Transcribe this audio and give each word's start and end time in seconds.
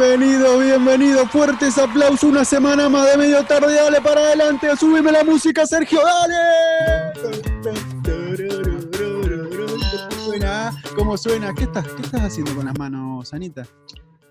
Bienvenido, 0.00 0.58
bienvenido. 0.58 1.26
Fuertes 1.26 1.76
aplausos. 1.76 2.22
Una 2.22 2.42
semana 2.42 2.88
más 2.88 3.10
de 3.10 3.18
medio 3.18 3.44
tarde. 3.44 3.74
Dale 3.74 4.00
para 4.00 4.22
adelante. 4.22 4.74
Súbeme 4.74 5.12
la 5.12 5.22
música, 5.24 5.66
Sergio. 5.66 6.00
Dale. 6.02 7.12
Suena, 10.24 10.72
¿Cómo 10.96 11.18
suena? 11.18 11.52
¿Qué 11.54 11.64
estás, 11.64 11.86
¿Qué 11.86 12.00
estás 12.00 12.22
haciendo 12.22 12.56
con 12.56 12.64
las 12.64 12.78
manos, 12.78 13.34
Anita? 13.34 13.66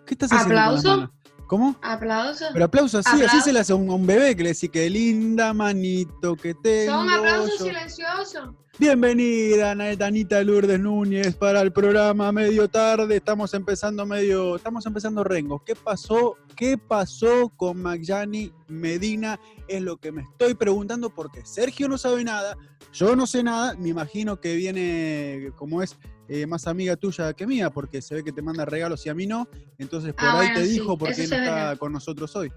¿Qué 0.07 0.15
estás 0.15 0.31
haciendo? 0.31 0.59
¿Aplauso? 0.59 0.81
Con 0.81 0.89
las 0.89 1.09
manos? 1.11 1.45
¿Cómo? 1.45 1.75
Aplausos. 1.83 2.47
Pero 2.51 2.65
aplausos, 2.65 3.05
sí, 3.05 3.11
así 3.11 3.23
Aplauso. 3.25 3.45
se 3.45 3.53
le 3.53 3.59
hace 3.59 3.71
a 3.71 3.75
un, 3.75 3.89
a 3.91 3.93
un 3.93 4.07
bebé 4.07 4.35
que 4.35 4.41
le 4.41 4.49
dice 4.49 4.69
que 4.69 4.89
linda 4.89 5.53
manito 5.53 6.35
que 6.35 6.55
tengo. 6.55 6.93
Son 6.93 7.09
aplausos 7.11 7.59
yo". 7.59 7.65
silenciosos. 7.65 8.49
Bienvenida, 8.79 9.71
Anita 9.71 10.41
Lourdes 10.41 10.79
Núñez, 10.79 11.35
para 11.35 11.59
el 11.59 11.73
programa 11.73 12.31
Medio 12.31 12.69
Tarde. 12.69 13.17
Estamos 13.17 13.53
empezando 13.53 14.05
medio, 14.05 14.55
estamos 14.55 14.85
empezando 14.85 15.21
Rengo. 15.25 15.61
¿Qué 15.65 15.75
pasó? 15.75 16.37
¿Qué 16.55 16.77
pasó 16.77 17.49
con 17.57 17.81
Magyani 17.81 18.53
Medina? 18.69 19.37
Es 19.67 19.81
lo 19.81 19.97
que 19.97 20.13
me 20.13 20.21
estoy 20.21 20.53
preguntando 20.53 21.09
porque 21.09 21.45
Sergio 21.45 21.89
no 21.89 21.97
sabe 21.97 22.23
nada, 22.23 22.55
yo 22.93 23.17
no 23.17 23.27
sé 23.27 23.43
nada. 23.43 23.75
Me 23.75 23.89
imagino 23.89 24.39
que 24.39 24.55
viene, 24.55 25.51
como 25.57 25.83
es 25.83 25.97
eh, 26.29 26.47
más 26.47 26.65
amiga 26.65 26.95
tuya 26.95 27.33
que 27.33 27.45
mía, 27.45 27.71
porque 27.71 28.01
se 28.01 28.15
ve 28.15 28.23
que 28.23 28.31
te 28.31 28.41
manda 28.41 28.63
regalos 28.63 29.05
y 29.05 29.09
a 29.09 29.13
mí 29.13 29.27
no. 29.27 29.49
Entonces 29.77 30.13
por 30.13 30.23
Ah, 30.23 30.39
ahí 30.39 30.47
bueno, 30.47 30.55
te 30.61 30.65
sí, 30.65 30.71
dijo 30.71 30.97
por 30.97 31.13
qué 31.13 31.27
no 31.27 31.35
está 31.35 31.75
con 31.75 31.91
nosotros 31.91 32.33
hoy. 32.33 32.49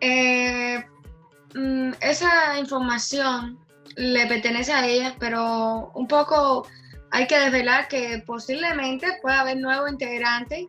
Eh, 0.00 0.84
mm, 1.56 1.90
esa 2.00 2.56
información 2.60 3.58
le 3.96 4.26
pertenece 4.26 4.72
a 4.72 4.86
ella, 4.86 5.16
pero 5.18 5.90
un 5.94 6.06
poco 6.08 6.66
hay 7.10 7.26
que 7.26 7.38
desvelar 7.38 7.88
que 7.88 8.22
posiblemente 8.26 9.06
pueda 9.20 9.40
haber 9.40 9.58
nuevos 9.58 9.90
integrantes. 9.90 10.66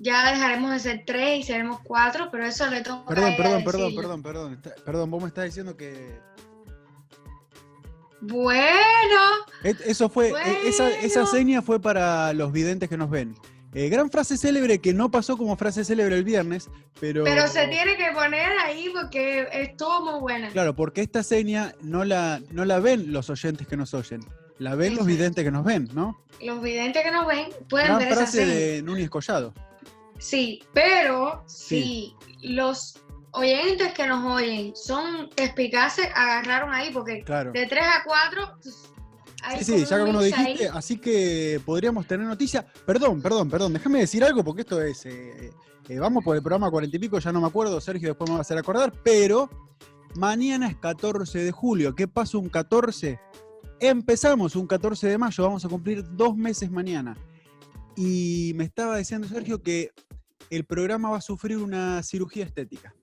Ya 0.00 0.30
dejaremos 0.32 0.70
de 0.72 0.78
ser 0.80 1.02
tres 1.06 1.40
y 1.40 1.42
seremos 1.44 1.80
cuatro, 1.84 2.28
pero 2.30 2.44
eso 2.44 2.66
le 2.68 2.82
toca 2.82 3.02
a 3.02 3.06
Perdón, 3.06 3.28
ella 3.28 3.36
perdón, 3.36 3.64
perdón, 3.64 3.94
perdón, 3.94 4.22
perdón. 4.22 4.52
Está- 4.54 4.74
Perdón, 4.84 5.10
vos 5.10 5.22
me 5.22 5.28
estás 5.28 5.44
diciendo 5.44 5.76
que 5.76 6.18
Bueno, 8.20 9.20
Et- 9.62 9.80
Eso 9.84 10.08
fue, 10.08 10.30
e- 10.30 10.68
esa, 10.68 10.88
esa 10.90 11.20
Bueno. 11.20 11.26
seña 11.36 11.62
fue 11.62 11.80
para 11.80 12.32
los 12.32 12.52
videntes 12.52 12.88
que 12.88 12.96
nos 12.96 13.10
ven. 13.10 13.34
Eh, 13.74 13.88
gran 13.88 14.08
frase 14.10 14.36
célebre 14.38 14.78
que 14.78 14.92
no 14.94 15.10
pasó 15.10 15.36
como 15.36 15.56
frase 15.56 15.84
célebre 15.84 16.16
el 16.16 16.24
viernes, 16.24 16.70
pero. 17.00 17.24
pero 17.24 17.48
se 17.48 17.66
tiene 17.66 17.96
que 17.96 18.12
poner 18.12 18.52
ahí 18.64 18.88
porque 18.94 19.48
estuvo 19.52 20.00
muy 20.12 20.20
buena. 20.20 20.48
Claro, 20.50 20.74
porque 20.76 21.00
esta 21.00 21.22
seña 21.24 21.74
no 21.82 22.04
la, 22.04 22.40
no 22.50 22.64
la 22.64 22.78
ven 22.78 23.12
los 23.12 23.30
oyentes 23.30 23.66
que 23.66 23.76
nos 23.76 23.92
oyen, 23.94 24.20
la 24.58 24.76
ven 24.76 24.94
los 24.94 25.06
videntes 25.06 25.44
que 25.44 25.50
nos 25.50 25.64
ven, 25.64 25.88
¿no? 25.92 26.20
Los 26.40 26.62
videntes 26.62 27.02
que 27.02 27.10
nos 27.10 27.26
ven 27.26 27.48
pueden 27.68 27.88
Gran 27.88 27.98
ver 27.98 28.08
esa 28.08 28.16
frase 28.18 28.38
seña. 28.44 28.54
de 28.54 28.82
Núñez 28.82 29.10
Collado. 29.10 29.52
Sí, 30.18 30.62
pero 30.72 31.42
Sí. 31.46 32.14
si 32.40 32.48
los 32.54 33.00
oyentes 33.32 33.92
que 33.94 34.06
nos 34.06 34.24
oyen 34.24 34.72
son 34.76 35.28
perspicaces, 35.34 36.06
agarraron 36.14 36.72
ahí, 36.72 36.90
porque 36.92 37.24
Claro. 37.24 37.50
de 37.50 37.66
3 37.66 37.82
a 37.84 38.04
4, 38.04 38.52
hay 38.62 38.93
Sí, 39.58 39.64
sí, 39.64 39.84
ya 39.84 39.98
como 40.00 40.18
ahí. 40.18 40.26
dijiste, 40.32 40.68
así 40.68 40.98
que 40.98 41.60
podríamos 41.64 42.06
tener 42.06 42.26
noticia. 42.26 42.66
Perdón, 42.86 43.20
perdón, 43.20 43.50
perdón, 43.50 43.72
déjame 43.72 44.00
decir 44.00 44.24
algo 44.24 44.42
porque 44.44 44.62
esto 44.62 44.80
es. 44.82 45.04
eh, 45.06 45.52
eh, 45.88 45.98
vamos 45.98 46.24
por 46.24 46.34
el 46.34 46.42
programa 46.42 46.70
cuarenta 46.70 46.96
y 46.96 47.00
pico, 47.00 47.18
ya 47.18 47.30
no 47.30 47.42
me 47.42 47.46
acuerdo, 47.46 47.78
Sergio 47.80 48.08
después 48.08 48.30
me 48.30 48.34
va 48.34 48.38
a 48.38 48.42
hacer 48.42 48.56
acordar, 48.56 48.92
pero 49.02 49.50
mañana 50.14 50.68
es 50.68 50.76
14 50.76 51.40
de 51.40 51.52
julio. 51.52 51.94
¿Qué 51.94 52.08
pasa 52.08 52.38
un 52.38 52.48
14? 52.48 53.18
Empezamos 53.80 54.56
un 54.56 54.66
14 54.66 55.08
de 55.08 55.18
mayo, 55.18 55.44
vamos 55.44 55.64
a 55.64 55.68
cumplir 55.68 56.02
dos 56.16 56.36
meses 56.36 56.70
mañana. 56.70 57.16
Y 57.96 58.52
me 58.54 58.64
estaba 58.64 58.96
diciendo 58.96 59.28
Sergio 59.28 59.62
que 59.62 59.90
el 60.48 60.64
programa 60.64 61.10
va 61.10 61.18
a 61.18 61.20
sufrir 61.20 61.58
una 61.58 62.02
cirugía 62.02 62.44
estética. 62.46 62.94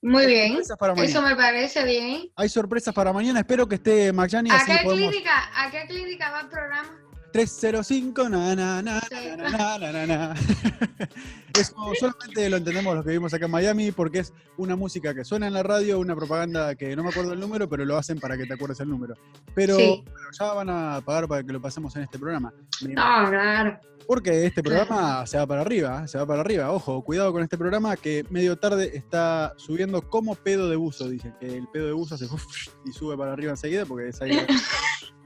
Muy 0.00 0.26
bien, 0.26 0.58
eso 0.96 1.22
me 1.22 1.34
parece 1.34 1.84
bien. 1.84 2.30
Hay 2.36 2.48
sorpresas 2.48 2.94
para 2.94 3.12
mañana, 3.12 3.40
espero 3.40 3.66
que 3.68 3.76
esté 3.76 4.12
Magyani 4.12 4.50
¿A 4.50 4.56
así 4.56 4.70
qué, 4.70 4.84
podemos. 4.84 5.10
clínica, 5.10 5.50
¿A 5.54 5.70
qué 5.70 5.86
clínica 5.88 6.30
va 6.30 6.40
el 6.42 6.48
programa? 6.48 7.07
305, 7.32 8.28
na, 8.28 8.54
na, 8.56 8.82
na, 8.82 9.00
na, 9.10 9.78
na, 9.78 9.92
na, 9.92 10.06
na. 10.06 10.34
Eso 11.58 11.74
solamente 11.98 12.48
lo 12.50 12.56
entendemos 12.56 12.94
los 12.94 13.04
que 13.04 13.10
vivimos 13.10 13.34
acá 13.34 13.46
en 13.46 13.50
Miami 13.50 13.90
porque 13.92 14.20
es 14.20 14.32
una 14.56 14.76
música 14.76 15.12
que 15.14 15.24
suena 15.24 15.46
en 15.48 15.54
la 15.54 15.62
radio, 15.62 15.98
una 15.98 16.14
propaganda 16.14 16.74
que 16.76 16.94
no 16.94 17.02
me 17.02 17.10
acuerdo 17.10 17.32
el 17.32 17.40
número, 17.40 17.68
pero 17.68 17.84
lo 17.84 17.96
hacen 17.96 18.20
para 18.20 18.36
que 18.36 18.46
te 18.46 18.54
acuerdes 18.54 18.78
el 18.80 18.88
número. 18.88 19.14
Pero 19.54 19.76
Sí. 19.76 20.04
bueno, 20.04 20.28
ya 20.38 20.52
van 20.52 20.70
a 20.70 21.00
pagar 21.04 21.26
para 21.28 21.42
que 21.42 21.52
lo 21.52 21.60
pasemos 21.60 21.94
en 21.96 22.02
este 22.02 22.18
programa. 22.18 22.52
Me- 22.82 22.94
No, 22.94 23.02
claro. 23.28 23.78
Porque 24.06 24.46
este 24.46 24.62
programa 24.62 25.26
se 25.26 25.36
va 25.36 25.46
para 25.46 25.60
arriba, 25.60 26.06
se 26.08 26.16
va 26.16 26.24
para 26.26 26.40
arriba. 26.40 26.72
Ojo, 26.72 27.02
cuidado 27.02 27.30
con 27.32 27.42
este 27.42 27.58
programa 27.58 27.96
que 27.96 28.24
medio 28.30 28.56
tarde 28.56 28.92
está 28.96 29.52
subiendo 29.58 30.00
como 30.08 30.34
pedo 30.34 30.68
de 30.70 30.76
buzo. 30.76 31.08
Dicen 31.10 31.34
que 31.40 31.56
el 31.58 31.66
pedo 31.68 31.86
de 31.86 31.92
buzo 31.92 32.14
hace 32.14 32.26
y 32.86 32.92
sube 32.92 33.16
para 33.18 33.32
arriba 33.32 33.50
enseguida 33.50 33.84
porque 33.84 34.08
es 34.08 34.22
ahí. 34.22 34.30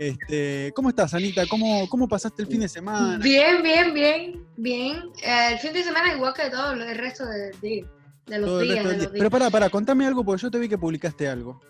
Este, 0.00 0.72
¿Cómo 0.74 0.88
estás, 0.88 1.12
Anita? 1.12 1.44
¿Cómo, 1.46 1.86
¿Cómo 1.90 2.08
pasaste 2.08 2.40
el 2.40 2.48
fin 2.48 2.60
de 2.60 2.70
semana? 2.70 3.18
Bien, 3.18 3.62
bien, 3.62 3.92
bien, 3.92 4.46
bien. 4.56 4.96
Eh, 5.22 5.48
el 5.52 5.58
fin 5.58 5.74
de 5.74 5.82
semana 5.84 6.14
igual 6.14 6.32
que 6.32 6.48
todo 6.48 6.72
el 6.72 6.96
resto 6.96 7.26
de, 7.26 7.50
de- 7.60 7.84
de 8.26 8.38
los 8.38 8.46
Todo 8.48 8.60
días. 8.60 8.76
resto 8.76 8.88
del 8.88 8.96
de 8.96 8.96
día. 8.96 9.04
los 9.04 9.12
Pero 9.12 9.20
días. 9.24 9.30
pará, 9.30 9.50
pará, 9.50 9.68
contame 9.68 10.06
algo 10.06 10.24
porque 10.24 10.40
yo 10.40 10.50
te 10.50 10.58
vi 10.58 10.70
que 10.70 10.78
publicaste 10.78 11.28
algo. 11.28 11.60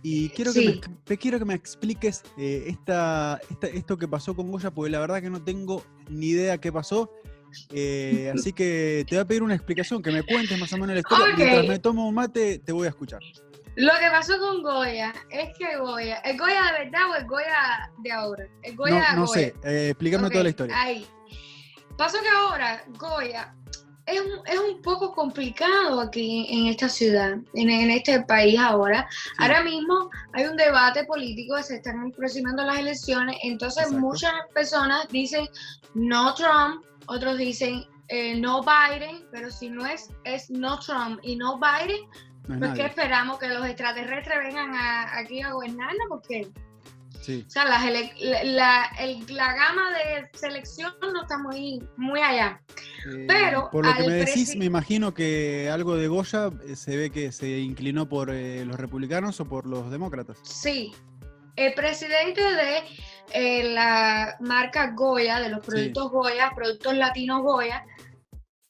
Y 0.00 0.28
quiero 0.28 0.52
que, 0.52 0.60
me, 0.60 0.72
Sí. 0.74 0.80
te 1.02 1.16
quiero 1.18 1.40
que 1.40 1.44
me 1.44 1.54
expliques 1.54 2.22
eh, 2.38 2.66
esta, 2.68 3.40
esta- 3.50 3.66
esto 3.66 3.98
que 3.98 4.06
pasó 4.06 4.36
con 4.36 4.48
Goya, 4.52 4.70
porque 4.70 4.92
la 4.92 5.00
verdad 5.00 5.20
que 5.20 5.30
no 5.30 5.42
tengo 5.42 5.84
ni 6.08 6.26
idea 6.28 6.58
qué 6.58 6.70
pasó. 6.70 7.10
Eh, 7.72 8.30
así 8.32 8.52
que 8.52 9.04
te 9.08 9.16
voy 9.16 9.22
a 9.22 9.26
pedir 9.26 9.42
una 9.42 9.54
explicación, 9.56 10.02
que 10.02 10.12
me 10.12 10.22
cuentes 10.22 10.56
más 10.60 10.72
o 10.72 10.76
menos 10.76 10.94
la 10.94 11.00
historia. 11.00 11.24
Ok. 11.32 11.38
Mientras 11.38 11.66
me 11.66 11.78
tomo 11.80 12.06
un 12.08 12.14
mate, 12.14 12.60
te 12.60 12.70
voy 12.70 12.86
a 12.86 12.90
escuchar. 12.90 13.20
Lo 13.76 13.92
que 14.00 14.10
pasó 14.10 14.38
con 14.38 14.62
Goya 14.62 15.12
es 15.30 15.50
que 15.58 15.76
Goya, 15.76 16.16
¿el 16.18 16.38
Goya 16.38 16.62
de 16.72 16.84
verdad 16.84 17.10
o 17.10 17.14
el 17.16 17.26
Goya 17.26 17.90
de 17.98 18.12
ahora? 18.12 18.44
Goya 18.74 19.12
No, 19.12 19.20
no 19.20 19.26
Goya. 19.26 19.40
sé, 19.40 19.54
eh, 19.64 19.90
explícame 19.90 20.30
toda 20.30 20.44
la 20.44 20.50
historia. 20.50 20.80
Ahí. 20.80 21.06
Pasó 21.98 22.20
que 22.20 22.28
ahora 22.28 22.82
Goya 22.98 23.54
es 24.06 24.20
un, 24.20 24.46
es 24.46 24.58
un 24.58 24.80
poco 24.82 25.12
complicado 25.14 26.00
aquí 26.00 26.46
en 26.48 26.66
esta 26.66 26.88
ciudad, 26.88 27.32
en, 27.54 27.70
en 27.70 27.90
este 27.90 28.20
país 28.22 28.58
ahora. 28.58 29.08
Ahora 29.38 29.62
mismo 29.62 30.10
hay 30.32 30.44
un 30.44 30.56
debate 30.56 31.04
político, 31.04 31.60
se 31.62 31.76
están 31.76 32.12
aproximando 32.12 32.62
las 32.64 32.78
elecciones, 32.78 33.36
entonces 33.42 33.84
Exacto. 33.84 34.00
muchas 34.00 34.32
personas 34.54 35.08
dicen 35.08 35.46
no 35.94 36.34
Trump, 36.34 36.84
otros 37.08 37.36
dicen 37.36 37.84
eh, 38.08 38.38
no 38.38 38.62
Biden, 38.62 39.26
pero 39.32 39.50
si 39.50 39.68
no 39.68 39.84
es, 39.84 40.08
es 40.24 40.48
no 40.50 40.78
Trump 40.78 41.18
y 41.22 41.34
no 41.36 41.58
Biden, 41.58 42.00
No 42.48 42.54
es 42.54 42.58
pues 42.60 42.70
¿qué 42.72 42.78
nadie. 42.78 42.86
esperamos? 42.86 43.38
¿Que 43.38 43.48
los 43.48 43.66
extraterrestres 43.66 44.38
vengan 44.44 44.74
a- 44.74 45.18
aquí 45.18 45.42
a 45.42 45.52
gobernarnos? 45.52 46.06
Porque, 46.08 46.48
Sí. 47.20 47.44
o 47.46 47.50
sea, 47.50 47.64
la, 47.64 47.78
la- 48.44 48.90
el- 49.00 49.26
la 49.34 49.52
gama 49.54 49.90
de 49.98 50.28
selección 50.38 50.92
no 51.00 51.22
está 51.22 51.38
muy, 51.38 51.82
muy 51.96 52.20
allá. 52.20 52.60
Eh, 53.08 53.24
Pero 53.26 53.68
por 53.70 53.84
lo 53.86 53.94
que 53.94 54.06
me 54.06 54.14
decís, 54.14 54.54
me 54.56 54.64
imagino 54.64 55.12
que 55.14 55.68
algo 55.70 55.96
de 55.96 56.08
Goya 56.08 56.50
eh, 56.66 56.76
se 56.76 56.96
ve 56.96 57.10
que 57.10 57.32
se 57.32 57.58
inclinó 57.58 58.08
por 58.08 58.30
eh, 58.30 58.64
los 58.64 58.78
republicanos 58.78 59.40
o 59.40 59.44
por 59.44 59.66
los 59.66 59.90
demócratas. 59.90 60.38
Sí, 60.42 60.92
el 61.56 61.74
presidente 61.74 62.42
de 62.42 62.82
eh, 63.32 63.72
la 63.72 64.36
marca 64.40 64.92
Goya, 64.94 65.40
de 65.40 65.48
los 65.48 65.64
Sí. 65.64 65.70
productos 65.70 66.10
Goya, 66.12 66.52
productos 66.54 66.94
latinos 66.94 67.42
Goya, 67.42 67.84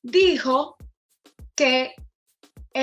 dijo 0.03 0.77
que 1.55 1.95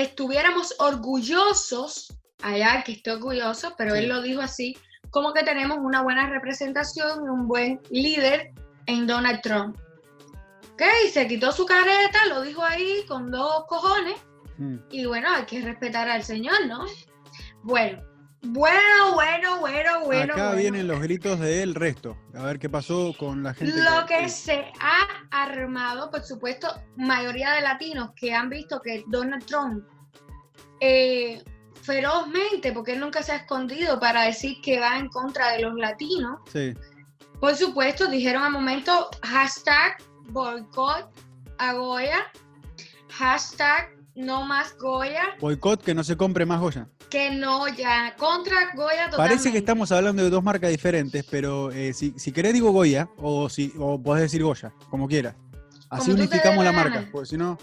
estuviéramos 0.02 0.74
orgullosos, 0.78 2.12
allá 2.42 2.82
que 2.84 2.92
esté 2.92 3.12
orgulloso, 3.12 3.74
pero 3.78 3.92
Sí. 3.94 4.00
él 4.00 4.08
lo 4.08 4.22
dijo 4.22 4.40
así, 4.40 4.76
como 5.10 5.32
que 5.32 5.44
tenemos 5.44 5.78
una 5.80 6.02
buena 6.02 6.28
representación 6.28 7.24
y 7.24 7.28
un 7.28 7.46
buen 7.46 7.80
líder 7.90 8.52
en 8.86 9.06
Donald 9.06 9.40
Trump. 9.42 9.76
Ok, 10.74 10.82
se 11.12 11.28
quitó 11.28 11.52
su 11.52 11.64
careta, 11.66 12.26
lo 12.28 12.42
dijo 12.42 12.62
ahí 12.64 13.04
con 13.06 13.30
dos 13.30 13.64
cojones, 13.68 14.16
Mm. 14.58 14.76
y 14.90 15.04
bueno, 15.06 15.28
hay 15.30 15.44
que 15.46 15.60
respetar 15.62 16.08
al 16.08 16.22
Señor, 16.22 16.66
¿no? 16.66 16.84
Bueno, 17.62 18.02
bueno, 18.46 19.14
bueno, 19.14 19.60
bueno, 19.60 20.04
bueno. 20.04 20.32
Acá 20.34 20.46
bueno. 20.48 20.60
vienen 20.60 20.86
los 20.88 21.00
gritos 21.00 21.40
del 21.40 21.74
resto. 21.74 22.16
A 22.34 22.42
ver 22.42 22.58
qué 22.58 22.68
pasó 22.68 23.14
con 23.18 23.42
la 23.42 23.54
gente. 23.54 23.74
Lo 23.82 24.06
que 24.06 24.28
se 24.28 24.72
ha 24.80 25.06
armado, 25.30 26.10
por 26.10 26.22
supuesto, 26.22 26.68
mayoría 26.96 27.52
de 27.52 27.60
latinos 27.62 28.10
que 28.16 28.32
han 28.34 28.48
visto 28.50 28.80
que 28.80 29.04
Donald 29.08 29.44
Trump 29.46 29.84
eh, 30.80 31.42
ferozmente, 31.82 32.72
porque 32.72 32.92
él 32.92 33.00
nunca 33.00 33.22
se 33.22 33.32
ha 33.32 33.36
escondido 33.36 33.98
para 34.00 34.22
decir 34.22 34.56
que 34.62 34.80
va 34.80 34.98
en 34.98 35.08
contra 35.08 35.52
de 35.52 35.62
los 35.62 35.74
latinos, 35.74 36.40
Sí. 36.52 36.74
por 37.40 37.54
supuesto, 37.56 38.06
dijeron 38.08 38.42
al 38.42 38.52
momento 38.52 39.10
hashtag 39.22 39.96
boicot 40.28 41.10
a 41.58 41.72
Goya, 41.74 42.26
hashtag 43.10 43.90
no 44.14 44.44
más 44.44 44.76
Goya, 44.78 45.22
Boicot, 45.40 45.82
que 45.82 45.94
no 45.94 46.04
se 46.04 46.16
compre 46.16 46.46
más 46.46 46.60
Goya. 46.60 46.88
Que 47.14 47.30
no 47.30 47.68
ya, 47.68 48.14
contra 48.16 48.74
Goya 48.74 49.08
totalmente. 49.08 49.16
Parece 49.16 49.52
que 49.52 49.58
estamos 49.58 49.92
hablando 49.92 50.20
de 50.22 50.30
dos 50.30 50.42
marcas 50.42 50.70
diferentes, 50.70 51.24
pero 51.30 51.70
eh, 51.70 51.92
si, 51.92 52.12
si 52.16 52.32
querés 52.32 52.52
digo 52.52 52.72
Goya, 52.72 53.08
o, 53.18 53.48
si, 53.48 53.72
o 53.78 54.02
podés 54.02 54.22
decir 54.22 54.42
Goya, 54.42 54.72
como 54.90 55.06
quieras. 55.06 55.36
Así 55.90 56.10
como 56.10 56.22
unificamos 56.22 56.64
la 56.64 56.72
la 56.72 56.76
marca, 56.76 57.08
porque 57.12 57.26
si 57.28 57.36
no. 57.36 57.56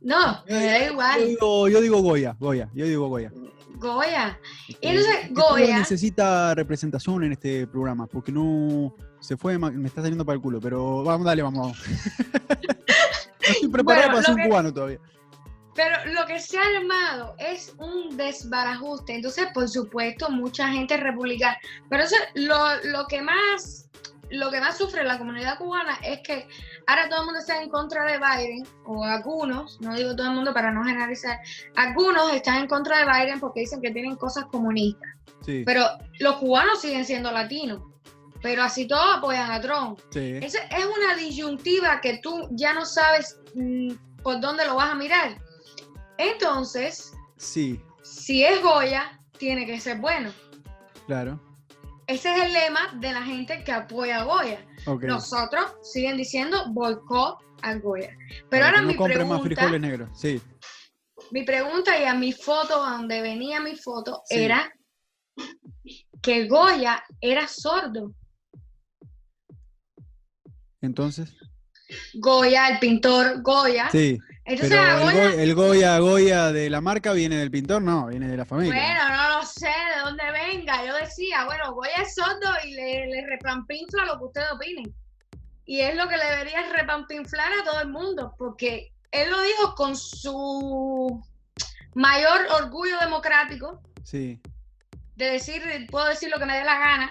No, 0.00 0.42
me 0.46 0.64
da 0.64 0.78
Yo 0.86 0.92
igual. 0.92 1.26
digo, 1.26 1.68
yo 1.68 1.80
digo 1.82 2.00
Goya, 2.00 2.34
Goya, 2.40 2.70
yo 2.72 2.86
digo 2.86 3.08
Goya. 3.08 3.30
Goya. 3.74 4.40
Este, 4.68 4.88
entonces, 4.88 5.28
Cuba 5.34 5.50
Goya- 5.50 5.78
necesita 5.78 6.54
representación 6.54 7.24
en 7.24 7.32
este 7.32 7.66
programa, 7.66 8.06
porque 8.06 8.32
no 8.32 8.94
se 9.20 9.36
fue, 9.36 9.58
me 9.58 9.86
está 9.86 10.00
saliendo 10.00 10.24
para 10.24 10.36
el 10.36 10.40
culo, 10.40 10.60
pero 10.60 11.02
vamos, 11.04 11.26
dale, 11.26 11.42
vamos. 11.42 11.60
vamos. 11.60 11.78
no 12.48 13.52
estoy 13.52 13.68
preparado 13.68 14.06
Bueno, 14.12 14.22
para 14.22 14.22
ser 14.22 14.34
un 14.34 14.48
cubano 14.48 14.72
todavía. 14.72 14.98
Pero 15.78 16.12
lo 16.12 16.26
que 16.26 16.40
se 16.40 16.58
ha 16.58 16.62
armado 16.76 17.36
es 17.38 17.72
un 17.78 18.16
desbarajuste. 18.16 19.14
Entonces, 19.14 19.46
por 19.54 19.68
supuesto, 19.68 20.28
mucha 20.28 20.66
gente 20.70 20.96
republicana. 20.96 21.56
Pero 21.88 22.02
eso, 22.02 22.16
lo, 22.34 22.82
lo 22.82 23.06
que 23.06 23.22
más 23.22 23.88
lo 24.30 24.50
que 24.50 24.60
más 24.60 24.76
sufre 24.76 25.04
la 25.04 25.18
comunidad 25.18 25.56
cubana 25.56 26.00
es 26.02 26.18
que 26.24 26.48
ahora 26.88 27.08
todo 27.08 27.20
el 27.20 27.24
mundo 27.26 27.38
está 27.38 27.62
en 27.62 27.70
contra 27.70 28.04
de 28.06 28.18
Biden, 28.18 28.66
o 28.86 29.04
algunos, 29.04 29.80
no 29.80 29.94
digo 29.94 30.16
todo 30.16 30.26
el 30.26 30.34
mundo 30.34 30.52
para 30.52 30.72
no 30.72 30.84
generalizar, 30.84 31.38
algunos 31.76 32.32
están 32.32 32.56
en 32.56 32.66
contra 32.66 32.98
de 32.98 33.04
Biden 33.04 33.38
porque 33.38 33.60
dicen 33.60 33.80
que 33.80 33.92
tienen 33.92 34.16
cosas 34.16 34.46
comunistas. 34.46 35.08
Sí, 35.46 35.62
Pero 35.64 35.86
los 36.18 36.36
cubanos 36.38 36.80
siguen 36.80 37.04
siendo 37.04 37.30
latinos. 37.30 37.80
Pero 38.42 38.64
así 38.64 38.88
todos 38.88 39.18
apoyan 39.18 39.50
a 39.52 39.60
Trump. 39.60 40.00
sí. 40.10 40.40
Esa 40.42 40.58
es 40.64 40.84
una 40.84 41.14
disyuntiva 41.14 42.00
que 42.00 42.18
tú 42.18 42.48
ya 42.50 42.74
no 42.74 42.84
sabes 42.84 43.40
mm, 43.54 43.92
por 44.24 44.40
dónde 44.40 44.66
lo 44.66 44.74
vas 44.74 44.90
a 44.90 44.94
mirar. 44.96 45.38
Entonces, 46.18 47.12
Sí, 47.36 47.80
si 48.02 48.44
es 48.44 48.60
Goya, 48.62 49.20
tiene 49.38 49.64
que 49.66 49.80
ser 49.80 49.98
bueno. 49.98 50.32
claro. 51.06 51.40
Ese 52.08 52.34
es 52.34 52.42
el 52.44 52.52
lema 52.54 52.94
de 53.00 53.12
la 53.12 53.22
gente 53.22 53.62
que 53.64 53.70
apoya 53.70 54.20
a 54.22 54.24
Goya. 54.24 54.66
Ok. 54.86 55.02
Nosotros 55.04 55.72
siguen 55.82 56.16
diciendo 56.16 56.64
boicot 56.72 57.38
a 57.60 57.74
Goya. 57.74 58.16
Pero 58.48 58.64
ahora 58.64 58.80
no 58.80 58.88
mi 58.88 58.96
compre 58.96 59.18
más 59.26 59.40
pregunta, 59.42 59.60
frijoles 59.60 59.80
negros. 59.82 60.18
Sí, 60.18 60.40
mi 61.32 61.42
pregunta 61.44 62.00
y 62.00 62.04
a 62.04 62.14
mi 62.14 62.32
foto, 62.32 62.82
a 62.82 62.92
donde 62.92 63.20
venía 63.20 63.60
mi 63.60 63.76
foto, 63.76 64.22
Sí. 64.24 64.36
era 64.38 64.72
que 66.22 66.48
Goya 66.48 67.04
era 67.20 67.46
sordo. 67.46 68.12
entonces. 70.80 71.36
Goya, 72.14 72.68
el 72.68 72.78
pintor 72.78 73.42
Goya. 73.42 73.90
Sí, 73.90 74.18
Entonces 74.48 74.70
pero 74.70 74.82
a 74.82 74.94
el, 74.94 75.02
Goya, 75.04 75.12
Go- 75.30 75.38
el 75.40 75.54
Goya, 75.54 75.98
Goya 75.98 76.52
de 76.52 76.70
la 76.70 76.80
marca 76.80 77.12
viene 77.12 77.36
del 77.36 77.50
pintor, 77.50 77.82
no, 77.82 78.06
viene 78.06 78.28
de 78.28 78.36
la 78.36 78.44
familia. 78.46 78.74
Bueno, 78.74 79.16
no 79.16 79.38
lo 79.38 79.46
sé 79.46 79.66
de 79.66 80.00
dónde 80.04 80.24
venga. 80.32 80.84
Yo 80.86 80.94
decía, 80.96 81.44
bueno, 81.44 81.72
Goya 81.74 82.02
es 82.02 82.14
sordo 82.14 82.50
y 82.64 82.72
le, 82.72 83.06
le 83.08 83.26
repampinfla 83.26 84.06
lo 84.06 84.18
que 84.18 84.24
ustedes 84.24 84.48
opinen. 84.52 84.94
Y 85.66 85.80
es 85.80 85.94
lo 85.96 86.08
que 86.08 86.16
le 86.16 86.24
debería 86.24 86.62
repampinflar 86.72 87.52
a 87.60 87.64
todo 87.64 87.80
el 87.82 87.88
mundo, 87.90 88.34
porque 88.38 88.90
él 89.10 89.30
lo 89.30 89.40
dijo 89.42 89.74
con 89.74 89.94
su 89.96 91.22
mayor 91.94 92.46
orgullo 92.62 92.98
democrático 93.00 93.82
Sí, 94.02 94.40
de 95.16 95.26
decir, 95.32 95.62
puedo 95.90 96.06
decir 96.08 96.30
lo 96.30 96.38
que 96.38 96.46
me 96.46 96.56
dé 96.56 96.64
la 96.64 96.78
gana, 96.78 97.10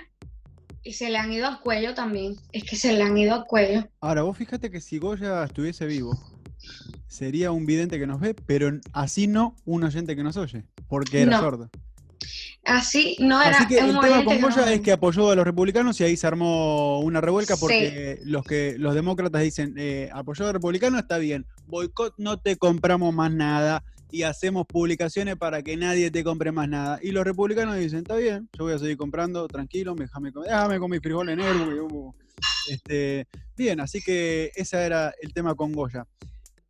y 0.81 0.93
se 0.93 1.09
le 1.09 1.17
han 1.19 1.31
ido 1.31 1.45
al 1.47 1.59
cuello 1.59 1.93
también. 1.93 2.35
Es 2.51 2.63
que 2.63 2.75
se 2.75 2.93
le 2.93 3.03
han 3.03 3.15
ido 3.15 3.35
al 3.35 3.45
cuello. 3.45 3.87
Ahora, 3.99 4.23
vos 4.23 4.35
fíjate 4.35 4.71
que 4.71 4.81
si 4.81 4.97
Goya 4.97 5.43
estuviese 5.43 5.85
vivo, 5.85 6.17
sería 7.17 7.51
un 7.51 7.65
vidente 7.65 7.97
que 7.97 8.05
nos 8.07 8.19
ve, 8.19 8.35
pero 8.45 8.69
así 8.93 9.27
no 9.27 9.55
un 9.65 9.83
oyente 9.83 10.15
que 10.15 10.23
nos 10.23 10.37
oye, 10.37 10.63
porque 10.87 11.21
era 11.23 11.31
No. 11.31 11.39
sordo. 11.39 11.69
Así 12.63 13.15
no 13.19 13.41
era 13.41 13.57
Así 13.59 13.67
que 13.67 13.79
un 13.81 13.89
el 13.95 13.99
tema 14.01 14.23
con 14.25 14.35
que 14.35 14.41
no- 14.41 14.49
Goya 14.49 14.73
es 14.73 14.81
que 14.81 14.91
apoyó 14.91 15.31
a 15.31 15.35
los 15.35 15.45
republicanos 15.45 15.99
y 16.01 16.03
ahí 16.03 16.17
se 16.17 16.27
armó 16.27 16.99
una 16.99 17.21
revuelca 17.21 17.55
porque 17.57 18.19
los 18.25 18.43
que 18.45 18.75
los 18.77 18.93
demócratas 18.93 19.41
dicen 19.41 19.73
eh, 19.77 20.09
apoyó 20.13 20.43
a 20.43 20.47
los 20.47 20.53
republicanos 20.55 20.99
está 20.99 21.17
bien, 21.17 21.45
boicot 21.65 22.13
no 22.17 22.37
te 22.39 22.57
compramos 22.57 23.13
más 23.13 23.31
nada 23.31 23.83
y 24.11 24.23
hacemos 24.23 24.65
publicaciones 24.67 25.37
para 25.37 25.61
que 25.63 25.75
nadie 25.77 26.11
te 26.11 26.23
compre 26.23 26.51
más 26.51 26.67
nada. 26.69 26.99
Y 27.01 27.11
los 27.11 27.23
republicanos 27.25 27.75
dicen, 27.77 27.99
está 27.99 28.15
bien, 28.15 28.47
yo 28.57 28.63
voy 28.65 28.73
a 28.73 28.79
seguir 28.79 28.95
comprando, 28.97 29.47
tranquilo, 29.47 29.95
déjame, 29.95 30.31
déjame 30.43 30.79
con 30.79 30.89
mis 30.91 31.01
frijoles 31.01 31.37
porque, 31.37 31.81
uh, 31.81 32.13
este, 32.69 33.27
bien, 33.57 33.79
así 33.81 34.01
que 34.01 34.51
ese 34.55 34.77
era 34.85 35.13
el 35.21 35.33
tema 35.33 35.55
con 35.55 35.71
Goya. 35.73 36.05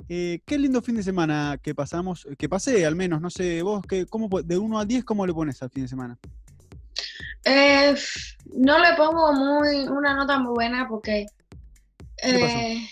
Eh, 0.10 0.40
qué 0.46 0.58
lindo 0.58 0.82
fin 0.82 0.96
de 0.96 1.04
semana 1.04 1.60
que 1.62 1.76
pasamos, 1.76 2.26
que 2.38 2.48
pasé 2.48 2.86
al 2.86 2.96
menos, 2.96 3.20
no 3.20 3.30
sé, 3.30 3.62
vos, 3.62 3.86
qué, 3.88 4.06
cómo, 4.06 4.30
de 4.42 4.58
1 4.58 4.80
a 4.80 4.86
10, 4.86 5.04
¿cómo 5.04 5.26
le 5.26 5.34
pones 5.34 5.62
al 5.62 5.70
fin 5.70 5.84
de 5.84 5.90
semana? 5.90 6.18
Eh, 7.44 7.94
no 8.54 8.80
le 8.80 8.94
pongo 8.96 9.34
muy 9.34 9.88
una 9.88 10.16
nota 10.16 10.40
muy 10.40 10.54
buena 10.54 10.88
porque 10.88 11.26
eh, 12.24 12.88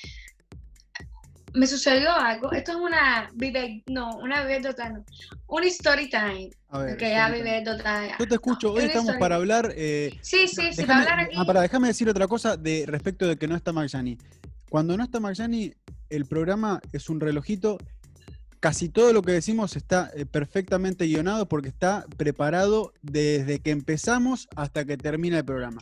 me 1.53 1.67
sucedió 1.67 2.11
algo. 2.11 2.51
Esto 2.51 2.73
es 2.73 2.77
una 2.77 3.29
vive, 3.33 3.83
no, 3.87 4.17
una 4.17 4.41
vive 4.43 4.61
total, 4.61 4.93
no, 4.93 5.05
un 5.47 5.63
story 5.63 6.09
time. 6.09 6.49
A 6.69 6.79
ver, 6.79 6.97
Que 6.97 7.09
ya 7.11 7.27
story 7.27 7.39
time. 7.43 7.59
vive 7.61 7.65
total. 7.77 8.09
Yo 8.19 8.27
te 8.27 8.35
escucho, 8.35 8.67
No, 8.67 8.73
hoy 8.73 8.83
estamos 8.83 9.05
story 9.05 9.19
para 9.19 9.35
hablar. 9.35 9.73
eh, 9.75 10.17
Sí, 10.21 10.47
sí, 10.47 10.69
para 10.85 10.99
hablar 10.99 11.19
aquí. 11.21 11.35
ah, 11.37 11.45
pará, 11.45 11.61
déjame 11.61 11.87
decir 11.87 12.09
otra 12.09 12.27
cosa 12.27 12.57
de 12.57 12.85
respecto 12.87 13.25
de 13.25 13.37
que 13.37 13.47
no 13.47 13.55
está 13.55 13.71
Marjani. 13.71 14.17
Cuando 14.69 14.97
no 14.97 15.03
está 15.03 15.19
Marjani, 15.19 15.73
el 16.15 16.25
programa 16.25 16.81
es 16.91 17.09
un 17.09 17.19
relojito. 17.19 17.77
Casi 18.59 18.89
todo 18.89 19.13
lo 19.13 19.21
que 19.21 19.31
decimos 19.31 19.75
está 19.75 20.09
eh, 20.15 20.25
perfectamente 20.25 21.05
guionado 21.05 21.47
porque 21.47 21.69
está 21.69 22.05
preparado 22.17 22.93
desde 23.01 23.59
que 23.59 23.71
empezamos 23.71 24.47
hasta 24.55 24.85
que 24.85 24.97
termina 24.97 25.37
el 25.37 25.45
programa. 25.45 25.81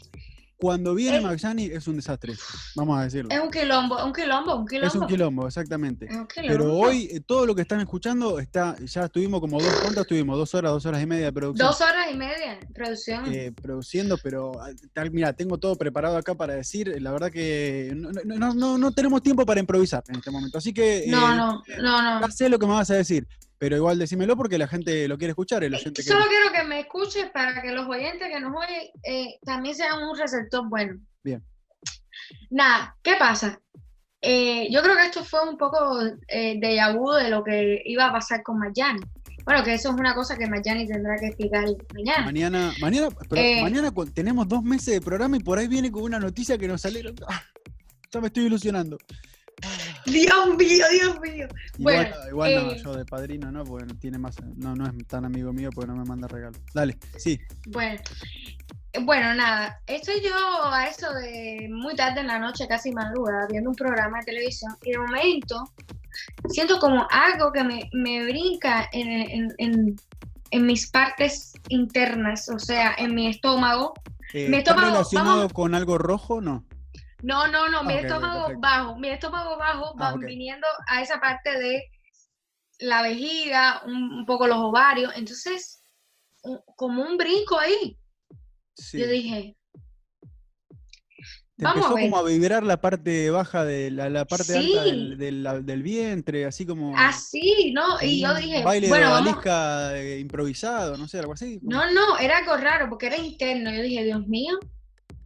Cuando 0.63 0.95
viene 0.95 1.17
Eh. 1.17 1.21
Marjani 1.21 1.65
es 1.65 1.89
un 1.89 1.97
desastre, 1.97 2.35
vamos 2.73 2.97
a 2.97 3.03
decirlo. 3.03 3.29
Es 3.31 3.39
un 3.41 3.51
quilombo, 3.51 4.01
un 4.05 4.13
quilombo, 4.13 4.55
un 4.55 4.65
quilombo. 4.65 4.87
Es 4.87 4.95
un 4.95 5.07
quilombo, 5.07 5.45
exactamente. 5.45 6.05
Es 6.05 6.15
un 6.15 6.25
quilombo. 6.25 6.53
Pero 6.53 6.73
hoy 6.77 7.09
eh, 7.11 7.19
todo 7.19 7.45
lo 7.45 7.53
que 7.53 7.63
están 7.63 7.81
escuchando 7.81 8.39
está, 8.39 8.77
ya 8.85 9.03
estuvimos 9.03 9.41
como 9.41 9.59
dos, 9.59 9.73
¿cuántas 9.81 10.03
estuvimos? 10.03 10.37
Dos 10.37 10.55
horas, 10.55 10.71
dos 10.71 10.85
horas 10.85 11.03
y 11.03 11.05
media 11.05 11.25
de 11.25 11.33
producción. 11.33 11.67
Dos 11.67 11.81
horas 11.81 12.05
y 12.09 12.15
media, 12.15 12.59
producción. 12.73 13.25
eh, 13.33 13.51
produciendo, 13.51 14.17
pero 14.23 14.53
ah, 14.61 14.69
tal, 14.93 15.11
mira, 15.11 15.33
tengo 15.33 15.57
todo 15.57 15.75
preparado 15.75 16.15
acá 16.15 16.33
para 16.33 16.53
decir. 16.53 16.95
La 17.01 17.11
verdad 17.11 17.29
que 17.29 17.91
no, 17.93 18.11
no- 18.23 18.37
no- 18.37 18.53
no- 18.53 18.77
no 18.77 18.91
tenemos 18.93 19.21
tiempo 19.21 19.45
para 19.45 19.59
improvisar 19.59 20.01
en 20.07 20.15
este 20.15 20.31
momento. 20.31 20.57
Así 20.59 20.73
que 20.73 21.03
no, 21.09 21.17
eh, 21.17 21.35
no, 21.35 21.63
no, 21.81 22.19
no. 22.21 22.21
ya 22.25 22.31
sé 22.31 22.47
lo 22.47 22.57
que 22.57 22.67
me 22.67 22.71
vas 22.71 22.89
a 22.89 22.93
decir, 22.95 23.27
pero 23.63 23.77
igual 23.77 23.97
decímelo 23.97 24.35
porque 24.35 24.57
la 24.57 24.67
gente 24.67 25.07
lo 25.07 25.17
quiere 25.17 25.29
escuchar. 25.29 25.63
El 25.63 25.73
oyente 25.73 26.03
que- 26.03 26.09
Solo 26.09 26.25
quiero 26.27 26.51
que 26.51 26.63
me 26.67 26.81
escuches 26.81 27.29
para 27.31 27.61
que 27.61 27.71
los 27.71 27.87
oyentes 27.87 28.27
que 28.29 28.37
nos 28.41 28.53
oyen 28.53 28.89
eh, 29.05 29.39
también 29.45 29.73
sean 29.73 30.03
un 30.03 30.17
receptor 30.19 30.67
bueno. 30.67 30.99
Bien. 31.23 31.41
Nada, 32.49 32.97
¿qué 33.01 33.13
pasa? 33.17 33.61
Eh, 34.21 34.67
yo 34.69 34.81
creo 34.81 34.97
que 34.97 35.05
esto 35.05 35.23
fue 35.23 35.47
un 35.49 35.57
poco 35.57 35.97
eh, 36.27 36.59
déjà 36.59 36.93
vu 36.93 37.13
de 37.13 37.29
lo 37.29 37.41
que 37.41 37.81
iba 37.85 38.07
a 38.07 38.11
pasar 38.11 38.43
con 38.43 38.59
Mayani. 38.59 38.99
Bueno, 39.45 39.63
que 39.63 39.75
eso 39.75 39.91
es 39.91 39.95
una 39.95 40.13
cosa 40.13 40.35
que 40.37 40.45
Mayani 40.45 40.85
tendrá 40.85 41.15
que 41.17 41.27
explicar 41.27 41.63
mañana. 41.93 42.25
Mañana, 42.25 42.73
mañana, 42.81 43.07
pero 43.29 43.41
Eh. 43.41 43.61
mañana 43.61 43.93
tenemos 44.13 44.45
dos 44.45 44.61
meses 44.61 44.93
de 44.95 44.99
programa 44.99 45.37
y 45.37 45.39
por 45.39 45.57
ahí 45.57 45.69
viene 45.69 45.89
con 45.89 46.03
una 46.03 46.19
noticia 46.19 46.57
que 46.57 46.67
nos 46.67 46.81
salieron. 46.81 47.15
Ah, 47.29 47.41
ya 48.11 48.19
me 48.19 48.27
estoy 48.27 48.43
ilusionando. 48.47 48.97
Dios 50.05 50.57
mío, 50.57 50.85
Dios 50.91 51.19
mío. 51.21 51.47
Igual, 51.77 51.95
Bueno, 51.95 52.15
igual 52.29 52.55
no, 52.55 52.71
eh. 52.71 52.81
yo 52.83 52.93
de 52.95 53.05
padrino 53.05 53.51
no, 53.51 53.63
porque 53.63 53.85
no 53.85 53.95
tiene 53.97 54.17
más, 54.17 54.35
no, 54.55 54.75
no 54.75 54.85
es 54.87 55.07
tan 55.07 55.25
amigo 55.25 55.53
mío 55.53 55.69
porque 55.73 55.87
no 55.91 55.95
me 55.97 56.05
manda 56.05 56.27
regalo. 56.27 56.57
Dale, 56.73 56.97
sí. 57.17 57.39
Bueno, 57.67 57.99
bueno, 59.01 59.33
nada, 59.33 59.81
estoy 59.87 60.21
yo 60.21 60.35
a 60.65 60.87
eso 60.87 61.11
de 61.13 61.67
muy 61.71 61.95
tarde 61.95 62.21
en 62.21 62.27
la 62.27 62.39
noche, 62.39 62.67
casi 62.67 62.91
madrugada, 62.91 63.47
viendo 63.49 63.69
un 63.69 63.75
programa 63.75 64.19
de 64.19 64.25
televisión 64.25 64.75
y 64.83 64.91
de 64.91 64.97
momento 64.99 65.63
siento 66.49 66.77
como 66.79 67.07
algo 67.09 67.51
que 67.51 67.63
me, 67.63 67.89
me 67.93 68.23
brinca 68.25 68.87
en, 68.91 69.07
en- 69.09 69.55
en- 69.57 69.95
en 70.51 70.65
mis 70.67 70.91
partes 70.91 71.53
internas, 71.69 72.47
o 72.49 72.59
sea, 72.59 72.93
en 72.99 73.15
mi 73.15 73.27
estómago. 73.27 73.93
Eh, 74.33 74.47
Mi 74.49 74.57
¿Está 74.57 74.71
estómago, 74.71 74.91
relacionado 74.93 75.37
vamos- 75.37 75.53
con 75.53 75.73
algo 75.73 75.97
rojo? 75.97 76.41
No. 76.41 76.63
No, 77.23 77.47
no, 77.47 77.69
no, 77.69 77.83
mi 77.83 77.93
Ah, 77.93 77.95
ok, 77.95 77.99
ok, 77.99 78.05
estómago 78.05 78.59
bajo, 78.59 78.97
mi 78.99 79.07
estómago 79.09 79.57
bajo 79.57 79.95
Ah, 79.97 80.13
viniendo 80.19 80.67
a 80.87 81.01
esa 81.01 81.19
parte 81.21 81.57
de 81.57 81.83
la 82.79 83.01
vejiga, 83.01 83.81
un, 83.85 84.13
un 84.13 84.25
poco 84.25 84.45
los 84.45 84.57
ovarios, 84.57 85.11
entonces 85.15 85.81
un- 86.43 86.59
como 86.75 87.01
un 87.01 87.15
brinco 87.17 87.57
ahí. 87.57 87.97
Sí. 88.75 88.99
Yo 88.99 89.07
dije, 89.07 89.55
Te 91.55 91.63
vamos 91.65 91.85
a 91.85 91.87
empezó 91.87 91.95
ver. 91.95 92.09
como 92.09 92.17
a 92.17 92.23
vibrar 92.27 92.63
la 92.63 92.81
parte 92.81 93.29
baja 93.29 93.63
de 93.63 93.89
la, 93.91 94.09
la 94.09 94.25
parte 94.25 94.43
Sí. 94.45 94.55
alta 94.57 94.83
del, 94.83 95.17
del- 95.17 95.65
del 95.65 95.81
vientre, 95.83 96.45
así 96.45 96.65
como. 96.65 96.97
así, 96.97 97.71
¿no? 97.73 98.01
Y 98.01 98.19
yo 98.21 98.33
dije, 98.35 98.63
Baile 98.65 98.89
bueno, 98.89 99.05
de 99.23 99.31
vamos. 99.31 99.45
eh, 99.95 100.17
improvisado, 100.19 100.97
no 100.97 101.07
sé, 101.07 101.19
algo 101.19 101.33
así. 101.33 101.59
como- 101.61 101.71
No, 101.71 101.89
no, 101.91 102.17
era 102.17 102.39
algo 102.39 102.57
raro 102.57 102.89
porque 102.89 103.05
era 103.07 103.17
interno. 103.17 103.71
Yo 103.71 103.81
dije, 103.81 104.03
Dios 104.03 104.27
mío, 104.27 104.59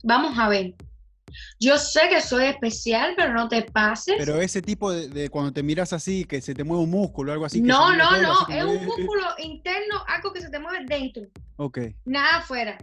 vamos 0.04 0.38
a 0.38 0.48
ver. 0.50 0.76
Yo 1.60 1.78
sé 1.78 2.02
que 2.10 2.22
soy 2.22 2.46
especial, 2.46 3.14
pero 3.16 3.34
no 3.34 3.48
te 3.48 3.64
pases. 3.64 4.16
Pero 4.18 4.40
ese 4.42 4.62
tipo 4.62 4.92
de, 4.92 5.10
de 5.10 5.30
cuando 5.30 5.52
te 5.52 5.64
miras 5.64 5.94
así, 5.94 6.26
que 6.26 6.42
se 6.42 6.54
te 6.54 6.64
mueve 6.64 6.84
un 6.84 6.92
músculo, 6.92 7.32
algo 7.32 7.46
así. 7.46 7.62
no, 7.62 7.96
no, 7.96 8.22
no, 8.22 8.48
es 8.50 8.64
un 8.64 8.86
músculo 8.86 9.24
interno, 9.40 10.04
algo 10.08 10.32
que 10.34 10.42
se 10.42 10.50
te 10.50 10.60
mueve 10.60 10.86
dentro, 10.88 11.24
Ok. 11.58 11.80
nada 12.06 12.38
afuera. 12.38 12.78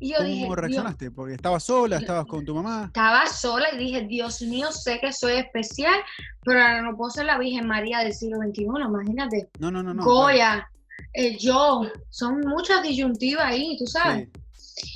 Y 0.00 0.12
yo 0.12 0.24
dije, 0.24 0.42
¿Cómo 0.42 0.54
Dios, 0.54 0.58
reaccionaste? 0.58 1.10
Porque 1.12 1.34
estabas 1.34 1.62
sola, 1.62 1.98
estabas 1.98 2.26
con 2.26 2.44
tu 2.44 2.54
mamá. 2.54 2.86
estaba 2.86 3.26
sola 3.26 3.68
y 3.72 3.78
dije, 3.78 4.02
Dios 4.02 4.42
mío, 4.42 4.72
sé 4.72 4.98
que 5.00 5.12
soy 5.12 5.34
especial, 5.34 5.94
pero 6.42 6.60
ahora 6.60 6.82
no 6.82 6.96
puedo 6.96 7.10
ser 7.10 7.26
la 7.26 7.38
Virgen 7.38 7.68
María 7.68 8.00
del 8.00 8.12
siglo 8.12 8.38
XXI, 8.38 8.64
imagínate. 8.64 9.48
No, 9.60 9.70
no, 9.70 9.82
no, 9.82 9.94
no. 9.94 10.02
claro. 10.02 10.18
Goya, 10.18 10.70
eh, 11.12 11.38
yo, 11.38 11.82
son 12.10 12.40
muchas 12.40 12.82
disyuntivas 12.82 13.44
ahí, 13.46 13.76
tú 13.78 13.86
sabes. 13.86 14.28
Sí. 14.56 14.90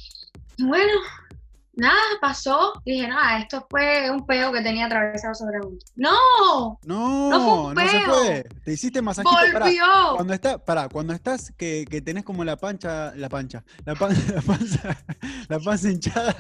Bueno, 0.58 0.92
nada, 1.78 1.98
pasó. 2.20 2.72
Dije, 2.84 3.08
nada, 3.08 3.38
esto 3.40 3.66
fue 3.70 4.10
un 4.10 4.26
peo 4.26 4.52
que 4.52 4.60
tenía 4.60 4.86
atravesado 4.86 5.34
sobre 5.34 5.58
mí. 5.60 5.78
¡No! 5.96 6.78
No, 6.84 7.30
No 7.30 7.40
fue 7.40 7.68
un 7.68 7.74
no 7.74 7.88
se 7.88 7.98
peo. 7.98 8.14
fue. 8.14 8.46
Te 8.64 8.72
hiciste 8.72 9.00
masajito. 9.00 9.34
Pará, 9.52 9.66
¡Volvió! 9.66 9.84
Cuando 10.16 10.34
está, 10.34 10.58
pará, 10.64 10.88
cuando 10.88 11.12
estás 11.14 11.52
que, 11.56 11.84
que 11.88 12.02
tenés 12.02 12.24
como 12.24 12.44
la 12.44 12.56
pancha, 12.56 13.14
la 13.16 13.28
pancha, 13.28 13.64
la, 13.86 13.94
pan- 13.94 14.14
la 14.34 14.42
panza, 14.42 15.04
la 15.48 15.58
panza 15.60 15.90
hinchada, 15.90 16.34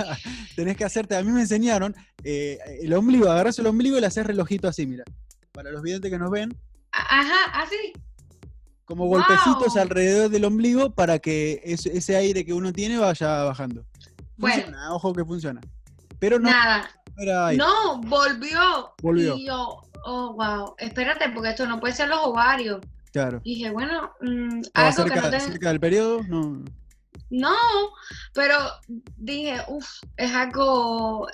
tenés 0.56 0.76
que 0.76 0.84
hacerte, 0.84 1.16
a 1.16 1.22
mí 1.22 1.30
me 1.32 1.40
enseñaron, 1.40 1.94
eh, 2.24 2.58
el 2.82 2.92
ombligo, 2.94 3.30
agarrás 3.30 3.58
el 3.58 3.66
ombligo 3.66 3.96
y 3.96 4.00
le 4.00 4.06
haces 4.06 4.26
relojito 4.26 4.68
así, 4.68 4.86
mira. 4.86 5.04
Para 5.52 5.70
los 5.70 5.82
videntes 5.82 6.10
que 6.10 6.18
nos 6.18 6.30
ven, 6.30 6.56
Ajá, 6.92 7.62
así. 7.62 7.92
como 8.84 9.06
golpecitos 9.06 9.74
Wow. 9.74 9.82
alrededor 9.82 10.30
del 10.30 10.44
ombligo 10.44 10.90
para 10.94 11.18
que 11.18 11.60
ese 11.64 12.16
aire 12.16 12.44
que 12.44 12.52
uno 12.52 12.72
tiene 12.72 12.96
vaya 12.98 13.42
bajando. 13.44 13.84
Bueno. 14.38 14.62
Funciona, 14.62 14.94
ojo 14.94 15.12
que 15.12 15.24
funciona. 15.24 15.60
Pero 16.18 16.38
no 16.38 16.50
Nada. 16.50 16.88
era. 17.18 17.52
No, 17.52 18.00
volvió. 18.02 18.94
Volvió. 19.02 19.36
Y 19.36 19.46
yo, 19.46 19.82
oh, 20.04 20.32
wow, 20.34 20.74
espérate, 20.78 21.28
porque 21.30 21.50
esto 21.50 21.66
no 21.66 21.78
puede 21.78 21.94
ser 21.94 22.08
los 22.08 22.20
ovarios. 22.22 22.80
Claro. 23.12 23.40
Y 23.44 23.56
dije, 23.56 23.70
bueno, 23.70 24.12
mm, 24.20 24.60
Estaba 24.60 24.88
algo 24.88 25.04
que 25.04 25.10
cerca, 25.10 25.22
no 25.22 25.30
te... 25.30 25.40
cerca 25.40 25.68
del 25.68 25.80
periodo, 25.80 26.22
no. 26.24 26.64
No, 27.30 27.56
pero 28.32 28.56
dije, 29.16 29.60
uff, 29.68 29.86
es 30.16 30.32
algo, 30.32 31.28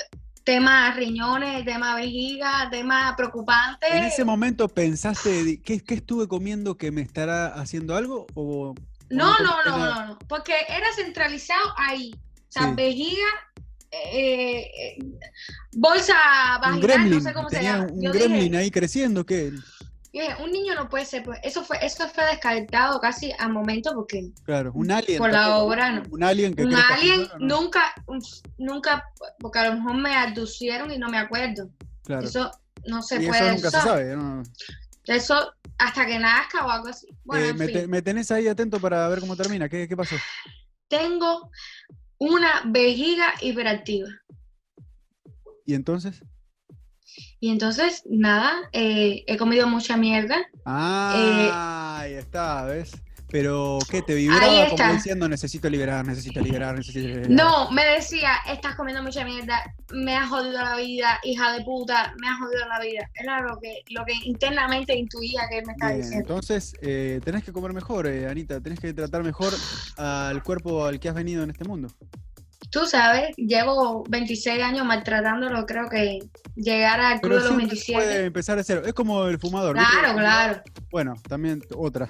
tema 0.44 0.92
riñones, 0.92 1.64
tema 1.64 1.94
vejiga, 1.96 2.68
tema 2.70 3.14
preocupante. 3.16 3.86
¿En 3.90 4.04
ese 4.04 4.24
momento 4.24 4.68
pensaste, 4.68 5.60
¿qué, 5.62 5.80
qué 5.80 5.94
estuve 5.94 6.28
comiendo 6.28 6.76
que 6.76 6.90
me 6.90 7.00
estará 7.00 7.46
haciendo 7.46 7.96
algo? 7.96 8.26
O, 8.34 8.74
No, 9.08 9.38
no 9.38 9.62
no, 9.64 9.64
no, 9.64 9.78
no, 9.78 10.06
no, 10.06 10.18
porque 10.28 10.54
era 10.68 10.86
centralizado 10.94 11.74
ahí. 11.76 12.14
Sea, 12.54 12.68
Sí. 12.68 12.74
vejiga, 12.76 13.26
eh, 13.90 14.70
eh, 14.78 14.98
bolsa 15.72 16.14
vaginal, 16.60 16.80
gremlin, 16.80 17.14
no 17.18 17.20
sé 17.20 17.32
cómo 17.34 17.50
se 17.50 17.62
llama. 17.62 17.86
un 17.90 18.00
Yo 18.02 18.12
gremlin 18.12 18.42
dije, 18.44 18.56
ahí 18.58 18.70
creciendo, 18.70 19.26
¿qué? 19.26 19.52
dije, 20.12 20.28
un 20.40 20.52
niño 20.52 20.76
no 20.76 20.88
puede 20.88 21.04
ser, 21.04 21.24
pues 21.24 21.40
eso 21.42 21.64
fue, 21.64 21.84
eso 21.84 22.08
fue 22.08 22.24
descartado 22.26 23.00
casi 23.00 23.32
al 23.40 23.52
momento 23.52 23.92
porque 23.94 24.30
Claro, 24.44 24.70
un 24.74 24.88
alien. 24.92 25.18
Por 25.18 25.32
la 25.32 25.58
obra, 25.58 25.90
no. 25.90 26.02
Un 26.10 26.22
alien 26.22 26.54
que 26.54 26.62
un 26.64 26.74
alien 26.76 27.26
solo, 27.26 27.38
¿no? 27.40 27.60
nunca, 27.60 27.92
nunca, 28.58 29.04
porque 29.40 29.58
a 29.58 29.70
lo 29.70 29.76
mejor 29.78 29.96
me 29.96 30.14
abducieron 30.14 30.92
y 30.92 30.98
no 30.98 31.08
me 31.08 31.18
acuerdo. 31.18 31.68
Claro. 32.04 32.24
Eso 32.28 32.50
no 32.86 33.02
se 33.02 33.16
y 33.20 33.26
puede 33.26 33.40
eso 33.40 33.50
nunca 33.52 33.70
se 33.72 33.80
sabe. 33.80 34.14
¿no? 34.16 34.42
Eso 35.06 35.52
hasta 35.78 36.06
que 36.06 36.18
nazca 36.20 36.64
o 36.64 36.70
algo 36.70 36.86
así. 36.88 37.08
Bueno, 37.24 37.46
Eh, 37.46 37.48
en 37.48 37.56
me, 37.58 37.64
fin. 37.66 37.74
te- 37.74 37.86
me 37.88 38.00
tenés 38.02 38.30
ahí 38.30 38.46
atento 38.46 38.78
para 38.78 39.08
ver 39.08 39.18
cómo 39.18 39.34
termina. 39.36 39.68
¿Qué, 39.68 39.88
qué 39.88 39.96
pasó? 39.96 40.14
Tengo 40.86 41.50
una 42.18 42.62
vejiga 42.66 43.34
hiperactiva. 43.40 44.08
¿Y 45.66 45.74
entonces? 45.74 46.22
Y 47.40 47.50
entonces, 47.50 48.02
nada, 48.08 48.68
eh, 48.72 49.24
he 49.26 49.36
comido 49.36 49.66
mucha 49.66 49.96
mierda. 49.96 50.46
Ah, 50.64 51.98
ahí 52.00 52.14
está, 52.14 52.64
¿ves? 52.64 52.92
Pero, 53.34 53.80
¿qué? 53.90 54.00
¿Te 54.00 54.14
vibraba 54.14 54.68
como 54.70 54.92
diciendo 54.92 55.28
necesito 55.28 55.68
liberar, 55.68 56.06
necesito 56.06 56.40
liberar, 56.40 56.76
necesito 56.76 57.08
liberar? 57.08 57.28
No, 57.28 57.68
me 57.72 57.84
decía, 57.84 58.30
estás 58.48 58.76
comiendo 58.76 59.02
mucha 59.02 59.24
mierda, 59.24 59.74
me 59.92 60.14
has 60.14 60.28
jodido 60.28 60.62
la 60.62 60.76
vida, 60.76 61.18
hija 61.24 61.52
de 61.52 61.64
puta, 61.64 62.14
me 62.20 62.28
has 62.28 62.38
jodido 62.38 62.68
la 62.68 62.78
vida. 62.78 63.10
Era 63.12 63.40
lo 63.40 63.58
que, 63.58 63.82
lo 63.90 64.04
que 64.04 64.12
internamente 64.22 64.96
intuía 64.96 65.48
que 65.50 65.58
él 65.58 65.66
me 65.66 65.72
estaba 65.72 65.90
Bien, 65.90 66.02
diciendo. 66.02 66.28
entonces, 66.28 66.76
eh, 66.80 67.20
tenés 67.24 67.42
que 67.42 67.52
comer 67.52 67.72
mejor, 67.72 68.06
eh, 68.06 68.28
Anita. 68.28 68.60
Tenés 68.60 68.78
que 68.78 68.94
tratar 68.94 69.24
mejor 69.24 69.52
al 69.96 70.40
cuerpo 70.44 70.84
al 70.84 71.00
que 71.00 71.08
has 71.08 71.16
venido 71.16 71.42
en 71.42 71.50
este 71.50 71.64
mundo. 71.64 71.88
Tú 72.74 72.86
sabes, 72.86 73.36
llevo 73.36 74.02
26 74.08 74.60
años 74.60 74.84
maltratándolo, 74.84 75.64
creo 75.64 75.88
que 75.88 76.18
llegar 76.56 76.98
al 77.00 77.20
club 77.20 77.34
Pero 77.34 77.42
de 77.44 77.48
los 77.48 77.56
siempre 77.56 77.76
se 77.76 77.92
puede 77.92 78.06
27. 78.06 78.26
empezar 78.26 78.56
de 78.56 78.64
cero. 78.64 78.82
Es 78.84 78.92
como 78.94 79.26
el 79.26 79.38
fumador. 79.38 79.78
¿viste? 79.78 79.92
Claro, 80.00 80.18
claro. 80.18 80.62
Bueno, 80.90 81.14
también 81.28 81.62
otra. 81.76 82.08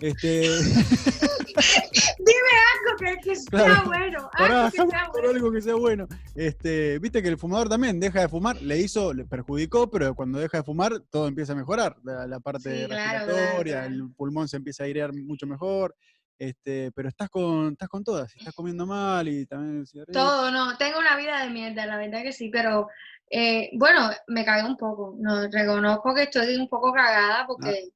Este, 0.00 0.48
Algo 1.56 2.96
que, 2.98 3.16
que 3.22 3.36
sea 3.36 3.44
Claro. 3.50 3.82
bueno. 3.86 4.30
pará, 4.36 4.66
Algo 4.66 4.70
que 4.70 4.76
sea 4.76 4.84
bueno. 5.12 5.28
algo 5.30 5.52
que 5.52 5.62
sea 5.62 5.74
bueno. 5.74 6.08
Este, 6.34 6.98
viste 6.98 7.22
que 7.22 7.28
el 7.28 7.38
fumador 7.38 7.68
también 7.68 8.00
deja 8.00 8.20
de 8.20 8.28
fumar, 8.28 8.60
le 8.62 8.78
hizo, 8.78 9.12
le 9.12 9.24
perjudicó, 9.24 9.90
pero 9.90 10.14
cuando 10.14 10.38
deja 10.38 10.58
de 10.58 10.64
fumar, 10.64 11.00
todo 11.10 11.28
empieza 11.28 11.52
a 11.52 11.56
mejorar. 11.56 11.96
La, 12.04 12.26
la 12.26 12.40
parte 12.40 12.80
Sí, 12.82 12.86
claro, 12.86 13.26
respiratoria, 13.26 13.80
claro, 13.82 13.94
el 13.94 14.10
pulmón 14.14 14.48
se 14.48 14.56
empieza 14.56 14.82
a 14.82 14.86
airear 14.86 15.12
mucho 15.12 15.46
mejor. 15.46 15.94
Este, 16.38 16.92
pero 16.92 17.08
estás 17.08 17.30
con, 17.30 17.72
estás 17.72 17.88
con 17.88 18.04
todas, 18.04 18.34
estás 18.36 18.54
comiendo 18.54 18.84
mal 18.86 19.26
y 19.26 19.46
también. 19.46 19.84
Todo, 20.12 20.50
no, 20.50 20.76
tengo 20.76 20.98
una 20.98 21.16
vida 21.16 21.42
de 21.42 21.50
mierda, 21.50 21.86
la 21.86 21.96
verdad 21.96 22.22
que 22.22 22.32
sí, 22.32 22.50
pero 22.50 22.88
eh, 23.30 23.70
bueno, 23.74 24.10
me 24.28 24.44
cagué 24.44 24.64
un 24.68 24.76
poco, 24.76 25.14
no, 25.18 25.48
reconozco 25.48 26.14
que 26.14 26.24
estoy 26.24 26.56
un 26.56 26.68
poco 26.68 26.92
cagada 26.92 27.46
porque 27.46 27.88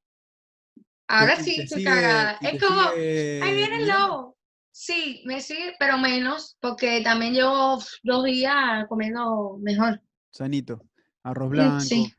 ahora 1.09 1.37
sí 1.37 1.61
estoy 1.61 1.81
sigue- 1.81 1.91
cagada. 1.91 2.39
Es 2.41 2.63
como, 2.63 2.81
sigue 2.93 3.43
ahí 3.43 3.55
viene 3.55 3.77
el 3.83 3.89
lobo. 3.89 4.37
Sí, 4.73 5.23
me 5.27 5.41
sigue, 5.43 5.75
pero 5.79 5.99
menos, 5.99 6.57
porque 6.61 7.03
también 7.03 7.35
llevo 7.35 7.79
dos 8.03 8.25
días 8.25 8.87
comiendo 8.89 9.59
mejor. 9.61 10.01
Sanito, 10.31 10.81
arroz 11.25 11.49
Mm, 11.49 11.53
blanco. 11.53 11.81
Sí. 11.85 12.15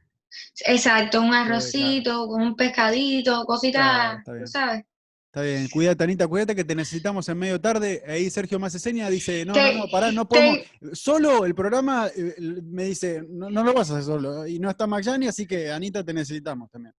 Exacto, 0.66 1.22
un 1.22 1.30
claro. 1.30 1.46
arrocito, 1.56 2.28
con 2.28 2.42
un 2.42 2.56
pescadito, 2.56 3.32
Claro, 3.32 3.46
cositas, 3.46 4.24
bien. 4.28 4.48
sabes. 4.48 4.86
Está 5.33 5.43
bien, 5.43 5.69
cuídate, 5.69 6.03
Anita, 6.03 6.27
cuídate 6.27 6.53
que 6.53 6.65
te 6.65 6.75
necesitamos 6.75 7.29
en 7.29 7.38
medio 7.38 7.61
tarde. 7.61 8.03
Ahí 8.05 8.29
Sergio 8.29 8.59
Maceseña 8.59 9.09
dice, 9.09 9.45
no, 9.45 9.53
Te- 9.53 9.73
no, 9.75 9.85
no, 9.85 9.89
pará, 9.89 10.11
no 10.11 10.27
te- 10.27 10.35
podemos. 10.81 11.00
Solo 11.00 11.45
el 11.45 11.55
programa 11.55 12.09
eh, 12.13 12.35
me 12.63 12.83
dice, 12.83 13.23
no, 13.29 13.50
no 13.50 13.63
lo 13.63 13.73
vas 13.73 13.89
a 13.89 13.93
hacer 13.93 14.03
solo. 14.03 14.45
Y 14.45 14.59
no 14.59 14.69
está 14.69 14.88
Magyani, 14.88 15.27
así 15.27 15.47
que 15.47 15.71
Anita 15.71 16.03
te 16.03 16.13
necesitamos 16.13 16.69
también. 16.69 16.93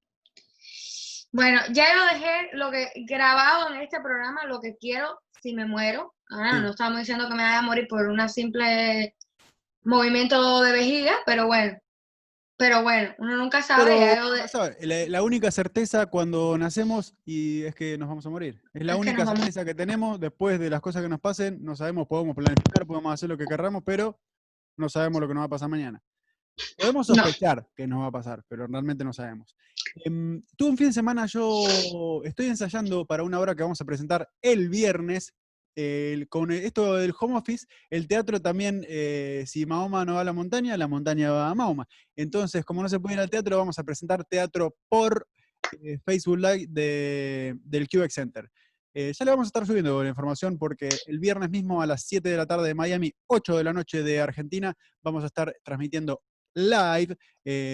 Bueno, 1.31 1.61
ya 1.73 1.85
yo 1.95 2.05
dejé 2.19 2.49
lo 2.55 2.71
que 2.71 2.89
grabado 3.07 3.75
en 3.75 3.83
este 3.83 4.01
programa, 4.01 4.47
lo 4.47 4.61
que 4.61 4.77
quiero 4.77 5.21
si 5.43 5.53
me 5.53 5.67
muero. 5.67 6.15
Ahora 6.31 6.53
Sí. 6.53 6.61
no 6.63 6.71
estamos 6.71 6.99
diciendo 7.01 7.29
que 7.29 7.35
me 7.35 7.43
vaya 7.43 7.59
a 7.59 7.63
morir 7.63 7.87
por 7.87 8.07
un 8.09 8.27
simple 8.31 9.15
movimiento 9.85 10.63
de 10.63 10.73
vejiga, 10.73 11.13
pero 11.27 11.47
bueno. 11.49 11.77
Pero 12.57 12.83
bueno, 12.83 13.13
uno 13.19 13.37
nunca 13.37 13.61
sabe. 13.63 13.91
De- 13.91 14.87
la, 14.87 15.09
la 15.09 15.23
única 15.23 15.51
certeza 15.51 16.07
cuando 16.07 16.57
nacemos 16.59 17.15
y 17.25 17.63
es 17.63 17.75
que 17.75 17.99
nos 17.99 18.09
vamos 18.09 18.25
a 18.27 18.31
morir. 18.31 18.63
Es 18.73 18.85
la 18.85 18.93
Es 18.93 18.97
que 18.97 19.01
única 19.01 19.25
vamos- 19.25 19.39
certeza 19.41 19.65
que 19.65 19.75
tenemos 19.75 20.21
después 20.21 20.61
de 20.61 20.71
las 20.71 20.81
cosas 20.81 21.03
que 21.03 21.09
nos 21.09 21.19
pasen. 21.21 21.59
No 21.65 21.75
sabemos, 21.75 22.07
podemos 22.07 22.37
planificar, 22.37 22.87
podemos 22.87 23.13
hacer 23.13 23.29
lo 23.29 23.37
que 23.39 23.47
querramos, 23.47 23.83
pero 23.85 24.21
no 24.77 24.89
sabemos 24.89 25.21
lo 25.21 25.29
que 25.29 25.35
nos 25.35 25.41
va 25.43 25.47
a 25.47 25.51
pasar 25.51 25.69
mañana. 25.69 26.01
Podemos 26.79 27.09
No. 27.09 27.15
sospechar 27.15 27.67
que 27.75 27.87
nos 27.87 28.03
va 28.03 28.07
a 28.09 28.13
pasar, 28.13 28.45
pero 28.47 28.67
realmente 28.67 29.03
no 29.03 29.13
sabemos. 29.13 29.57
Em, 30.05 30.43
tuve 30.57 30.71
un 30.71 30.77
fin 30.77 30.89
de 30.89 30.93
semana, 30.93 31.27
yo 31.27 31.65
estoy 32.25 32.47
ensayando 32.47 33.07
para 33.07 33.23
una 33.25 33.41
obra 33.41 33.55
que 33.55 33.63
vamos 33.63 33.81
a 33.81 33.85
presentar 33.85 34.29
el 34.43 34.69
viernes. 34.69 35.35
Con 36.29 36.51
esto 36.51 36.97
del 36.97 37.13
home 37.19 37.37
office, 37.39 37.67
el 37.91 38.07
teatro 38.07 38.41
también, 38.41 38.85
eh, 38.89 39.45
si 39.47 39.65
Mahoma 39.67 40.05
no 40.05 40.15
va 40.15 40.21
a 40.21 40.25
la 40.25 40.33
montaña, 40.33 40.77
la 40.77 40.89
montaña 40.89 41.31
va 41.31 41.49
a 41.51 41.55
Mahoma. 41.55 41.87
Entonces, 42.17 42.65
como 42.65 42.83
no 42.83 42.89
se 42.89 43.01
puede 43.01 43.15
ir 43.15 43.21
al 43.21 43.31
teatro, 43.31 43.57
vamos 43.59 43.79
a 43.79 43.85
presentar 43.85 44.25
teatro 44.25 44.77
por 44.89 45.27
eh, 45.83 45.99
Facebook 46.05 46.39
Live 46.39 46.67
de- 46.69 47.55
del 47.65 47.89
QX 47.89 48.13
Center. 48.13 48.51
Eh, 48.95 49.13
ya 49.19 49.25
le 49.25 49.31
vamos 49.31 49.47
a 49.47 49.49
estar 49.49 49.67
subiendo 49.67 50.03
la 50.03 50.09
información 50.11 50.59
porque 50.59 50.89
el 51.07 51.19
viernes 51.19 51.49
mismo 51.49 51.81
a 51.81 51.87
las 51.87 52.03
7 52.05 52.29
de 52.29 52.37
la 52.37 52.45
tarde 52.47 52.69
de 52.69 52.75
Miami, 52.75 53.13
8 53.29 53.57
de 53.57 53.65
la 53.65 53.73
noche 53.73 54.03
de 54.03 54.21
Argentina, 54.21 54.75
vamos 55.03 55.23
a 55.25 55.29
estar 55.29 55.55
transmitiendo 55.65 56.21
live 56.55 57.17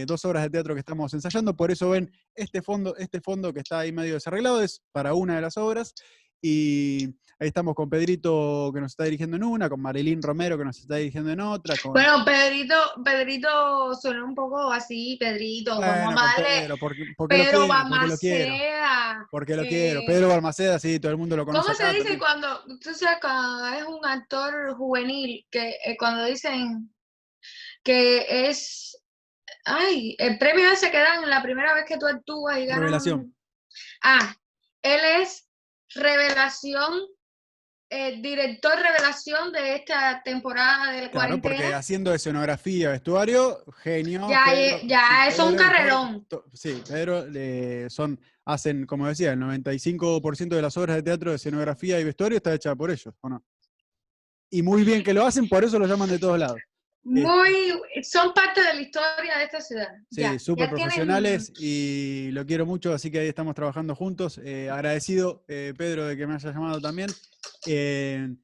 dos 0.07 0.25
obras 0.25 0.45
de 0.45 0.50
teatro 0.50 0.75
que 0.75 0.78
estamos 0.81 1.12
ensayando. 1.12 1.57
Por 1.57 1.73
eso 1.73 1.90
ven 1.90 2.12
este 2.37 2.62
fondo, 2.62 2.95
este 2.97 3.21
fondo 3.21 3.52
que 3.52 3.61
está 3.61 3.81
ahí 3.81 3.90
medio 3.90 4.14
desarreglado, 4.14 4.62
es 4.62 4.81
para 4.93 5.14
una 5.14 5.35
de 5.35 5.40
las 5.43 5.57
obras. 5.57 5.95
Y 6.40 7.04
ahí 7.40 7.49
estamos 7.49 7.75
con 7.75 7.88
Pedrito 7.88 8.71
que 8.73 8.80
nos 8.80 8.92
está 8.92 9.04
dirigiendo 9.04 9.37
en 9.37 9.45
una, 9.45 9.68
con 9.68 9.80
Marilyn 9.80 10.23
Romero 10.23 10.57
que 10.59 10.64
nos 10.64 10.78
está 10.78 10.97
dirigiendo 10.97 11.30
en 11.30 11.40
otra. 11.40 11.75
Con, 11.83 11.92
Bueno, 11.92 12.25
Pedrito, 12.25 12.75
Pedrito 13.04 13.95
sonó 13.95 14.25
un 14.25 14.35
poco 14.35 14.71
así, 14.71 15.16
Pedrito, 15.18 15.76
Bueno, 15.76 16.11
a 16.11 16.14
darle 16.14 16.61
Pedro, 16.61 16.76
porque, 16.78 17.04
porque 17.16 17.38
lo 17.38 17.42
quiero, 17.45 17.68
porque 17.68 18.07
lo 18.07 18.16
quiero. 18.16 18.49
Balmaceda. 18.52 19.28
Porque 19.30 19.57
lo 19.57 19.62
eh, 19.62 19.68
quiero. 19.68 20.00
Pedro 20.07 20.28
Balmaceda, 20.28 20.78
sí, 20.78 21.00
todo 21.00 21.12
el 21.12 21.18
mundo 21.18 21.37
lo 21.37 21.45
conoce. 21.45 21.73
¿Cómo 21.73 21.90
se 21.90 21.99
dice 21.99 22.18
cuando, 22.18 22.64
tú 22.80 22.95
sabes, 22.95 23.18
cuando 23.21 23.66
es 23.68 23.85
un 23.85 24.04
actor 24.07 24.75
juvenil, 24.76 25.47
que 25.50 25.76
eh, 25.85 25.97
cuando 25.99 26.25
dicen 26.25 26.92
que 27.83 28.49
es, 28.49 29.00
ay, 29.64 30.14
el 30.18 30.38
premio 30.38 30.71
ese 30.71 30.90
que 30.90 30.99
dan 30.99 31.28
la 31.28 31.42
primera 31.42 31.75
vez 31.75 31.85
que 31.85 31.99
tú 31.99 32.07
actúas 32.07 32.59
y 32.59 32.66
ganas 32.66 32.80
Revelación. 32.80 33.35
Ah, 34.02 34.35
él 34.83 35.00
es 35.21 35.48
revelación 35.95 36.92
eh, 37.90 38.21
director 38.21 38.75
revelación 38.76 39.50
de 39.50 39.76
esta 39.76 40.23
temporada 40.23 40.92
del 40.92 41.11
Claro, 41.11 41.37
porque 41.37 41.40
cuarentena. 41.57 41.78
haciendo 41.78 42.12
escenografía, 42.12 42.90
vestuario, 42.90 43.64
genio. 43.78 44.28
Ya, 44.28 44.45
Pedro- 44.47 44.78
ya, 44.87 45.26
es 45.26 45.38
un 45.38 45.52
Pedro- 45.52 45.64
carrerón. 45.64 46.26
Sí, 46.52 46.83
pero 46.87 47.25
eh, 47.35 47.87
son, 47.88 48.21
hacen, 48.45 48.85
como 48.85 49.09
decía, 49.09 49.33
el 49.33 49.38
95% 49.40 50.54
de 50.54 50.61
las 50.61 50.76
obras 50.76 50.97
de 50.97 51.02
teatro 51.02 51.30
de 51.30 51.37
escenografía 51.37 51.99
y 51.99 52.04
vestuario 52.04 52.37
está 52.37 52.52
hecha 52.52 52.75
por 52.76 52.90
ellos, 52.90 53.14
¿o 53.23 53.28
no? 53.30 53.42
Y 54.50 54.61
muy 54.62 54.83
bien 54.85 55.02
que 55.02 55.14
lo 55.14 55.25
hacen, 55.26 55.49
por 55.49 55.64
eso 55.64 55.78
lo 55.78 55.87
llaman 55.87 56.11
de 56.11 56.18
todos 56.18 56.38
lados. 56.38 56.61
Muy, 57.08 57.80
son 58.02 58.32
parte 58.34 58.62
de 58.62 58.74
la 58.74 58.80
historia 58.80 59.38
de 59.38 59.44
esta 59.44 59.60
ciudad. 59.60 59.88
Sí, 60.10 60.22
súper 60.38 60.66
tienen- 60.68 60.82
profesionales 60.82 61.52
y 61.58 62.28
lo 62.32 62.44
quiero 62.44 62.66
mucho, 62.66 62.92
así 62.92 63.10
que 63.10 63.20
ahí 63.20 63.28
estamos 63.28 63.54
trabajando 63.54 63.94
juntos. 63.94 64.38
Eh, 64.44 64.68
agradecido, 64.70 65.44
eh, 65.48 65.72
Pedro, 65.76 66.06
de 66.06 66.16
que 66.16 66.26
me 66.26 66.34
haya 66.34 66.52
llamado 66.52 66.80
también. 66.80 67.10
Eh, 67.66 68.34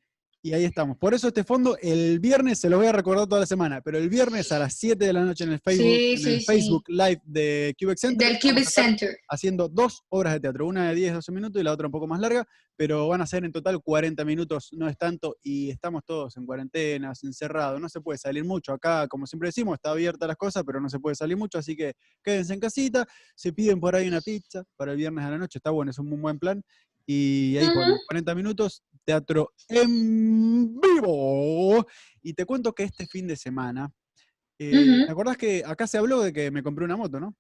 y 0.45 0.53
ahí 0.53 0.65
estamos. 0.67 0.99
Por 0.99 1.15
eso 1.15 1.29
este 1.29 1.43
fondo, 1.43 1.79
el 1.81 2.21
viernes, 2.21 2.59
se 2.59 2.69
lo 2.69 2.77
voy 2.77 2.87
a 2.87 2.93
recordar 2.93 3.27
toda 3.27 3.41
la 3.41 3.47
semana, 3.47 3.81
pero 3.81 3.97
el 3.97 4.11
viernes 4.11 4.53
a 4.53 4.59
las 4.59 4.75
7 4.75 5.07
de 5.07 5.13
la 5.15 5.25
noche 5.25 5.45
en 5.45 5.53
el 5.53 5.59
Facebook, 5.59 5.87
Sí, 5.87 6.13
en 6.13 6.19
sí, 6.19 6.29
el 6.35 6.41
sí. 6.41 6.45
Facebook 6.45 6.85
Live 6.89 7.23
de 7.25 7.75
Cubic 7.81 7.97
Center. 7.97 8.29
del 8.29 8.39
Cubic 8.39 8.69
Center. 8.69 9.17
Haciendo 9.31 9.71
dos 9.71 10.03
obras 10.11 10.35
de 10.35 10.41
teatro, 10.41 10.67
una 10.67 10.91
de 10.91 10.95
10, 10.97 11.15
12 11.15 11.33
minutos 11.33 11.59
y 11.59 11.65
la 11.65 11.73
otra 11.73 11.87
un 11.87 11.93
poco 11.93 12.07
más 12.07 12.21
larga, 12.21 12.47
pero 12.77 13.09
van 13.09 13.23
a 13.23 13.27
ser 13.27 13.43
en 13.47 13.53
total 13.53 13.81
40 13.83 14.23
minutos, 14.27 14.69
no 14.73 14.87
es 14.87 14.99
tanto, 14.99 15.35
y 15.43 15.71
estamos 15.71 16.03
todos 16.05 16.37
en 16.37 16.45
cuarentenas, 16.45 17.25
encerrados, 17.25 17.81
no 17.81 17.89
se 17.89 18.03
puede 18.03 18.19
salir 18.19 18.45
mucho. 18.45 18.75
Acá, 18.75 19.09
como 19.09 19.27
siempre 19.27 19.49
decimos, 19.49 19.77
está 19.77 19.93
abierta 19.93 20.27
las 20.27 20.37
cosas, 20.37 20.63
pero 20.67 20.79
no 20.79 20.91
se 20.91 20.99
puede 20.99 21.17
salir 21.17 21.39
mucho, 21.39 21.57
así 21.57 21.75
que 21.75 21.95
quédense 22.23 22.53
en 22.53 22.61
casita, 22.61 23.07
se 23.35 23.51
piden 23.55 23.81
por 23.81 23.97
ahí 23.97 24.09
una 24.09 24.21
pizza 24.21 24.63
para 24.77 24.93
el 24.93 24.99
viernes 24.99 25.25
a 25.25 25.31
la 25.31 25.39
noche, 25.39 25.57
está 25.59 25.71
bueno, 25.71 25.91
es 25.91 25.99
un 25.99 26.11
muy 26.11 26.19
buen 26.19 26.39
plan. 26.39 26.63
Y 27.07 27.59
ahí 27.59 27.67
por 27.75 27.83
Ujú. 27.87 27.99
40 28.07 28.35
minutos, 28.35 28.83
teatro 29.05 29.53
en 29.69 30.81
vivo. 30.81 31.87
Y 32.23 32.35
te 32.35 32.45
cuento 32.45 32.73
que 32.73 32.85
este 32.85 33.07
fin 33.07 33.27
de 33.27 33.37
semana, 33.37 33.91
eh. 34.59 35.05
¿te 35.07 35.11
acordás 35.13 35.37
que 35.37 35.63
acá 35.65 35.87
se 35.87 35.99
habló 35.99 36.21
de 36.21 36.33
que 36.33 36.51
me 36.51 36.63
compré 36.63 36.85
una 36.85 36.97
moto, 36.97 37.21
no? 37.21 37.37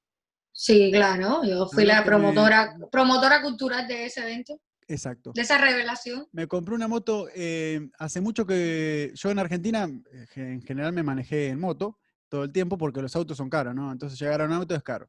Sí, 0.52 0.90
claro, 0.92 1.42
yo 1.44 1.66
fui 1.66 1.84
la 1.84 2.00
me- 2.00 2.06
promotora, 2.06 2.76
promotora 2.92 3.42
cultural 3.42 3.88
de 3.88 4.06
ese 4.06 4.20
evento, 4.20 4.60
Exacto. 4.86 5.32
de 5.34 5.42
esa 5.42 5.58
revelación. 5.58 6.28
Me 6.30 6.46
compré 6.46 6.74
una 6.76 6.86
moto, 6.86 7.28
eh, 7.34 7.88
hace 7.98 8.20
mucho 8.20 8.46
que 8.46 9.10
yo 9.14 9.30
en 9.30 9.38
Argentina 9.40 9.88
eh, 10.12 10.26
en 10.36 10.62
general 10.62 10.92
me 10.92 11.02
manejé 11.02 11.48
en 11.48 11.58
moto 11.58 11.98
todo 12.28 12.44
el 12.44 12.52
tiempo 12.52 12.78
porque 12.78 13.02
los 13.02 13.16
autos 13.16 13.36
son 13.36 13.50
caros, 13.50 13.74
¿no? 13.74 13.90
Entonces 13.90 14.18
llegar 14.18 14.42
a 14.42 14.44
un 14.44 14.52
auto 14.52 14.74
es 14.76 14.82
caro. 14.82 15.08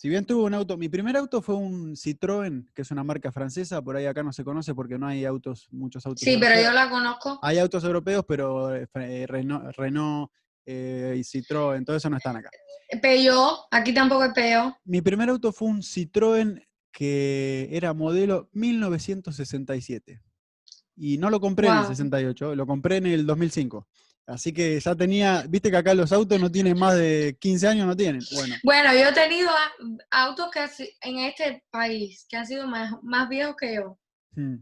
Si 0.00 0.08
bien 0.08 0.24
tuve 0.24 0.44
un 0.44 0.54
auto, 0.54 0.78
mi 0.78 0.88
primer 0.88 1.14
auto 1.18 1.42
fue 1.42 1.56
un 1.56 1.94
Citroën, 1.94 2.72
que 2.72 2.80
es 2.80 2.90
una 2.90 3.04
marca 3.04 3.30
francesa, 3.30 3.82
por 3.82 3.96
ahí 3.96 4.06
acá 4.06 4.22
no 4.22 4.32
se 4.32 4.42
conoce 4.42 4.74
porque 4.74 4.96
no 4.96 5.06
hay 5.06 5.26
autos, 5.26 5.68
muchos 5.70 6.06
autos. 6.06 6.22
Sí, 6.22 6.38
pero 6.40 6.58
yo 6.58 6.72
la 6.72 6.88
conozco. 6.88 7.38
Hay 7.42 7.58
autos 7.58 7.84
europeos, 7.84 8.24
pero 8.26 8.74
eh, 8.74 8.88
eh, 8.94 9.26
Renault, 9.28 9.76
Renault, 9.76 10.30
eh, 10.64 11.16
y 11.18 11.20
Citroën, 11.20 11.84
todo 11.84 11.96
eso 11.96 12.08
no 12.08 12.16
están 12.16 12.34
acá. 12.34 12.48
Peugeot, 13.02 13.66
aquí 13.70 13.92
tampoco 13.92 14.24
es 14.24 14.32
Peugeot. 14.32 14.74
Mi 14.84 15.02
primer 15.02 15.28
auto 15.28 15.52
fue 15.52 15.68
un 15.68 15.82
Citroën 15.82 16.66
que 16.90 17.68
era 17.70 17.92
modelo 17.92 18.48
1967. 18.52 20.22
Y 20.96 21.18
no 21.18 21.28
lo 21.28 21.40
compré 21.40 21.66
en 21.66 21.74
el 21.74 21.78
Guau. 21.80 21.90
68, 21.90 22.54
lo 22.54 22.66
compré 22.66 22.96
en 22.96 23.06
el 23.06 23.26
2005. 23.26 23.86
Así 24.30 24.52
que 24.52 24.78
ya 24.78 24.94
tenía, 24.94 25.44
viste 25.48 25.70
que 25.70 25.76
acá 25.76 25.92
los 25.92 26.12
autos 26.12 26.40
no 26.40 26.50
tienen 26.50 26.78
más 26.78 26.96
de 26.96 27.36
15 27.40 27.68
años, 27.68 27.86
no 27.86 27.96
tienen. 27.96 28.22
Bueno, 28.32 28.54
Bueno, 28.62 28.92
yo 28.94 29.08
he 29.08 29.12
tenido 29.12 29.50
autos 30.10 30.50
que 30.50 30.60
en 31.02 31.18
este 31.18 31.64
país 31.70 32.26
que 32.28 32.36
han 32.36 32.46
sido 32.46 32.66
más, 32.66 32.92
más 33.02 33.28
viejos 33.28 33.56
que 33.58 33.74
yo, 33.74 33.98
mm. 34.36 34.56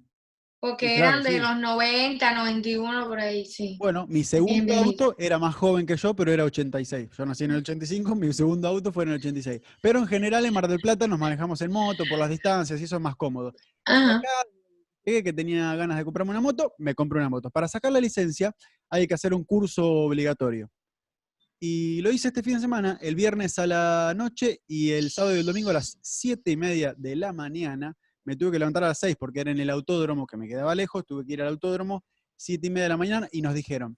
porque 0.60 0.96
claro, 0.96 1.20
eran 1.20 1.22
de 1.22 1.30
sí. 1.30 1.38
los 1.38 1.58
90, 1.58 2.34
91, 2.34 3.08
por 3.08 3.20
ahí, 3.20 3.44
sí. 3.44 3.76
bueno, 3.78 4.06
mi 4.08 4.24
segundo 4.24 4.74
auto 4.74 5.14
era 5.18 5.38
más 5.38 5.54
joven 5.54 5.86
que 5.86 5.96
yo, 5.96 6.14
pero 6.14 6.32
era 6.32 6.44
86. 6.44 7.10
Yo 7.16 7.26
nací 7.26 7.44
en 7.44 7.50
el 7.50 7.58
85, 7.58 8.14
mi 8.14 8.32
segundo 8.32 8.68
auto 8.68 8.90
fue 8.90 9.04
en 9.04 9.10
el 9.10 9.16
86. 9.16 9.60
Pero 9.82 9.98
en 9.98 10.06
general 10.06 10.46
en 10.46 10.54
Mar 10.54 10.66
del 10.66 10.80
Plata 10.80 11.06
nos 11.06 11.18
manejamos 11.18 11.60
en 11.60 11.70
moto 11.70 12.04
por 12.08 12.18
las 12.18 12.30
distancias 12.30 12.80
y 12.80 12.84
eso 12.84 12.96
es 12.96 13.02
más 13.02 13.16
cómodo. 13.16 13.52
Ajá. 13.84 14.22
Llegué 15.08 15.24
que 15.24 15.32
tenía 15.32 15.74
ganas 15.74 15.96
de 15.96 16.04
comprarme 16.04 16.32
una 16.32 16.42
moto, 16.42 16.74
me 16.76 16.94
compré 16.94 17.18
una 17.18 17.30
moto. 17.30 17.48
Para 17.50 17.66
sacar 17.66 17.90
la 17.90 17.98
licencia 17.98 18.54
hay 18.90 19.06
que 19.06 19.14
hacer 19.14 19.32
un 19.32 19.42
curso 19.42 19.90
obligatorio. 19.90 20.70
Y 21.58 22.02
lo 22.02 22.12
hice 22.12 22.28
este 22.28 22.42
fin 22.42 22.54
de 22.54 22.60
semana, 22.60 22.98
el 23.00 23.14
viernes 23.14 23.58
a 23.58 23.66
la 23.66 24.12
noche 24.14 24.60
y 24.66 24.90
el 24.90 25.10
sábado 25.10 25.34
y 25.34 25.40
el 25.40 25.46
domingo 25.46 25.70
a 25.70 25.72
las 25.72 25.96
7 26.02 26.50
y 26.50 26.56
media 26.58 26.94
de 26.94 27.16
la 27.16 27.32
mañana. 27.32 27.94
Me 28.24 28.36
tuve 28.36 28.52
que 28.52 28.58
levantar 28.58 28.84
a 28.84 28.88
las 28.88 28.98
6 28.98 29.16
porque 29.18 29.40
era 29.40 29.50
en 29.50 29.58
el 29.58 29.70
autódromo 29.70 30.26
que 30.26 30.36
me 30.36 30.46
quedaba 30.46 30.74
lejos, 30.74 31.06
tuve 31.06 31.24
que 31.24 31.32
ir 31.32 31.40
al 31.40 31.48
autódromo, 31.48 32.04
7 32.36 32.66
y 32.66 32.70
media 32.70 32.82
de 32.82 32.88
la 32.90 32.98
mañana 32.98 33.28
y 33.32 33.40
nos 33.40 33.54
dijeron, 33.54 33.96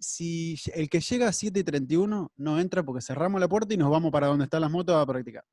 si 0.00 0.56
el 0.74 0.90
que 0.90 0.98
llega 0.98 1.28
a 1.28 1.32
7 1.32 1.60
y 1.60 1.62
31 1.62 2.32
no 2.36 2.60
entra 2.60 2.82
porque 2.82 3.00
cerramos 3.00 3.40
la 3.40 3.48
puerta 3.48 3.72
y 3.72 3.76
nos 3.76 3.92
vamos 3.92 4.10
para 4.10 4.26
donde 4.26 4.46
están 4.46 4.62
las 4.62 4.72
motos 4.72 4.96
a 4.96 5.06
practicar. 5.06 5.44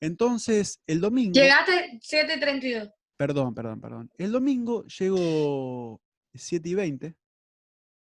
Entonces, 0.00 0.80
el 0.86 1.00
domingo... 1.00 1.32
Llegaste 1.32 1.98
7.32. 2.00 2.92
Perdón, 3.16 3.54
perdón, 3.54 3.80
perdón. 3.80 4.10
El 4.18 4.32
domingo 4.32 4.84
llego 4.86 6.00
7 6.34 6.68
y 6.68 6.74
20 6.74 7.16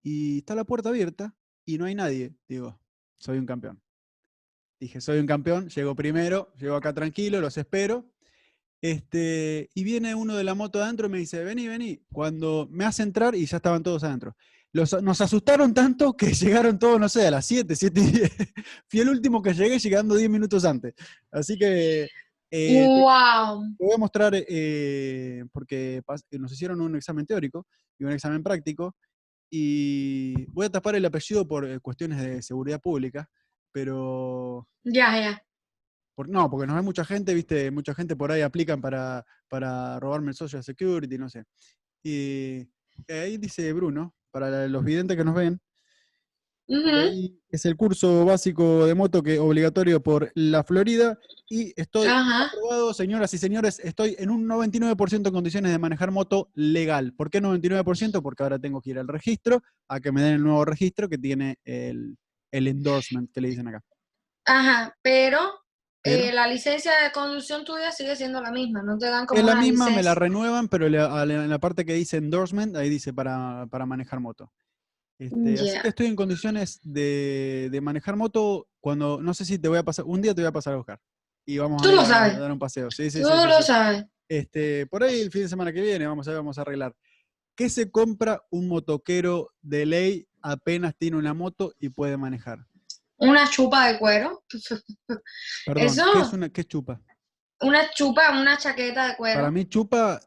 y 0.04 0.38
está 0.40 0.56
la 0.56 0.66
puerta 0.66 0.90
abierta 0.90 1.36
y 1.66 1.78
no 1.78 1.86
hay 1.86 1.96
nadie. 1.96 2.36
Digo, 2.48 2.80
soy 3.18 3.38
un 3.38 3.46
campeón. 3.46 3.82
Dije, 4.80 5.00
soy 5.00 5.20
un 5.20 5.26
campeón, 5.26 5.70
llego 5.70 5.96
primero, 5.96 6.54
llego 6.58 6.76
acá 6.76 6.94
tranquilo, 6.94 7.40
los 7.40 7.58
espero. 7.58 8.12
Este, 8.82 9.70
y 9.74 9.84
viene 9.84 10.14
uno 10.14 10.36
de 10.36 10.44
la 10.44 10.54
moto 10.54 10.84
adentro 10.84 11.08
y 11.08 11.10
me 11.10 11.18
dice, 11.18 11.44
vení, 11.44 11.68
vení. 11.68 12.04
Cuando 12.12 12.68
me 12.70 12.86
hace 12.86 13.04
entrar 13.04 13.34
y 13.36 13.46
ya 13.46 13.58
estaban 13.58 13.82
todos 13.84 14.04
adentro. 14.04 14.36
Los- 14.74 15.02
nos 15.02 15.22
asustaron 15.22 15.74
tanto 15.74 16.16
que 16.18 16.34
llegaron 16.34 16.78
todos, 16.78 17.00
no 17.00 17.08
sé, 17.08 17.26
a 17.26 17.32
las 17.32 17.46
7, 17.46 17.74
7 17.76 18.02
y 18.02 18.12
10. 18.12 18.32
Fui 18.90 19.00
el 19.00 19.10
último 19.10 19.42
que 19.42 19.54
llegué 19.54 19.80
llegando 19.80 20.16
10 20.16 20.30
minutos 20.30 20.66
antes. 20.66 20.94
Así 21.32 21.58
que... 21.58 22.10
eh, 22.52 22.88
wow. 22.88 23.64
te 23.78 23.84
voy 23.86 23.94
a 23.96 23.98
mostrar, 23.98 24.34
eh, 24.36 25.44
porque 25.52 25.98
eh, 25.98 26.40
nos 26.40 26.52
hicieron 26.52 26.82
un 26.82 26.96
examen 26.96 27.26
teórico 27.26 27.66
y 28.00 28.04
un 28.06 28.12
examen 28.12 28.44
práctico, 28.44 28.96
y 29.52 30.46
voy 30.52 30.66
a 30.66 30.70
tapar 30.70 30.96
el 30.96 31.06
apellido 31.06 31.48
por 31.48 31.66
eh, 31.66 31.80
cuestiones 31.80 32.22
de 32.22 32.42
seguridad 32.42 32.82
pública, 32.82 33.30
pero 33.72 34.68
Ya, 34.84 35.20
ya. 35.20 35.44
por, 36.16 36.30
no, 36.30 36.50
porque 36.50 36.68
nos 36.68 36.76
ve 36.76 36.82
mucha 36.82 37.06
gente, 37.06 37.34
viste, 37.34 37.72
mucha 37.72 37.94
gente 37.94 38.16
por 38.16 38.32
ahí 38.32 38.42
aplican 38.42 38.82
para, 38.82 39.26
para 39.50 40.00
robarme 40.00 40.30
el 40.30 40.36
Social 40.36 40.64
Security, 40.64 41.18
no 41.18 41.30
sé. 41.30 41.44
Y 42.04 42.68
ahí 43.10 43.38
dice 43.38 43.72
Bruno, 43.74 44.16
para 44.32 44.68
los 44.68 44.84
videntes 44.84 45.18
que 45.18 45.24
nos 45.24 45.36
ven, 45.36 45.60
Es 46.68 47.66
el 47.66 47.76
curso 47.78 48.26
básico 48.26 48.86
de 48.86 48.96
moto 48.96 49.22
que 49.22 49.38
obligatorio 49.40 50.02
por 50.02 50.32
la 50.34 50.64
Florida, 50.64 51.20
y 51.48 51.80
estoy 51.80 52.08
Ajá. 52.08 52.46
aprobado, 52.46 52.94
señoras 52.94 53.34
y 53.34 53.38
señores, 53.38 53.80
estoy 53.80 54.16
en 54.18 54.32
un 54.32 54.48
99% 54.48 55.28
en 55.28 55.34
condiciones 55.34 55.72
de 55.72 55.78
manejar 55.78 56.12
moto 56.12 56.50
legal. 56.56 57.14
¿Por 57.14 57.30
qué 57.30 57.42
99%? 57.42 58.22
Porque 58.22 58.44
ahora 58.44 58.58
tengo 58.58 58.82
que 58.82 58.92
ir 58.92 59.00
al 59.00 59.08
registro 59.08 59.62
a 59.88 60.00
que 60.00 60.12
me 60.12 60.22
den 60.22 60.34
el 60.36 60.44
nuevo 60.44 60.66
registro 60.66 61.08
que 61.08 61.20
tiene 61.20 61.60
el, 61.64 62.18
el 62.52 62.68
endorsement 62.68 63.32
que 63.32 63.42
le 63.42 63.50
dicen 63.50 63.68
acá. 63.68 63.82
Ajá, 64.46 64.96
pero, 65.02 65.40
eh, 66.04 66.32
la 66.32 66.48
licencia 66.48 66.92
de 67.04 67.12
conducción 67.12 67.64
tuya 67.64 67.92
sigue 67.92 68.16
siendo 68.16 68.42
la 68.42 68.52
misma, 68.52 68.84
no 68.84 68.98
te 68.98 69.08
dan 69.08 69.26
como 69.26 69.40
Es 69.40 69.46
la 69.46 69.56
misma, 69.56 69.90
me 69.90 70.04
la 70.04 70.14
renuevan, 70.14 70.68
pero 70.68 70.88
en 70.88 71.50
la 71.50 71.60
parte 71.60 71.86
que 71.86 71.94
dice 71.94 72.18
endorsement, 72.18 72.76
ahí 72.76 72.90
dice 72.90 73.14
para, 73.14 73.68
para 73.72 73.86
manejar 73.86 74.20
moto. 74.20 74.52
Este, 75.18 75.54
Así 75.54 75.82
que 75.82 75.88
estoy 75.88 76.08
en 76.08 76.16
condiciones 76.16 76.80
de, 76.84 77.70
de 77.72 77.82
manejar 77.82 78.16
moto 78.18 78.68
cuando, 78.82 79.22
no 79.22 79.34
sé 79.34 79.46
si 79.46 79.58
te 79.58 79.68
voy 79.68 79.78
a 79.78 79.84
pasar, 79.84 80.06
un 80.06 80.22
día 80.22 80.36
te 80.36 80.42
voy 80.42 80.50
a 80.50 80.52
pasar 80.52 80.74
a 80.74 80.78
buscar. 80.78 81.00
Y 81.46 81.58
vamos 81.58 81.82
Tú 81.82 81.88
a, 81.88 81.92
ir 81.92 81.96
lo 81.98 82.02
a- 82.02 82.06
sabes. 82.06 82.36
a 82.36 82.40
dar 82.40 82.52
un 82.52 82.60
paseo. 82.60 82.92
Sí, 82.92 83.10
sí, 83.10 83.22
Tú 83.22 83.28
sí, 83.28 83.48
lo 83.48 83.62
sabes. 83.62 84.06
Este, 84.28 84.88
por 84.88 85.04
ahí 85.04 85.22
el 85.22 85.32
fin 85.32 85.44
de 85.44 85.50
semana 85.50 85.72
que 85.72 85.82
viene, 85.82 86.06
vamos 86.08 86.28
a 86.28 86.32
ver, 86.32 86.40
vamos 86.40 86.58
a 86.58 86.62
arreglar. 86.62 86.96
¿Qué 87.56 87.70
se 87.70 87.90
compra 87.90 88.44
un 88.50 88.68
motoquero 88.68 89.54
de 89.62 89.86
ley 89.86 90.28
apenas 90.42 90.96
tiene 90.98 91.16
una 91.18 91.34
moto 91.34 91.74
y 91.80 91.90
puede 91.90 92.18
manejar? 92.18 92.66
Una 93.18 93.50
chupa 93.50 93.88
de 93.88 93.98
cuero, 94.00 94.44
Perdón, 95.66 95.84
Eso- 95.86 96.04
¿qué 96.14 96.20
es 96.20 96.34
una 96.34 96.50
qué 96.50 96.64
chupa? 96.66 97.02
una 97.62 97.90
chupa, 97.92 98.38
una 98.42 98.58
chaqueta 98.58 99.08
de 99.08 99.16
cuero. 99.16 99.40
Para 99.40 99.52
mí 99.52 99.66
chupa, 99.66 100.20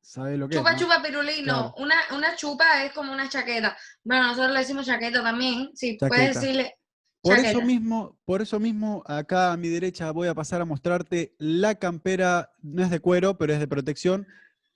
¿sabe 0.00 0.36
lo 0.36 0.48
que 0.48 0.56
Chupa, 0.56 0.72
es? 0.72 0.80
chupa, 0.80 1.02
pirulí, 1.02 1.42
no. 1.42 1.44
Claro. 1.44 1.74
Una, 1.78 1.96
una 2.12 2.36
chupa 2.36 2.84
es 2.84 2.92
como 2.92 3.12
una 3.12 3.28
chaqueta. 3.28 3.76
Bueno, 4.02 4.28
nosotros 4.28 4.52
le 4.52 4.60
decimos 4.60 4.86
chaqueta 4.86 5.22
también. 5.22 5.70
Sí, 5.74 5.96
puedes 5.98 6.34
decirle 6.34 6.74
Por 7.20 7.38
eso 7.38 7.60
mismo, 7.60 8.18
por 8.24 8.42
eso 8.42 8.58
mismo, 8.60 9.02
acá 9.06 9.52
a 9.52 9.56
mi 9.56 9.68
derecha 9.68 10.10
voy 10.10 10.28
a 10.28 10.34
pasar 10.34 10.60
a 10.60 10.64
mostrarte 10.64 11.34
la 11.38 11.74
campera, 11.74 12.52
no 12.62 12.82
es 12.82 12.90
de 12.90 13.00
cuero, 13.00 13.36
pero 13.38 13.52
es 13.52 13.60
de 13.60 13.68
protección. 13.68 14.26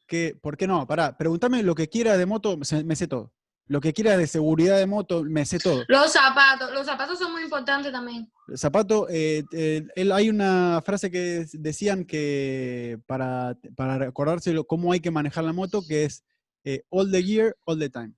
Que, 0.06 0.36
¿Por 0.40 0.56
qué 0.56 0.66
no? 0.66 0.86
Pará, 0.86 1.16
pregúntame 1.16 1.62
lo 1.62 1.74
que 1.74 1.88
quiera 1.88 2.18
de 2.18 2.26
moto, 2.26 2.56
me 2.58 2.96
sé 2.96 3.06
todo. 3.06 3.32
Lo 3.72 3.80
que 3.80 3.94
quiera 3.94 4.18
de 4.18 4.26
seguridad 4.26 4.76
de 4.76 4.84
moto, 4.86 5.24
me 5.24 5.46
sé 5.46 5.58
todo. 5.58 5.82
Los 5.88 6.12
zapatos, 6.12 6.70
los 6.74 6.84
zapatos 6.84 7.18
son 7.18 7.32
muy 7.32 7.42
importantes 7.42 7.90
también. 7.90 8.30
El 8.48 8.58
Zapato, 8.58 9.08
eh, 9.08 9.44
eh, 9.50 9.82
él- 9.96 10.12
hay 10.12 10.28
una 10.28 10.82
frase 10.84 11.10
que 11.10 11.46
decían 11.54 12.04
que 12.04 13.00
para, 13.06 13.56
para 13.74 13.96
recordárselo 13.96 14.66
cómo 14.66 14.92
hay 14.92 15.00
que 15.00 15.10
manejar 15.10 15.44
la 15.44 15.54
moto, 15.54 15.82
que 15.88 16.04
es 16.04 16.22
eh, 16.64 16.82
all 16.90 17.10
the 17.10 17.22
gear, 17.22 17.56
all 17.64 17.78
the 17.78 17.88
time. 17.88 18.12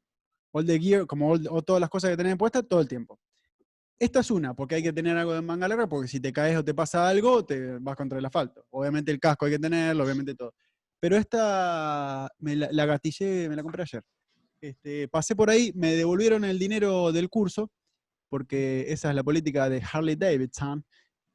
All 0.51 0.67
the 0.67 0.77
gear, 0.81 1.07
como 1.07 1.31
all- 1.31 1.47
o 1.49 1.62
todas 1.62 1.81
las 1.81 1.88
cosas 1.88 2.11
que 2.11 2.17
tenés 2.17 2.37
puestas 2.37 2.67
todo 2.69 2.81
el 2.81 2.88
tiempo. 2.88 3.21
Esta 3.97 4.19
es 4.21 4.33
una, 4.33 4.55
porque 4.55 4.75
hay 4.75 4.83
que 4.83 4.93
tener 4.93 5.17
algo 5.17 5.35
de 5.35 5.40
manga 5.40 5.69
larga, 5.69 5.87
porque 5.87 6.09
si 6.09 6.19
te 6.19 6.33
caes 6.33 6.57
o 6.59 6.64
te 6.64 6.75
pasa 6.75 7.09
algo, 7.09 7.45
te 7.45 7.79
vas 7.79 7.95
contra 7.95 8.19
el 8.19 8.25
asfalto. 8.27 8.67
Obviamente 8.71 9.12
el 9.12 9.21
casco 9.21 9.45
hay 9.47 9.53
que 9.53 9.59
tenerlo, 9.61 10.03
obviamente 10.03 10.35
todo. 10.35 10.53
Pero 10.99 11.17
esta 11.17 12.29
me 12.40 12.57
la, 12.57 12.69
la 12.73 12.87
gatillé, 12.87 13.49
me 13.49 13.55
la 13.55 13.62
compré 13.62 13.83
ayer. 13.85 14.03
Este, 14.64 15.09
pasé 15.09 15.37
por 15.37 15.50
ahí, 15.50 15.72
me 15.74 15.94
devolvieron 15.94 16.42
el 16.42 16.59
dinero 16.59 17.12
del 17.12 17.29
curso, 17.29 17.70
porque 18.31 18.87
esa 18.88 19.11
es 19.11 19.14
la 19.14 19.22
política 19.22 19.68
de 19.68 19.83
Harley 19.92 20.16
Davidson. 20.16 20.83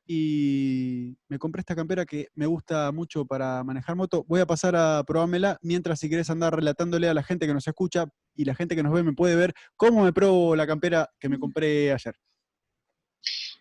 Y 0.07 1.15
me 1.27 1.37
compré 1.37 1.59
esta 1.59 1.75
campera 1.75 2.07
que 2.07 2.29
me 2.33 2.47
gusta 2.47 2.91
mucho 2.91 3.25
para 3.25 3.63
manejar 3.63 3.95
moto. 3.95 4.25
Voy 4.27 4.39
a 4.41 4.47
pasar 4.47 4.75
a 4.75 5.03
probármela 5.05 5.59
mientras 5.61 5.99
si 5.99 6.09
querés 6.09 6.31
andar 6.31 6.55
relatándole 6.55 7.07
a 7.07 7.13
la 7.13 7.21
gente 7.21 7.45
que 7.45 7.53
nos 7.53 7.67
escucha 7.67 8.07
y 8.33 8.45
la 8.45 8.55
gente 8.55 8.75
que 8.75 8.81
nos 8.81 8.91
ve 8.91 9.03
me 9.03 9.13
puede 9.13 9.35
ver 9.35 9.53
cómo 9.75 10.03
me 10.03 10.11
pruebo 10.11 10.55
la 10.55 10.65
campera 10.65 11.07
que 11.19 11.29
me 11.29 11.37
compré 11.37 11.91
ayer. 11.93 12.15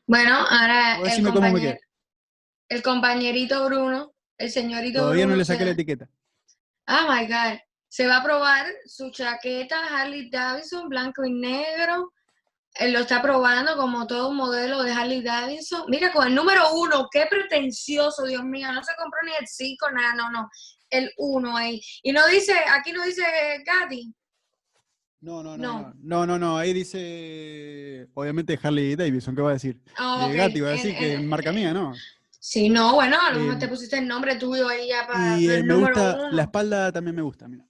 Bueno, 0.06 0.34
ahora 0.48 0.98
el, 1.02 1.10
si 1.10 1.20
me 1.20 1.28
como 1.28 1.42
me 1.42 1.48
compañe- 1.48 1.60
queda. 1.60 1.78
el 2.70 2.82
compañerito 2.82 3.66
Bruno, 3.66 4.14
el 4.38 4.50
señorito 4.50 5.00
Todavía 5.00 5.24
no 5.24 5.32
Bruno 5.32 5.38
le 5.40 5.44
saqué 5.44 5.66
la 5.66 5.72
etiqueta. 5.72 6.08
Oh 6.86 7.12
my 7.12 7.26
God. 7.26 7.58
Se 7.88 8.06
va 8.06 8.18
a 8.18 8.22
probar 8.22 8.66
su 8.86 9.10
chaqueta 9.10 9.76
Harley 9.86 10.28
Davidson 10.30 10.88
blanco 10.88 11.24
y 11.24 11.32
negro. 11.32 12.12
Él 12.74 12.92
lo 12.92 13.00
está 13.00 13.20
probando 13.22 13.76
como 13.76 14.06
todo 14.06 14.28
un 14.28 14.36
modelo 14.36 14.82
de 14.82 14.92
Harley 14.92 15.22
Davidson. 15.22 15.84
Mira, 15.88 16.12
con 16.12 16.26
el 16.28 16.34
número 16.34 16.72
uno, 16.74 17.08
qué 17.10 17.26
pretencioso, 17.28 18.24
Dios 18.26 18.44
mío. 18.44 18.70
No 18.72 18.84
se 18.84 18.92
compró 18.96 19.20
ni 19.24 19.32
el 19.40 19.46
5, 19.48 19.90
nada, 19.90 20.14
no, 20.14 20.30
no. 20.30 20.48
El 20.90 21.10
uno 21.16 21.56
ahí. 21.56 21.80
Y 22.02 22.12
no 22.12 22.26
dice, 22.28 22.54
aquí 22.70 22.92
no 22.92 23.02
dice 23.04 23.22
Gatti. 23.64 24.14
No, 25.20 25.42
no, 25.42 25.56
no, 25.56 25.94
No. 26.00 26.26
no. 26.26 26.38
No. 26.38 26.58
Ahí 26.58 26.72
dice, 26.72 28.08
obviamente 28.14 28.58
Harley 28.62 28.94
Davidson, 28.96 29.34
¿qué 29.34 29.42
va 29.42 29.50
a 29.50 29.54
decir? 29.54 29.80
Ok. 29.98 30.32
Gatti 30.34 30.60
va 30.60 30.68
a 30.68 30.72
decir 30.72 30.92
En- 30.92 30.98
que 30.98 31.12
en- 31.14 31.28
marca 31.28 31.50
mía, 31.52 31.72
¿no? 31.72 31.94
Sí, 32.38 32.68
no, 32.68 32.94
bueno, 32.94 33.16
a 33.20 33.32
lo 33.32 33.40
mejor 33.40 33.54
Eh, 33.56 33.58
te 33.58 33.68
pusiste 33.68 33.98
el 33.98 34.06
nombre 34.06 34.36
tuyo 34.36 34.68
ahí 34.68 34.88
ya 34.88 35.06
para 35.06 35.36
Y 35.38 35.48
el 35.48 35.64
me 35.64 35.74
número 35.74 35.94
gusta, 35.94 36.16
uno. 36.20 36.30
la 36.30 36.42
espalda 36.42 36.92
también 36.92 37.16
me 37.16 37.22
gusta, 37.22 37.48
mira. 37.48 37.66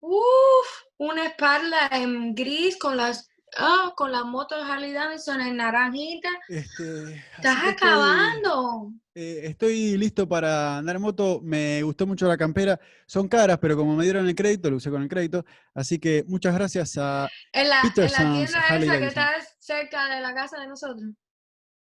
Uf, 0.00 0.66
una 0.98 1.26
espalda 1.26 1.88
en 1.92 2.34
gris 2.34 2.76
con 2.76 2.96
las 2.96 3.28
ah, 3.56 3.92
con 3.96 4.12
la 4.12 4.24
moto 4.24 4.56
de 4.56 4.62
Harley 4.70 4.92
Davidson 4.92 5.40
en 5.40 5.56
naranjita. 5.56 6.28
Este, 6.48 7.14
Estás 7.36 7.56
estoy- 7.56 7.68
acabando. 7.72 8.92
Eh, 9.14 9.40
estoy 9.46 9.96
listo 9.96 10.28
para 10.28 10.78
andar 10.78 10.94
en 10.96 11.02
moto. 11.02 11.40
Me 11.42 11.82
gustó 11.82 12.06
mucho 12.06 12.28
la 12.28 12.36
campera. 12.36 12.78
Son 13.06 13.26
caras, 13.26 13.58
pero 13.60 13.76
como 13.76 13.96
me 13.96 14.04
dieron 14.04 14.28
el 14.28 14.34
crédito, 14.36 14.70
lo 14.70 14.76
usé 14.76 14.90
con 14.90 15.02
el 15.02 15.08
crédito. 15.08 15.44
Así 15.74 15.98
que 15.98 16.24
muchas 16.28 16.54
gracias 16.54 16.96
a 16.98 17.28
En 17.52 17.68
la, 17.68 17.80
en 17.80 17.88
la 17.88 17.90
tienda 17.92 18.60
Harley 18.68 18.88
esa 18.88 18.98
que 18.98 19.06
está 19.06 19.30
cerca 19.58 20.14
de 20.14 20.20
la 20.20 20.32
casa 20.34 20.60
de 20.60 20.68
nosotros. 20.68 21.10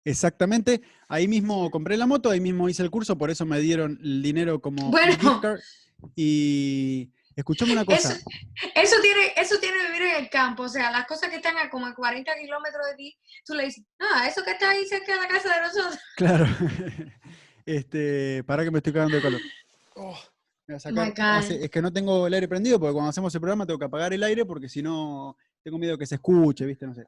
exactamente. 0.03 0.81
Ahí 1.07 1.27
mismo 1.27 1.71
compré 1.71 1.97
la 1.97 2.05
moto, 2.05 2.29
ahí 2.29 2.39
mismo 2.39 2.69
hice 2.69 2.83
el 2.83 2.91
curso, 2.91 3.17
por 3.17 3.31
eso 3.31 3.45
me 3.47 3.59
dieron 3.59 3.97
el 4.03 4.21
dinero 4.21 4.61
como 4.61 4.91
Bueno. 4.91 5.13
gift 5.13 5.41
card. 5.41 5.59
Y 6.15 7.11
escuchame 7.35 7.73
una 7.73 7.85
cosa. 7.85 8.13
Eso, 8.13 8.25
eso 8.75 8.95
tiene, 9.01 9.33
eso 9.37 9.59
tiene 9.59 9.85
vivir 9.87 10.03
en 10.03 10.23
el 10.23 10.29
campo. 10.29 10.63
O 10.63 10.69
sea, 10.69 10.91
las 10.91 11.05
cosas 11.05 11.29
que 11.29 11.37
están 11.37 11.57
a 11.57 11.69
como 11.69 11.85
a 11.85 11.93
40 11.95 12.31
kilómetros 12.39 12.85
de 12.87 12.95
ti, 12.95 13.17
tú 13.45 13.53
le 13.53 13.65
dices, 13.65 13.83
ah, 13.99 14.27
eso 14.27 14.43
que 14.43 14.51
está 14.51 14.69
ahí 14.71 14.85
cerca 14.85 15.13
de 15.15 15.21
la 15.21 15.27
casa 15.27 15.49
de 15.55 15.61
nosotros. 15.61 15.99
Claro. 16.17 16.45
este, 17.65 18.43
para 18.45 18.63
que 18.63 18.71
me 18.71 18.77
estoy 18.79 18.93
cagando 18.93 19.15
de 19.17 19.21
calor. 19.21 19.41
Oh, 19.95 20.17
me 20.67 20.73
voy 20.73 20.75
a 20.75 20.79
sacar- 20.79 21.05
my 21.05 21.11
God. 21.11 21.37
hace- 21.39 21.63
es 21.63 21.69
que 21.69 21.81
no 21.81 21.91
tengo 21.91 22.27
el 22.27 22.33
aire 22.33 22.47
prendido 22.47 22.79
porque 22.79 22.93
cuando 22.93 23.09
hacemos 23.09 23.33
el 23.33 23.41
programa 23.41 23.65
tengo 23.65 23.79
que 23.79 23.85
apagar 23.85 24.13
el 24.13 24.23
aire 24.23 24.45
porque 24.45 24.69
si 24.69 24.81
no 24.81 25.37
tengo 25.63 25.77
miedo 25.77 25.97
que 25.97 26.05
se 26.05 26.15
escuche, 26.15 26.65
¿viste? 26.65 26.85
No 26.85 26.93
sé. 26.93 27.05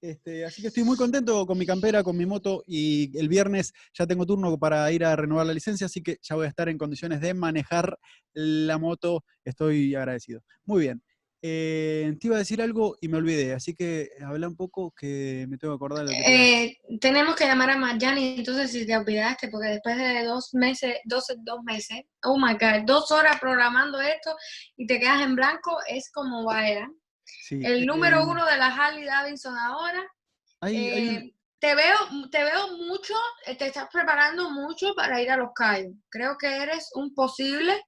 Este, 0.00 0.44
así 0.44 0.60
que 0.60 0.68
estoy 0.68 0.84
muy 0.84 0.96
contento 0.96 1.46
con 1.46 1.56
mi 1.56 1.64
campera, 1.64 2.02
con 2.02 2.16
mi 2.16 2.26
moto 2.26 2.62
y 2.66 3.16
el 3.18 3.28
viernes 3.28 3.72
ya 3.94 4.06
tengo 4.06 4.26
turno 4.26 4.58
para 4.58 4.90
ir 4.92 5.04
a 5.04 5.16
renovar 5.16 5.46
la 5.46 5.54
licencia, 5.54 5.86
así 5.86 6.02
que 6.02 6.18
ya 6.22 6.36
voy 6.36 6.46
a 6.46 6.50
estar 6.50 6.68
en 6.68 6.78
condiciones 6.78 7.20
de 7.20 7.34
manejar 7.34 7.98
la 8.32 8.78
moto. 8.78 9.24
Estoy 9.44 9.94
agradecido. 9.94 10.42
Muy 10.64 10.82
bien. 10.82 11.02
Eh, 11.42 12.16
te 12.18 12.26
iba 12.26 12.36
a 12.36 12.40
decir 12.40 12.60
algo 12.60 12.96
y 13.00 13.08
me 13.08 13.18
olvidé, 13.18 13.52
así 13.52 13.74
que 13.74 14.08
habla 14.24 14.48
un 14.48 14.56
poco 14.56 14.92
que 14.92 15.46
me 15.48 15.58
tengo 15.58 15.74
que 15.74 15.76
acordar 15.76 16.06
de 16.06 16.12
lo 16.12 16.24
que. 16.24 16.64
Eh, 16.64 16.78
tenemos 17.00 17.36
que 17.36 17.46
llamar 17.46 17.70
a 17.70 17.76
Marjani, 17.76 18.38
entonces 18.38 18.72
si 18.72 18.86
te 18.86 18.96
olvidaste, 18.96 19.48
porque 19.48 19.68
después 19.68 19.96
de 19.96 20.24
dos 20.24 20.54
meses, 20.54 20.96
dos, 21.04 21.26
dos 21.38 21.60
meses, 21.62 22.02
oh 22.24 22.38
my 22.38 22.54
God, 22.54 22.84
dos 22.86 23.10
horas 23.12 23.38
programando 23.38 24.00
esto 24.00 24.34
y 24.76 24.86
te 24.86 24.98
quedas 24.98 25.22
en 25.22 25.36
blanco, 25.36 25.76
es 25.88 26.10
como 26.10 26.44
vaya. 26.44 26.88
Sí, 27.26 27.60
El 27.62 27.82
eh, 27.82 27.86
número 27.86 28.20
eh, 28.20 28.26
uno 28.26 28.44
de 28.46 28.56
la 28.56 28.66
Harley 28.66 29.04
Davidson 29.04 29.56
ahora. 29.58 30.02
hay- 30.60 30.76
hay 30.76 31.08
un- 31.08 31.14
eh, 31.16 31.34
te 31.58 31.74
veo, 31.74 31.96
te 32.30 32.44
veo 32.44 32.76
mucho, 32.78 33.14
te 33.58 33.66
estás 33.66 33.88
preparando 33.92 34.50
mucho 34.50 34.94
para 34.94 35.20
ir 35.20 35.30
a 35.30 35.36
los 35.36 35.50
Cayos. 35.54 35.94
Creo 36.08 36.36
que 36.38 36.46
eres 36.46 36.90
un 36.94 37.14
posible. 37.14 37.82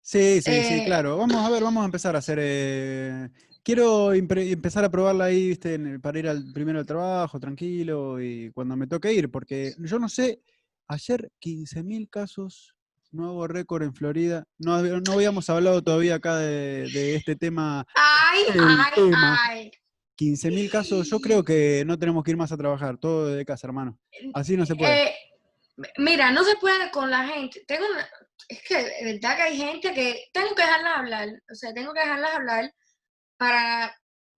Sí, 0.00 0.40
sí, 0.40 0.62
sí, 0.62 0.82
claro. 0.84 1.18
Vamos 1.18 1.36
a 1.44 1.50
ver, 1.50 1.62
vamos 1.62 1.82
a 1.82 1.86
empezar 1.86 2.14
a 2.16 2.20
hacer. 2.20 2.38
eh, 2.40 3.28
quiero 3.62 4.12
empezar 4.14 4.84
a 4.84 4.90
probarla 4.90 5.24
ahí, 5.26 5.48
¿viste? 5.48 5.98
para 5.98 6.18
ir 6.18 6.28
al 6.28 6.50
primero 6.54 6.78
al 6.78 6.86
trabajo, 6.86 7.38
tranquilo, 7.38 8.18
y 8.20 8.50
cuando 8.52 8.76
me 8.76 8.86
toque 8.86 9.12
ir, 9.12 9.30
porque 9.30 9.74
yo 9.78 9.98
no 9.98 10.08
sé, 10.08 10.40
ayer 10.86 11.30
15.000 11.38 12.08
casos, 12.08 12.74
nuevo 13.10 13.46
récord 13.46 13.82
en 13.82 13.94
Florida. 13.94 14.44
No, 14.58 14.78
hab- 14.78 15.02
no 15.06 15.12
habíamos 15.12 15.48
hablado 15.50 15.82
todavía 15.82 16.16
acá 16.16 16.36
de, 16.36 16.88
de 16.90 17.16
este 17.16 17.36
tema. 17.36 17.86
Ay, 17.94 18.42
ay, 18.52 18.92
tema. 18.94 19.38
ay. 19.48 19.70
15.000 20.18 20.68
casos, 20.70 21.08
yo 21.08 21.20
creo 21.20 21.44
que 21.44 21.84
no 21.86 21.96
tenemos 21.98 22.24
que 22.24 22.32
ir 22.32 22.36
más 22.36 22.50
a 22.50 22.56
trabajar, 22.56 22.98
todo 22.98 23.26
de 23.28 23.44
casa, 23.44 23.68
hermano. 23.68 23.98
Así 24.34 24.56
no 24.56 24.66
se 24.66 24.74
puede. 24.74 25.10
Eh, 25.10 25.14
mira, 25.98 26.32
no 26.32 26.42
se 26.42 26.56
puede 26.56 26.90
con 26.90 27.08
la 27.08 27.24
gente. 27.28 27.62
Tengo 27.68 27.84
una- 27.86 28.08
es 28.48 28.62
que 28.66 28.76
de 28.76 29.12
verdad 29.12 29.36
que 29.36 29.42
hay 29.42 29.56
gente 29.56 29.92
que 29.94 30.24
tengo 30.32 30.54
que 30.56 30.62
dejarlas 30.62 30.98
hablar. 30.98 31.28
O 31.50 31.54
sea, 31.54 31.72
tengo 31.72 31.92
que 31.94 32.00
dejarlas 32.00 32.34
hablar 32.34 32.74
para, 33.36 33.94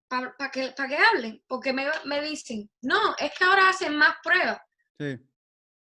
para, 0.10 0.36
para 0.38 0.52
que, 0.52 0.72
para 0.76 0.90
que 0.90 0.98
hablen. 0.98 1.42
Porque 1.48 1.72
me, 1.72 1.86
me 2.06 2.22
dicen, 2.24 2.70
no, 2.82 3.16
es 3.18 3.32
que 3.38 3.44
ahora 3.46 3.70
hacen 3.70 3.96
más 3.96 4.16
pruebas. 4.22 4.60
Sí, 5.00 5.18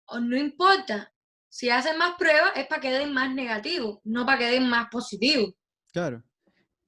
O 0.05 0.19
no 0.19 0.37
importa. 0.37 1.11
Si 1.53 1.69
hacen 1.69 1.97
más 1.97 2.15
pruebas 2.17 2.53
es 2.55 2.65
para 2.67 2.79
que 2.79 2.91
den 2.91 3.11
más 3.13 3.33
negativos, 3.33 3.99
no 4.05 4.25
para 4.25 4.37
que 4.37 4.45
den 4.51 4.69
más 4.69 4.87
positivos. 4.89 5.53
claro. 5.91 6.23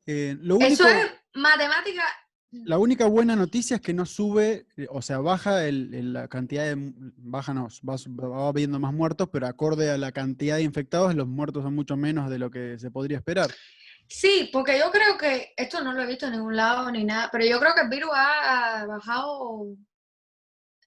Eh, 0.05 0.35
lo 0.41 0.55
único, 0.57 0.73
Eso 0.73 0.87
es 0.87 1.11
matemática. 1.33 2.03
La 2.51 2.77
única 2.77 3.05
buena 3.07 3.35
noticia 3.37 3.75
es 3.77 3.81
que 3.81 3.93
no 3.93 4.05
sube, 4.05 4.67
o 4.89 5.01
sea, 5.01 5.19
baja 5.19 5.65
el- 5.65 5.93
el- 5.93 6.13
la 6.13 6.27
cantidad 6.27 6.65
de, 6.65 6.75
baja 7.17 7.53
no, 7.53 7.67
va, 7.89 7.95
va 8.27 8.47
habiendo 8.49 8.79
más 8.79 8.93
muertos, 8.93 9.29
pero 9.31 9.47
acorde 9.47 9.89
a 9.91 9.97
la 9.97 10.11
cantidad 10.11 10.57
de 10.57 10.63
infectados, 10.63 11.15
los 11.15 11.27
muertos 11.27 11.63
son 11.63 11.73
mucho 11.73 11.95
menos 11.97 12.29
de 12.29 12.37
lo 12.37 12.51
que 12.51 12.77
se 12.79 12.91
podría 12.91 13.17
esperar. 13.17 13.49
Sí, 14.07 14.49
porque 14.51 14.77
yo 14.77 14.91
creo 14.91 15.17
que, 15.17 15.53
esto 15.55 15.81
no 15.83 15.93
lo 15.93 16.03
he 16.03 16.07
visto 16.07 16.25
en 16.25 16.33
ningún 16.33 16.55
lado 16.57 16.91
ni 16.91 17.03
nada, 17.05 17.29
pero 17.31 17.45
yo 17.45 17.59
creo 17.59 17.73
que 17.73 17.81
el 17.81 17.89
virus 17.89 18.11
ha, 18.13 18.81
ha 18.81 18.85
bajado 18.85 19.67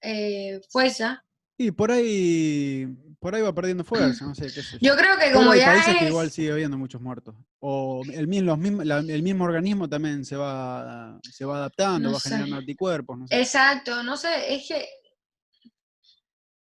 eh, 0.01 0.61
fuerza. 0.69 1.23
Y 1.57 1.71
por 1.71 1.91
ahí, 1.91 2.87
por 3.19 3.33
ahí 3.35 3.41
va 3.41 3.53
perdiendo 3.53 3.83
fuerza, 3.83 4.25
no 4.25 4.35
sé, 4.35 4.43
qué 4.53 4.61
sé 4.61 4.77
yo. 4.79 4.89
Yo 4.89 4.95
creo 4.95 5.17
que 5.17 5.31
como 5.33 5.51
hay 5.51 5.59
ya 5.59 5.67
países 5.73 5.93
es... 5.93 5.97
que 5.99 6.07
igual 6.07 6.31
sigue 6.31 6.51
habiendo 6.51 6.77
muchos 6.77 7.01
muertos. 7.01 7.35
O 7.59 8.03
el, 8.13 8.27
mismo- 8.27 8.45
los 8.47 8.59
mismos- 8.59 8.85
la- 8.85 8.99
el 8.99 9.23
mismo 9.23 9.43
organismo 9.45 9.89
también 9.89 10.23
se 10.23 10.35
va, 10.35 11.19
se 11.23 11.43
va 11.45 11.57
adaptando, 11.57 12.09
No 12.09 12.13
va 12.13 12.19
sé. 12.19 12.29
generando 12.29 12.57
anticuerpos, 12.57 13.17
no 13.17 13.27
sé. 13.27 13.39
Exacto, 13.39 14.03
no 14.03 14.15
sé, 14.17 14.53
es 14.55 14.67
que... 14.67 14.85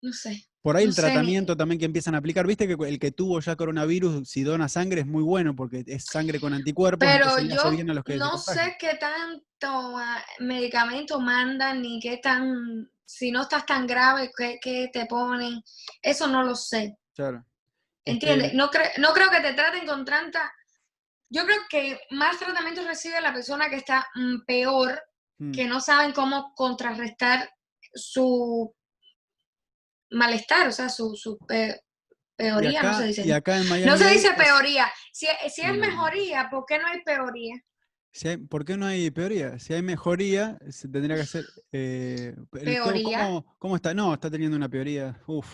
No 0.02 0.14
sé. 0.14 0.46
Por 0.62 0.76
ahí 0.76 0.84
no 0.86 0.90
el 0.90 0.96
sé, 0.96 1.02
tratamiento 1.02 1.56
también 1.58 1.80
que 1.80 1.86
empiezan 1.86 2.16
a 2.16 2.20
aplicar, 2.20 2.46
viste 2.46 2.68
que 2.68 2.76
el 2.88 3.00
que 3.00 3.12
tuvo 3.12 3.40
ya 3.40 3.56
coronavirus, 3.56 4.28
si 4.30 4.44
dona 4.44 4.68
sangre, 4.70 5.02
es 5.02 5.08
muy 5.08 5.24
bueno 5.24 5.56
porque 5.56 5.84
es 5.88 6.06
sangre 6.06 6.40
con 6.40 6.54
anticuerpos, 6.54 7.08
Pero 7.08 7.40
yo 7.40 7.72
bien 7.72 7.90
a 7.90 7.94
los 7.94 8.04
que 8.04 8.14
se 8.14 8.20
no 8.20 8.38
sé 8.38 8.76
qué 8.80 8.98
tanto 9.00 9.98
ah, 9.98 10.24
medicamento 10.40 11.20
mandan, 11.20 11.82
ni 11.82 12.00
qué 12.00 12.18
tan... 12.18 12.90
Si 13.10 13.32
no 13.32 13.44
estás 13.44 13.66
tan 13.66 13.88
grave, 13.88 14.30
qué, 14.38 14.60
qué 14.62 14.90
te 14.92 15.06
ponen. 15.06 15.64
Eso 16.02 16.28
no 16.28 16.44
lo 16.44 16.56
sé. 16.56 16.98
Claro. 17.16 17.46
¿Entiendes? 18.04 18.54
No, 18.54 18.70
cre- 18.70 18.92
no 18.98 19.14
creo 19.14 19.30
que 19.30 19.40
te 19.40 19.54
traten 19.54 19.86
con 19.88 20.04
tanta... 20.04 20.54
Yo 21.30 21.46
creo 21.46 21.60
que 21.70 22.00
más 22.12 22.38
tratamiento 22.38 22.86
recibe 22.86 23.20
la 23.22 23.34
persona 23.34 23.70
que 23.70 23.78
está 23.78 24.06
mm, 24.16 24.46
peor, 24.46 25.02
mm, 25.38 25.52
que 25.54 25.66
no 25.66 25.80
saben 25.80 26.12
cómo 26.12 26.54
contrarrestar 26.54 27.50
su 27.94 28.74
malestar, 30.12 30.68
o 30.68 30.72
sea, 30.72 30.90
su, 30.90 31.16
su 31.16 31.38
pe- 31.38 31.82
peoría, 32.36 32.82
no 32.84 32.98
se 32.98 33.06
dice. 33.06 33.26
y 33.26 33.32
acá 33.32 33.58
en 33.58 33.68
Miami 33.70 33.86
No 33.92 33.98
se 33.98 34.10
dice 34.12 34.34
peoría. 34.34 34.92
Si, 35.12 35.28
si 35.50 35.62
es 35.64 35.78
mejoría, 35.78 36.50
¿por 36.50 36.66
qué 36.66 36.78
no 36.80 36.88
hay 36.88 37.02
peoría? 37.04 37.56
Si 38.18 38.28
hay- 38.30 38.38
¿Por 38.38 38.66
qué 38.66 38.78
no 38.78 38.86
hay 38.86 39.12
peoría? 39.12 39.60
Si 39.60 39.74
hay 39.74 39.82
mejoría, 39.82 40.58
se 40.70 40.88
tendría 40.88 41.16
que 41.16 41.22
hacer. 41.24 41.46
eh, 41.72 42.34
el- 42.36 42.78
¿cómo- 42.80 42.92
Peoría. 42.92 43.20
¿cómo, 43.26 43.56
cómo 43.60 43.76
está? 43.76 43.94
No, 43.94 44.14
está 44.14 44.30
teniendo 44.32 44.58
una 44.58 44.70
peoría. 44.70 45.20
Uf. 45.28 45.48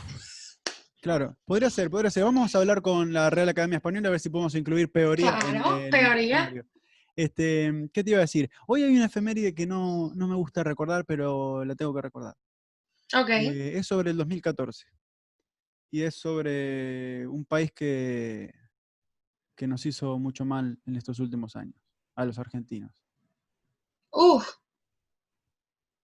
Claro, 1.02 1.36
podría 1.44 1.70
ser, 1.70 1.90
podría 1.90 2.10
ser. 2.10 2.24
Vamos 2.24 2.56
a 2.56 2.60
hablar 2.60 2.82
con 2.82 3.12
la 3.12 3.30
Real 3.30 3.50
Academia 3.50 3.76
Española 3.78 4.08
a 4.08 4.12
ver 4.12 4.20
si 4.22 4.30
podemos 4.30 4.56
incluir 4.56 4.90
peoría. 4.90 5.38
en 5.46 5.52
Claro, 5.62 5.78
el 5.80 5.90
peoría. 5.90 6.54
Este, 7.16 7.90
¿Qué 7.94 8.04
te 8.04 8.10
iba 8.12 8.20
a 8.20 8.22
decir? 8.22 8.50
Hoy 8.68 8.84
hay 8.84 8.96
una 8.96 9.06
efeméride 9.06 9.54
que 9.54 9.68
no, 9.68 10.12
no 10.16 10.28
me 10.30 10.36
gusta 10.36 10.64
recordar, 10.64 11.06
pero 11.06 11.66
la 11.66 11.76
tengo 11.76 11.94
que 11.94 12.02
recordar. 12.02 12.36
Ok. 13.16 13.30
Eh, 13.30 13.78
es 13.78 13.86
sobre 13.86 14.12
el 14.12 14.18
2014. 14.18 14.86
Y 15.92 16.02
es 16.04 16.16
sobre 16.16 17.28
un 17.28 17.44
país 17.46 17.72
que, 17.74 18.52
que 19.56 19.68
nos 19.68 19.86
hizo 19.86 20.18
mucho 20.18 20.46
mal 20.46 20.80
en 20.88 20.96
estos 20.96 21.20
últimos 21.20 21.56
años, 21.58 21.76
a 22.16 22.26
los 22.26 22.38
argentinos. 22.40 23.04
Uf. 24.12 24.48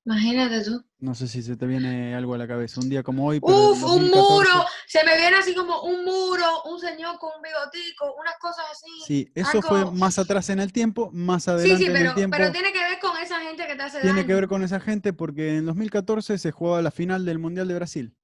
Imagínate 0.05 0.63
tú. 0.63 0.83
No 0.99 1.13
sé 1.13 1.27
si 1.27 1.43
se 1.43 1.55
te 1.55 1.67
viene 1.67 2.15
algo 2.15 2.33
a 2.33 2.37
la 2.37 2.47
cabeza. 2.47 2.79
Un 2.81 2.89
día 2.89 3.03
como 3.03 3.27
hoy. 3.27 3.39
pero 3.39 3.53
Uf, 3.71 3.83
un 3.83 4.09
2014, 4.09 4.19
muro. 4.19 4.65
Se 4.87 5.03
me 5.05 5.15
viene 5.17 5.37
así 5.37 5.53
como 5.53 5.83
un 5.83 6.03
muro, 6.03 6.63
un 6.65 6.79
señor 6.79 7.19
con 7.19 7.29
un 7.35 7.41
bigotico, 7.43 8.15
unas 8.19 8.33
cosas 8.39 8.65
así. 8.71 8.89
Sí, 9.05 9.31
eso 9.35 9.61
fue 9.61 9.91
más 9.91 10.17
atrás 10.17 10.49
en 10.49 10.59
el 10.59 10.73
tiempo, 10.73 11.11
más 11.13 11.43
Sí, 11.43 11.49
adelante 11.51 11.77
sí, 11.77 11.85
en 11.85 11.93
pero, 11.93 12.09
el 12.09 12.15
tiempo. 12.15 12.37
pero 12.37 12.51
tiene 12.51 12.73
que 12.73 12.79
ver 12.79 12.99
con 12.99 13.17
esa 13.17 13.39
gente 13.41 13.67
que 13.67 13.75
te 13.75 13.83
hace 13.83 13.99
Tiene 14.01 14.15
daño. 14.15 14.27
que 14.27 14.33
ver 14.33 14.47
con 14.47 14.63
esa 14.63 14.79
gente 14.79 15.13
porque 15.13 15.57
en 15.57 15.65
2014 15.67 16.37
se 16.39 16.51
jugaba 16.51 16.81
la 16.81 16.91
final 16.91 17.23
del 17.25 17.37
Mundial 17.37 17.67
de 17.67 17.75
Brasil. 17.75 18.15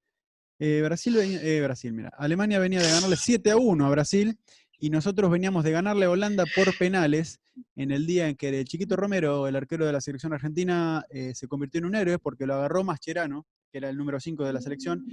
Eh, 0.58 0.80
Brasil, 0.82 1.16
eh, 1.18 1.60
Brasil, 1.62 1.92
mira. 1.92 2.10
Alemania 2.18 2.58
venía 2.58 2.80
de 2.80 2.90
ganarle 2.90 3.16
7 3.16 3.50
a 3.52 3.58
1 3.58 3.86
a 3.86 3.90
Brasil 3.90 4.38
y 4.78 4.90
nosotros 4.90 5.30
veníamos 5.30 5.64
de 5.64 5.70
ganarle 5.72 6.06
a 6.06 6.10
Holanda 6.10 6.44
por 6.54 6.76
penales 6.76 7.40
en 7.74 7.90
el 7.90 8.06
día 8.06 8.28
en 8.28 8.36
que 8.36 8.48
el 8.48 8.64
chiquito 8.64 8.96
Romero, 8.96 9.48
el 9.48 9.56
arquero 9.56 9.86
de 9.86 9.92
la 9.92 10.00
selección 10.00 10.32
argentina, 10.32 11.04
eh, 11.10 11.34
se 11.34 11.48
convirtió 11.48 11.78
en 11.78 11.86
un 11.86 11.94
héroe 11.94 12.18
porque 12.18 12.46
lo 12.46 12.54
agarró 12.54 12.84
Mascherano, 12.84 13.46
que 13.70 13.78
era 13.78 13.88
el 13.88 13.96
número 13.96 14.20
5 14.20 14.44
de 14.44 14.52
la 14.52 14.60
selección, 14.60 15.04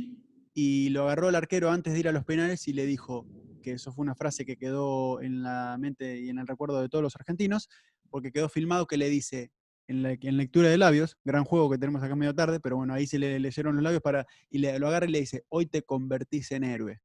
y 0.54 0.90
lo 0.90 1.04
agarró 1.04 1.30
el 1.30 1.36
arquero 1.36 1.72
antes 1.72 1.94
de 1.94 2.00
ir 2.00 2.08
a 2.08 2.12
los 2.12 2.26
penales 2.26 2.68
y 2.68 2.74
le 2.74 2.86
dijo 2.86 3.26
que 3.62 3.72
eso 3.72 3.94
fue 3.94 4.04
una 4.04 4.16
frase 4.16 4.46
que 4.46 4.58
quedó 4.58 5.22
en 5.22 5.42
la 5.42 5.78
mente 5.80 6.20
y 6.20 6.30
en 6.30 6.38
el 6.38 6.48
recuerdo 6.48 6.82
de 6.82 6.90
todos 6.90 7.02
los 7.02 7.16
argentinos, 7.16 7.70
porque 8.10 8.32
quedó 8.32 8.50
filmado 8.50 8.86
que 8.86 8.98
le 8.98 9.10
dice 9.10 9.52
en, 9.88 10.04
la, 10.04 10.12
en 10.12 10.38
lectura 10.38 10.70
de 10.70 10.78
labios, 10.78 11.18
gran 11.24 11.46
juego 11.46 11.70
que 11.70 11.78
tenemos 11.78 12.04
acá 12.04 12.16
medio 12.16 12.36
tarde, 12.36 12.60
pero 12.60 12.78
bueno, 12.78 12.94
ahí 12.94 13.08
se 13.08 13.20
le 13.20 13.40
leyeron 13.40 13.76
los 13.76 13.84
labios 13.84 14.02
para, 14.02 14.26
y 14.50 14.60
le, 14.60 14.78
lo 14.80 14.88
agarra 14.88 15.08
y 15.08 15.12
le 15.12 15.20
dice, 15.22 15.44
hoy 15.50 15.66
te 15.66 15.82
convertís 15.82 16.52
en 16.52 16.64
héroe. 16.64 17.02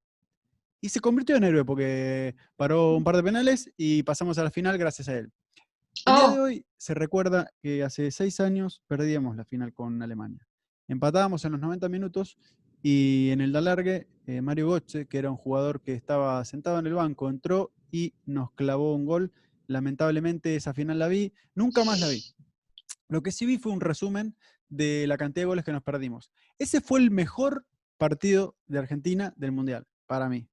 Y 0.80 0.88
se 0.90 1.00
convirtió 1.00 1.36
en 1.36 1.44
héroe 1.44 1.64
porque 1.64 2.36
paró 2.56 2.96
un 2.96 3.04
par 3.04 3.16
de 3.16 3.22
penales 3.22 3.70
y 3.76 4.02
pasamos 4.04 4.38
a 4.38 4.44
la 4.44 4.50
final 4.50 4.78
gracias 4.78 5.08
a 5.08 5.16
él. 5.16 5.32
El 6.06 6.14
día 6.14 6.28
de 6.30 6.38
Oh. 6.38 6.42
hoy 6.44 6.66
se 6.76 6.94
recuerda 6.94 7.50
que 7.60 7.82
hace 7.82 8.10
seis 8.12 8.38
años 8.38 8.82
perdíamos 8.86 9.36
la 9.36 9.44
final 9.44 9.72
con 9.72 10.00
Alemania. 10.02 10.46
Empatábamos 10.86 11.44
en 11.44 11.52
los 11.52 11.60
90 11.60 11.88
minutos 11.88 12.38
y 12.82 13.30
en 13.30 13.40
el 13.40 13.52
de 13.52 13.58
alargue, 13.58 14.08
eh, 14.26 14.40
Mario 14.40 14.68
Götze, 14.68 15.06
que 15.06 15.18
era 15.18 15.30
un 15.30 15.36
jugador 15.36 15.82
que 15.82 15.94
estaba 15.94 16.44
sentado 16.44 16.78
en 16.78 16.86
el 16.86 16.94
banco, 16.94 17.28
entró 17.28 17.72
y 17.90 18.14
nos 18.24 18.52
clavó 18.52 18.94
un 18.94 19.04
gol. 19.04 19.32
Lamentablemente 19.66 20.54
esa 20.54 20.72
final 20.72 20.98
la 21.00 21.08
vi, 21.08 21.32
nunca 21.54 21.84
más 21.84 22.00
la 22.00 22.08
vi. 22.08 22.22
Lo 23.08 23.22
que 23.22 23.32
sí 23.32 23.44
vi 23.44 23.58
fue 23.58 23.72
un 23.72 23.80
resumen 23.80 24.36
de 24.68 25.06
la 25.08 25.16
cantidad 25.16 25.42
de 25.42 25.46
goles 25.48 25.64
que 25.64 25.72
nos 25.72 25.82
perdimos. 25.82 26.30
Ese 26.58 26.80
fue 26.80 27.00
el 27.00 27.10
mejor 27.10 27.66
partido 27.96 28.56
de 28.66 28.78
Argentina 28.78 29.34
del 29.36 29.50
Mundial, 29.52 29.86
para 30.06 30.28
mí. 30.28 30.48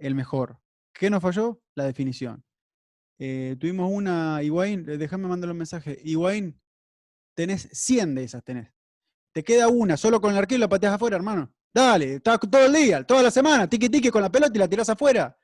El 0.00 0.14
mejor. 0.14 0.58
¿Qué 0.92 1.10
nos 1.10 1.22
falló? 1.22 1.60
La 1.74 1.84
definición. 1.84 2.44
Eh, 3.18 3.56
tuvimos 3.60 3.90
una, 3.92 4.42
Higuaín, 4.42 4.88
eh, 4.88 4.96
déjame 4.96 5.28
mandarle 5.28 5.52
un 5.52 5.58
mensaje. 5.58 5.98
Higuaín, 6.02 6.58
tenés 7.34 7.68
100 7.72 8.14
de 8.14 8.24
esas, 8.24 8.42
tenés. 8.42 8.72
Te 9.32 9.44
queda 9.44 9.68
una, 9.68 9.96
solo 9.96 10.20
con 10.20 10.32
el 10.32 10.38
arquero 10.38 10.58
la 10.60 10.68
pateas 10.68 10.94
afuera, 10.94 11.16
hermano. 11.16 11.52
Dale, 11.72 12.14
está 12.14 12.38
todo 12.38 12.64
el 12.66 12.72
día, 12.72 13.04
toda 13.04 13.22
la 13.22 13.30
semana, 13.30 13.68
tiqui 13.68 13.88
tiqui 13.88 14.10
con 14.10 14.22
la 14.22 14.30
pelota 14.32 14.52
y 14.54 14.58
la 14.58 14.68
tirás 14.68 14.88
afuera. 14.88 15.36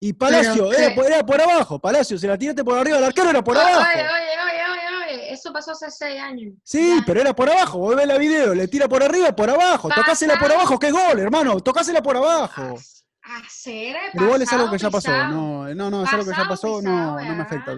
Y 0.00 0.12
Palacio, 0.12 0.72
era 0.72 0.94
por, 0.94 1.06
era 1.06 1.26
por 1.26 1.40
abajo, 1.40 1.78
Palacio, 1.80 2.16
si 2.18 2.26
la 2.26 2.38
tiraste 2.38 2.64
por 2.64 2.78
arriba, 2.78 2.98
el 2.98 3.04
arquero 3.04 3.30
era 3.30 3.42
por 3.44 3.56
Oye, 3.56 3.66
abajo. 3.66 3.90
Oye, 3.92 4.02
oye, 4.02 4.62
oye, 4.72 5.14
oye, 5.16 5.32
eso 5.32 5.52
pasó 5.52 5.72
hace 5.72 5.90
seis 5.90 6.20
años. 6.20 6.54
Sí, 6.62 6.96
Ya. 6.98 7.02
pero 7.06 7.20
era 7.20 7.34
por 7.34 7.48
abajo, 7.50 7.78
vos 7.78 7.96
ves 7.96 8.06
la 8.06 8.16
video, 8.18 8.54
le 8.54 8.68
tira 8.68 8.88
por 8.88 9.02
arriba, 9.02 9.34
por 9.34 9.50
abajo, 9.50 9.88
tocásela 9.88 10.38
por 10.38 10.50
abajo, 10.52 10.78
que 10.78 10.86
es 10.88 10.92
gol, 10.92 11.18
hermano, 11.18 11.60
tocásela 11.60 12.02
por 12.02 12.16
abajo. 12.16 12.76
Hacer 13.26 13.96
Pero 14.12 14.24
igual 14.26 14.42
es 14.42 14.52
algo 14.52 14.70
que 14.70 14.78
ya 14.78 14.90
pasó, 14.90 15.10
no, 15.10 15.74
no, 15.74 15.90
no, 15.90 16.04
es 16.04 16.12
algo 16.12 16.26
que 16.26 16.36
ya 16.36 16.46
pasó, 16.48 16.82
no, 16.82 17.18
no 17.20 17.34
me 17.34 17.42
afecta. 17.42 17.74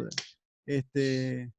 Este, 0.67 1.53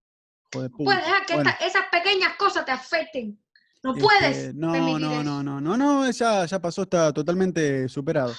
puta. 0.49 0.69
Puedes 0.69 1.05
dejar 1.05 1.25
que 1.25 1.35
Bueno, 1.35 1.49
esta- 1.49 1.65
esas 1.65 1.85
pequeñas 1.89 2.33
cosas 2.37 2.65
te 2.65 2.71
afecten. 2.71 3.41
No 3.83 3.91
este, 3.91 4.01
puedes. 4.03 4.55
no, 4.55 4.75
no, 4.75 4.97
eso. 4.97 5.23
no, 5.23 5.43
no, 5.43 5.61
no, 5.61 5.77
no, 5.77 6.11
ya, 6.11 6.45
ya 6.45 6.59
pasó, 6.59 6.81
está 6.83 7.13
totalmente 7.13 7.87
superado. 7.87 8.33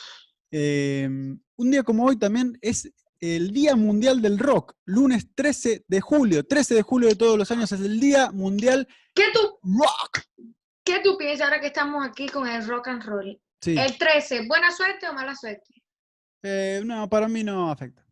Eh, 0.51 1.09
un 1.57 1.71
día 1.71 1.83
como 1.83 2.05
hoy 2.05 2.19
también 2.19 2.59
es 2.61 2.91
el 3.21 3.51
Día 3.51 3.75
Mundial 3.75 4.21
del 4.21 4.39
Rock, 4.39 4.75
lunes 4.85 5.29
13 5.35 5.85
de 5.89 6.01
julio, 6.01 6.47
13 6.47 6.75
de 6.75 6.83
julio 6.83 7.09
de 7.09 7.17
todos 7.17 7.39
los 7.39 7.51
años 7.51 7.73
es 7.73 7.81
el 7.81 7.99
Día 7.99 8.31
Mundial 8.31 8.87
¿Qué 9.15 9.25
tú, 9.33 9.59
Rock. 9.63 10.21
¿Qué 10.85 11.01
tú 11.03 11.17
piensas 11.19 11.47
ahora 11.47 11.61
que 11.61 11.67
estamos 11.69 12.07
aquí 12.07 12.29
con 12.29 12.47
el 12.47 12.67
rock 12.67 12.89
and 12.89 13.03
roll? 13.03 13.41
Sí. 13.61 13.77
El 13.79 13.99
13, 13.99 14.47
¿buena 14.47 14.71
suerte 14.73 15.09
o 15.09 15.13
mala 15.13 15.35
suerte? 15.35 15.75
Eh, 16.43 16.81
no, 16.85 17.09
para 17.09 17.27
mí 17.29 17.43
no 17.43 17.71
afecta. 17.71 18.05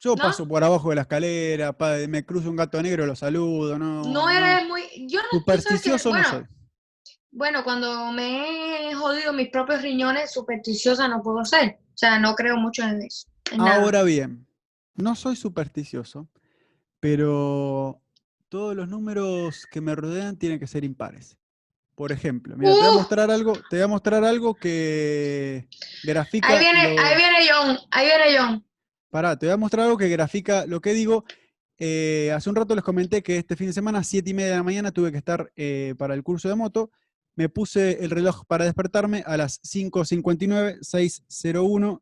Yo 0.00 0.14
¿No? 0.16 0.22
paso 0.22 0.46
por 0.46 0.62
abajo 0.62 0.90
de 0.90 0.96
la 0.96 1.02
escalera, 1.02 1.72
pa- 1.72 1.96
me 2.08 2.26
cruzo 2.26 2.50
un 2.50 2.56
gato 2.56 2.82
negro, 2.82 3.06
lo 3.06 3.16
saludo, 3.16 3.78
no. 3.78 4.02
No 4.04 4.28
eres 4.28 4.68
muy. 4.68 4.82
Yo 5.08 5.20
no. 5.22 5.28
que- 5.30 5.38
Supersticioso 5.38 6.10
no 6.10 6.14
bueno, 6.16 6.28
soy. 6.30 6.44
Bueno, 7.30 7.64
cuando 7.64 8.12
me 8.12 8.90
he 8.90 8.94
jodido 8.94 9.32
mis 9.32 9.48
propios 9.48 9.80
riñones, 9.82 10.30
supersticiosa 10.32 11.08
no 11.08 11.22
puedo 11.22 11.44
ser. 11.44 11.78
O 11.94 11.96
sea, 11.96 12.18
no 12.18 12.34
creo 12.34 12.56
mucho 12.58 12.82
en 12.82 13.02
eso. 13.02 13.26
en 13.50 13.58
nada. 13.58 13.76
Ahora 13.82 14.02
bien, 14.02 14.46
no 14.94 15.14
soy 15.16 15.34
supersticioso, 15.36 16.28
pero 17.00 18.00
todos 18.48 18.76
los 18.76 18.88
números 18.88 19.66
que 19.70 19.80
me 19.80 19.94
rodean 19.94 20.36
tienen 20.36 20.58
que 20.58 20.66
ser 20.66 20.84
impares. 20.84 21.36
Por 21.94 22.10
ejemplo, 22.10 22.56
mira, 22.56 22.72
te 22.72 22.78
voy 22.78 22.86
a 22.88 22.90
Uh. 22.90 22.94
mostrar 22.94 23.30
algo, 23.30 23.52
te 23.70 23.76
voy 23.76 23.82
a 23.84 23.86
mostrar 23.88 24.24
algo 24.24 24.54
que 24.54 25.68
grafica. 26.02 26.48
Ahí 26.48 26.58
viene, 26.58 26.94
lo- 26.96 27.00
ahí 27.02 27.16
viene 27.16 27.38
John, 27.50 27.78
ahí 27.90 28.06
viene 28.06 28.36
John. 28.38 28.66
Pará, 29.10 29.38
te 29.38 29.46
voy 29.46 29.52
a 29.52 29.56
mostrar 29.56 29.84
algo 29.86 29.96
que 29.96 30.08
grafica 30.08 30.66
lo 30.66 30.80
que 30.80 30.92
digo. 30.92 31.24
Eh, 31.78 32.32
hace 32.34 32.50
un 32.50 32.56
rato 32.56 32.74
les 32.74 32.82
comenté 32.84 33.22
que 33.22 33.36
este 33.36 33.54
fin 33.56 33.68
de 33.68 33.72
semana, 33.72 34.02
7 34.02 34.28
y 34.30 34.34
media 34.34 34.50
de 34.50 34.56
la 34.56 34.62
mañana, 34.64 34.90
tuve 34.90 35.12
que 35.12 35.18
estar 35.18 35.52
eh, 35.54 35.94
para 35.96 36.14
el 36.14 36.22
curso 36.24 36.48
de 36.48 36.56
moto. 36.56 36.90
Me 37.36 37.48
puse 37.48 38.04
el 38.04 38.10
reloj 38.10 38.44
para 38.46 38.64
despertarme 38.64 39.22
a 39.26 39.36
las 39.36 39.60
5.59, 39.62 40.78
6.01, 40.80 42.00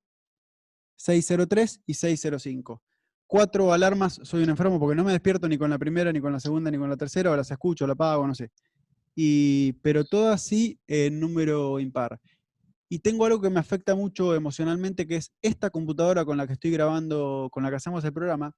6.03 0.99 1.81
y 1.87 1.93
6.05. 1.95 2.81
Cuatro 3.27 3.73
alarmas, 3.73 4.21
soy 4.25 4.43
un 4.43 4.51
enfermo 4.51 4.79
porque 4.79 4.95
no 4.95 5.05
me 5.05 5.13
despierto 5.13 5.49
ni 5.49 5.57
con 5.57 5.71
la 5.71 5.79
primera, 5.79 6.13
ni 6.13 6.21
con 6.21 6.33
la 6.33 6.41
segunda, 6.41 6.71
ni 6.71 6.77
con 6.77 6.91
la 6.91 6.97
tercera, 6.99 7.31
o 7.31 7.37
las 7.37 7.51
escucho, 7.51 7.87
la 7.87 7.95
apago, 7.95 8.27
no 8.27 8.35
sé. 8.35 8.51
Y, 9.15 9.75
pero 9.83 10.05
todas 10.05 10.43
sí 10.43 10.79
en 10.87 11.21
número 11.21 11.79
impar. 11.81 12.21
Y 12.89 12.99
tengo 12.99 13.25
algo 13.25 13.41
que 13.41 13.51
me 13.51 13.61
afecta 13.61 13.95
mucho 13.95 14.35
emocionalmente, 14.35 15.07
que 15.07 15.17
es 15.17 15.33
esta 15.41 15.71
computadora 15.71 16.25
con 16.25 16.37
la 16.37 16.47
que 16.47 16.55
estoy 16.55 16.71
grabando, 16.71 17.49
con 17.51 17.63
la 17.63 17.71
que 17.71 17.77
hacemos 17.77 18.05
el 18.05 18.13
programa, 18.13 18.55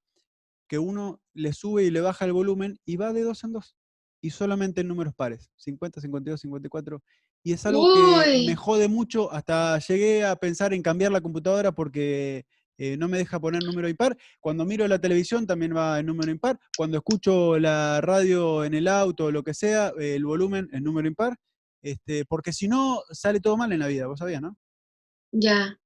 que 0.68 0.78
uno 0.78 1.20
le 1.34 1.52
sube 1.52 1.84
y 1.84 1.90
le 1.90 2.00
baja 2.00 2.24
el 2.24 2.32
volumen 2.32 2.78
y 2.84 2.96
va 2.96 3.12
de 3.12 3.22
dos 3.22 3.44
en 3.44 3.52
dos. 3.52 3.76
Y 4.20 4.30
solamente 4.30 4.80
en 4.80 4.88
números 4.88 5.14
pares, 5.14 5.50
50, 5.56 6.00
52, 6.00 6.40
54. 6.40 7.02
Y 7.44 7.52
es 7.52 7.66
algo 7.66 7.94
que 7.94 8.30
Uy. 8.30 8.46
me 8.46 8.56
jode 8.56 8.88
mucho. 8.88 9.30
Hasta 9.30 9.78
llegué 9.78 10.24
a 10.24 10.34
pensar 10.34 10.72
en 10.72 10.82
cambiar 10.82 11.12
la 11.12 11.20
computadora 11.20 11.72
porque 11.72 12.46
eh, 12.76 12.96
no 12.96 13.08
me 13.08 13.18
deja 13.18 13.40
poner 13.40 13.62
número 13.62 13.88
impar. 13.88 14.16
Cuando 14.40 14.64
miro 14.64 14.86
la 14.88 14.98
televisión 14.98 15.46
también 15.46 15.76
va 15.76 15.98
en 15.98 16.06
número 16.06 16.30
impar. 16.30 16.58
Cuando 16.76 16.98
escucho 16.98 17.58
la 17.58 18.00
radio 18.00 18.64
en 18.64 18.74
el 18.74 18.88
auto 18.88 19.26
o 19.26 19.30
lo 19.30 19.42
que 19.42 19.54
sea, 19.54 19.92
eh, 19.98 20.16
el 20.16 20.24
volumen 20.24 20.68
en 20.72 20.84
número 20.84 21.08
impar. 21.08 21.36
Este, 21.82 22.24
porque 22.24 22.52
si 22.52 22.66
no, 22.66 23.02
sale 23.10 23.40
todo 23.40 23.56
mal 23.56 23.72
en 23.72 23.80
la 23.80 23.86
vida, 23.86 24.06
vos 24.06 24.18
sabías, 24.18 24.40
¿no? 24.40 24.56
Ya. 25.32 25.78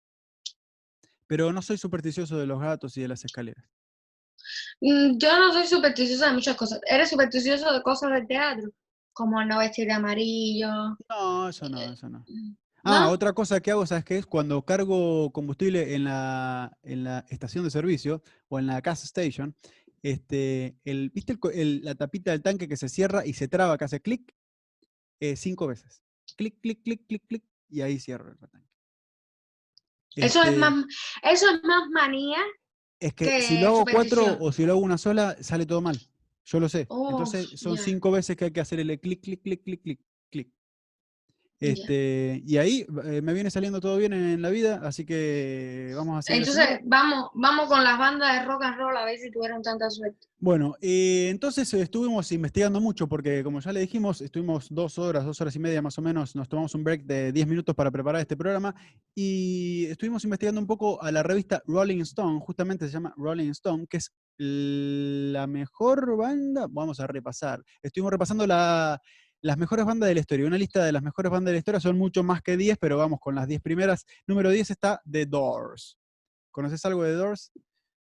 Pero 1.26 1.52
no 1.52 1.60
soy 1.60 1.76
supersticioso 1.76 2.38
de 2.38 2.46
los 2.46 2.60
gatos 2.60 2.96
y 2.96 3.02
de 3.02 3.08
las 3.08 3.24
escaleras. 3.24 3.64
Mm, 4.80 5.18
Yo 5.18 5.38
no 5.38 5.52
soy 5.52 5.66
supersticiosa 5.66 6.28
de 6.28 6.34
muchas 6.34 6.56
cosas. 6.56 6.80
¿Eres 6.86 7.10
supersticioso 7.10 7.72
de 7.72 7.82
cosas 7.82 8.12
del 8.12 8.26
teatro? 8.26 8.70
Como 9.12 9.44
no 9.44 9.58
vestir 9.58 9.86
de 9.88 9.94
amarillo. 9.94 10.96
No, 11.08 11.48
eso 11.48 11.68
no, 11.68 11.80
eso 11.80 12.08
no. 12.08 12.24
Ah, 12.84 13.06
¿No? 13.06 13.10
otra 13.10 13.32
cosa 13.32 13.60
que 13.60 13.70
hago, 13.70 13.86
¿sabes 13.86 14.04
qué 14.04 14.18
es? 14.18 14.26
Cuando 14.26 14.64
cargo 14.64 15.30
combustible 15.32 15.94
en 15.94 16.04
la, 16.04 16.76
en 16.82 17.04
la 17.04 17.24
estación 17.28 17.64
de 17.64 17.70
servicio 17.70 18.22
o 18.48 18.58
en 18.58 18.66
la 18.66 18.80
gas 18.80 19.04
station, 19.04 19.54
este, 20.02 20.76
el, 20.84 21.10
¿viste 21.10 21.32
el 21.32 21.38
co- 21.40 21.50
el- 21.50 21.82
la 21.84 21.94
tapita 21.94 22.30
del 22.30 22.42
tanque 22.42 22.68
que 22.68 22.76
se 22.76 22.88
cierra 22.88 23.26
y 23.26 23.34
se 23.34 23.48
traba, 23.48 23.76
que 23.76 23.84
hace 23.84 24.00
clic? 24.00 24.32
Eh, 25.20 25.36
cinco 25.36 25.66
veces. 25.66 26.02
Clic, 26.36 26.60
clic, 26.60 26.82
clic, 26.82 27.06
clic, 27.06 27.22
clic, 27.26 27.44
y 27.68 27.80
ahí 27.82 27.98
cierro 27.98 28.30
el 28.30 28.38
tanque. 28.38 28.58
Eso 30.16 30.42
es 30.42 30.48
Este, 30.48 30.58
más, 30.58 30.84
eso 31.22 31.50
es 31.50 31.62
más 31.64 31.88
manía. 31.90 32.38
Es 33.00 33.14
que 33.14 33.40
si 33.40 33.58
lo 33.58 33.68
hago 33.68 33.84
cuatro 33.86 34.38
o 34.40 34.52
si 34.52 34.66
lo 34.66 34.72
hago 34.72 34.80
una 34.82 34.98
sola, 34.98 35.36
sale 35.40 35.66
todo 35.66 35.80
mal. 35.80 35.98
Yo 36.44 36.60
lo 36.60 36.68
sé. 36.68 36.86
Oh, 36.90 37.08
Entonces 37.10 37.48
son 37.60 37.76
cinco 37.78 38.10
veces 38.10 38.36
que 38.36 38.46
hay 38.46 38.50
que 38.52 38.60
hacer 38.60 38.80
el 38.80 38.98
clic, 39.00 39.20
clic, 39.20 39.42
clic, 39.42 39.62
clic, 39.62 39.82
clic. 39.82 40.00
Este, 41.60 42.40
y 42.46 42.56
ahí 42.56 42.86
eh, 43.04 43.20
me 43.20 43.32
viene 43.32 43.50
saliendo 43.50 43.80
todo 43.80 43.96
bien 43.96 44.12
en 44.12 44.40
la 44.40 44.48
vida, 44.50 44.80
así 44.84 45.04
que 45.04 45.92
vamos 45.96 46.14
a 46.14 46.18
hacer. 46.18 46.36
Entonces, 46.36 46.80
vamos, 46.84 47.30
vamos 47.34 47.68
con 47.68 47.82
las 47.82 47.98
bandas 47.98 48.40
de 48.40 48.46
rock 48.46 48.62
and 48.62 48.76
roll 48.76 48.96
a 48.96 49.04
ver 49.04 49.18
si 49.18 49.30
tuvieron 49.30 49.60
tanta 49.62 49.90
suerte. 49.90 50.28
Bueno, 50.38 50.76
eh, 50.80 51.28
entonces 51.30 51.72
estuvimos 51.74 52.30
investigando 52.30 52.80
mucho 52.80 53.08
porque, 53.08 53.42
como 53.42 53.58
ya 53.58 53.72
le 53.72 53.80
dijimos, 53.80 54.20
estuvimos 54.20 54.68
dos 54.70 54.98
horas, 54.98 55.24
dos 55.24 55.40
horas 55.40 55.56
y 55.56 55.58
media 55.58 55.82
más 55.82 55.98
o 55.98 56.02
menos, 56.02 56.36
nos 56.36 56.48
tomamos 56.48 56.74
un 56.76 56.84
break 56.84 57.02
de 57.02 57.32
10 57.32 57.48
minutos 57.48 57.74
para 57.74 57.90
preparar 57.90 58.20
este 58.20 58.36
programa 58.36 58.72
y 59.16 59.86
estuvimos 59.86 60.22
investigando 60.22 60.60
un 60.60 60.66
poco 60.68 61.02
a 61.02 61.10
la 61.10 61.24
revista 61.24 61.60
Rolling 61.66 62.02
Stone, 62.02 62.38
justamente 62.40 62.86
se 62.86 62.92
llama 62.92 63.12
Rolling 63.16 63.50
Stone, 63.50 63.86
que 63.88 63.96
es 63.96 64.12
la 64.38 65.48
mejor 65.48 66.16
banda, 66.16 66.68
vamos 66.70 67.00
a 67.00 67.08
repasar. 67.08 67.60
Estuvimos 67.82 68.12
repasando 68.12 68.46
la 68.46 69.00
las 69.40 69.56
mejores 69.58 69.84
bandas 69.84 70.08
de 70.08 70.14
la 70.14 70.20
historia. 70.20 70.46
Una 70.46 70.58
lista 70.58 70.84
de 70.84 70.92
las 70.92 71.02
mejores 71.02 71.30
bandas 71.30 71.50
de 71.50 71.52
la 71.52 71.58
historia 71.58 71.80
son 71.80 71.96
mucho 71.96 72.22
más 72.22 72.42
que 72.42 72.56
10, 72.56 72.78
pero 72.78 72.96
vamos 72.96 73.20
con 73.20 73.34
las 73.34 73.46
10 73.46 73.60
primeras. 73.60 74.04
Número 74.26 74.50
10 74.50 74.70
está 74.70 75.00
The 75.10 75.26
Doors. 75.26 75.98
¿Conoces 76.50 76.84
algo 76.84 77.02
de 77.02 77.12
The 77.12 77.16
Doors? 77.16 77.52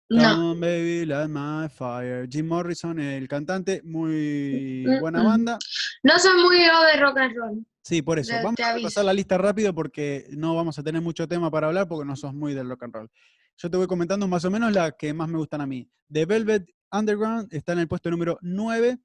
No. 0.09 0.55
baby, 0.55 1.05
light 1.05 1.29
my 1.29 1.67
fire. 1.69 2.27
Jim 2.29 2.47
Morrison, 2.47 2.99
el 2.99 3.27
cantante, 3.27 3.81
muy 3.83 4.85
buena 4.99 5.23
banda. 5.23 5.57
No 6.03 6.19
soy 6.19 6.41
muy 6.41 6.59
de 6.59 6.99
rock 6.99 7.17
and 7.17 7.35
roll. 7.35 7.65
Sí, 7.81 8.01
por 8.01 8.19
eso. 8.19 8.33
vamos 8.43 8.59
a 8.59 8.75
pasar 8.81 9.05
la 9.05 9.13
lista 9.13 9.37
rápido 9.37 9.73
porque 9.73 10.27
no 10.31 10.55
vamos 10.55 10.77
a 10.79 10.83
tener 10.83 11.01
mucho 11.01 11.27
tema 11.27 11.49
para 11.51 11.67
hablar 11.67 11.87
porque 11.87 12.05
no 12.05 12.15
sos 12.15 12.33
muy 12.33 12.53
del 12.53 12.69
rock 12.69 12.83
and 12.83 12.93
roll. 12.93 13.11
Yo 13.57 13.69
te 13.69 13.77
voy 13.77 13.87
comentando 13.87 14.27
más 14.27 14.45
o 14.45 14.51
menos 14.51 14.71
la 14.71 14.91
que 14.91 15.13
más 15.13 15.27
me 15.27 15.37
gustan 15.37 15.61
a 15.61 15.67
mí. 15.67 15.89
The 16.11 16.25
Velvet 16.25 16.69
Underground 16.91 17.53
está 17.53 17.73
en 17.73 17.79
el 17.79 17.87
puesto 17.87 18.09
número 18.09 18.37
9 18.41 18.99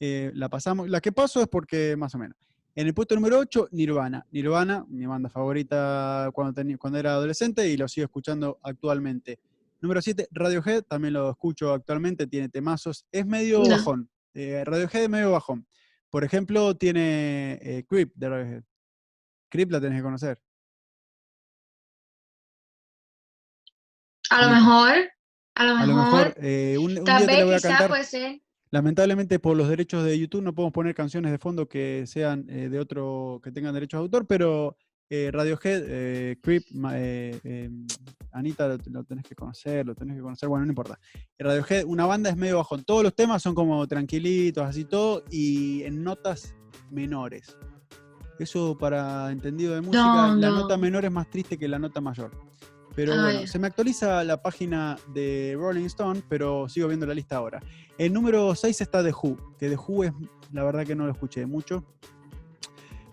eh, 0.00 0.32
la 0.34 0.48
pasamos. 0.48 0.88
La 0.88 1.00
que 1.02 1.12
paso 1.12 1.42
es 1.42 1.48
porque 1.48 1.94
más 1.96 2.14
o 2.14 2.18
menos. 2.18 2.36
En 2.74 2.86
el 2.86 2.94
puesto 2.94 3.14
número 3.14 3.38
8, 3.38 3.68
Nirvana. 3.72 4.26
Nirvana, 4.30 4.86
mi 4.88 5.04
banda 5.04 5.28
favorita 5.28 6.30
cuando, 6.32 6.54
tenía, 6.54 6.78
cuando 6.78 6.98
era 6.98 7.12
adolescente 7.12 7.68
y 7.68 7.76
lo 7.76 7.86
sigo 7.86 8.06
escuchando 8.06 8.58
actualmente. 8.62 9.38
Número 9.82 10.00
7, 10.00 10.28
Radiohead, 10.30 10.84
también 10.84 11.14
lo 11.14 11.30
escucho 11.30 11.72
actualmente, 11.72 12.26
tiene 12.26 12.48
temazos. 12.48 13.06
Es 13.12 13.26
medio 13.26 13.62
bajón. 13.68 14.08
Eh, 14.32 14.62
Radiohead 14.64 15.04
es 15.04 15.10
medio 15.10 15.32
bajón. 15.32 15.66
Por 16.08 16.24
ejemplo, 16.24 16.74
tiene 16.76 17.58
eh, 17.62 17.84
Creep 17.86 18.12
de 18.14 18.28
Radiohead. 18.28 18.62
Creep 19.50 19.70
la 19.70 19.80
tenés 19.80 19.98
que 19.98 20.02
conocer. 20.02 20.40
A 24.30 24.46
lo 24.46 24.50
mejor, 24.50 25.10
a 25.56 25.64
lo 25.66 25.74
mejor. 25.74 26.34
un, 26.38 27.04
día 27.04 27.26
te 27.26 27.44
voy 27.44 27.54
a 27.54 27.60
cantar. 27.60 27.88
Puede 27.88 28.04
ser. 28.04 28.40
Lamentablemente 28.72 29.38
por 29.38 29.56
los 29.56 29.68
derechos 29.68 30.04
de 30.04 30.18
YouTube 30.18 30.42
no 30.42 30.54
podemos 30.54 30.72
poner 30.72 30.94
canciones 30.94 31.32
de 31.32 31.38
fondo 31.38 31.68
que 31.68 32.04
sean 32.06 32.46
eh, 32.48 32.68
de 32.68 32.78
otro, 32.78 33.40
que 33.42 33.50
tengan 33.50 33.74
derechos 33.74 33.98
de 33.98 34.02
autor, 34.02 34.26
pero 34.26 34.76
eh, 35.08 35.30
Radiohead, 35.32 35.82
eh, 35.88 36.36
Creep, 36.40 36.66
Anita 38.32 38.68
lo, 38.68 39.02
tenés 39.02 39.24
que 39.24 39.34
conocer, 39.34 39.84
lo 39.84 39.96
tenés 39.96 40.14
que 40.14 40.22
conocer, 40.22 40.48
bueno, 40.48 40.64
no 40.64 40.70
importa. 40.70 41.00
Radiohead, 41.36 41.84
una 41.84 42.06
banda 42.06 42.30
es 42.30 42.36
medio 42.36 42.58
bajón. 42.58 42.84
Todos 42.84 43.02
los 43.02 43.14
temas 43.14 43.42
son 43.42 43.56
como 43.56 43.84
tranquilitos, 43.88 44.64
así 44.64 44.84
todo, 44.84 45.24
y 45.30 45.82
en 45.82 46.04
notas 46.04 46.54
menores. 46.92 47.56
Eso 48.38 48.78
para 48.78 49.32
entendido 49.32 49.74
de 49.74 49.80
música, 49.80 50.28
la 50.36 50.50
nota 50.50 50.76
menor 50.76 51.04
es 51.04 51.10
más 51.10 51.28
triste 51.28 51.58
que 51.58 51.66
la 51.66 51.80
nota 51.80 52.00
mayor. 52.00 52.49
Pero 52.94 53.14
ah, 53.14 53.22
bueno, 53.22 53.46
se 53.46 53.58
me 53.58 53.66
actualiza 53.66 54.24
la 54.24 54.42
página 54.42 54.98
de 55.14 55.56
Rolling 55.58 55.86
Stone, 55.86 56.22
pero 56.28 56.68
sigo 56.68 56.88
viendo 56.88 57.06
la 57.06 57.14
lista 57.14 57.36
ahora. 57.36 57.60
El 57.96 58.12
número 58.12 58.54
6 58.54 58.80
está 58.80 59.02
The 59.02 59.12
Who, 59.12 59.54
que 59.58 59.68
The 59.68 59.76
Who 59.76 60.04
es, 60.04 60.12
la 60.52 60.64
verdad 60.64 60.86
que 60.86 60.94
no 60.94 61.06
lo 61.06 61.12
escuché 61.12 61.46
mucho, 61.46 61.84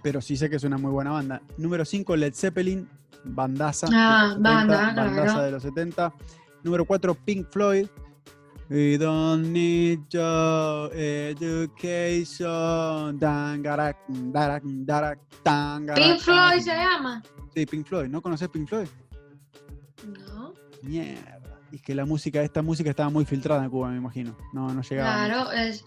pero 0.01 0.21
sí 0.21 0.37
sé 0.37 0.49
que 0.49 0.55
es 0.55 0.63
una 0.63 0.77
muy 0.77 0.91
buena 0.91 1.11
banda. 1.11 1.41
Número 1.57 1.85
5, 1.85 2.15
Led 2.15 2.33
Zeppelin, 2.33 2.89
bandaza. 3.23 3.87
Ah, 3.91 4.35
banda, 4.39 4.93
bandaza 4.95 5.43
de 5.43 5.51
los 5.51 5.63
70. 5.63 6.13
Número 6.63 6.85
4, 6.85 7.15
Pink 7.15 7.47
Floyd. 7.49 7.87
We 8.69 8.97
don't 8.97 9.53
need 9.53 10.09
your 10.09 10.93
education. 10.93 13.17
Pink 15.95 16.19
Floyd 16.19 16.59
se 16.59 16.75
llama. 16.75 17.23
Sí, 17.53 17.65
Pink 17.65 17.87
Floyd. 17.87 18.09
¿No 18.09 18.21
conoces 18.21 18.49
Pink 18.49 18.67
Floyd? 18.67 18.87
Mierda. 20.83 21.59
Y 21.71 21.79
que 21.79 21.93
la 21.93 22.05
música, 22.05 22.41
esta 22.41 22.61
música 22.61 22.89
estaba 22.89 23.09
muy 23.09 23.25
filtrada 23.25 23.63
en 23.63 23.69
Cuba, 23.69 23.89
me 23.89 23.97
imagino. 23.97 24.37
No, 24.53 24.73
no 24.73 24.81
llegaba. 24.81 25.25
Claro, 25.25 25.51
es. 25.51 25.83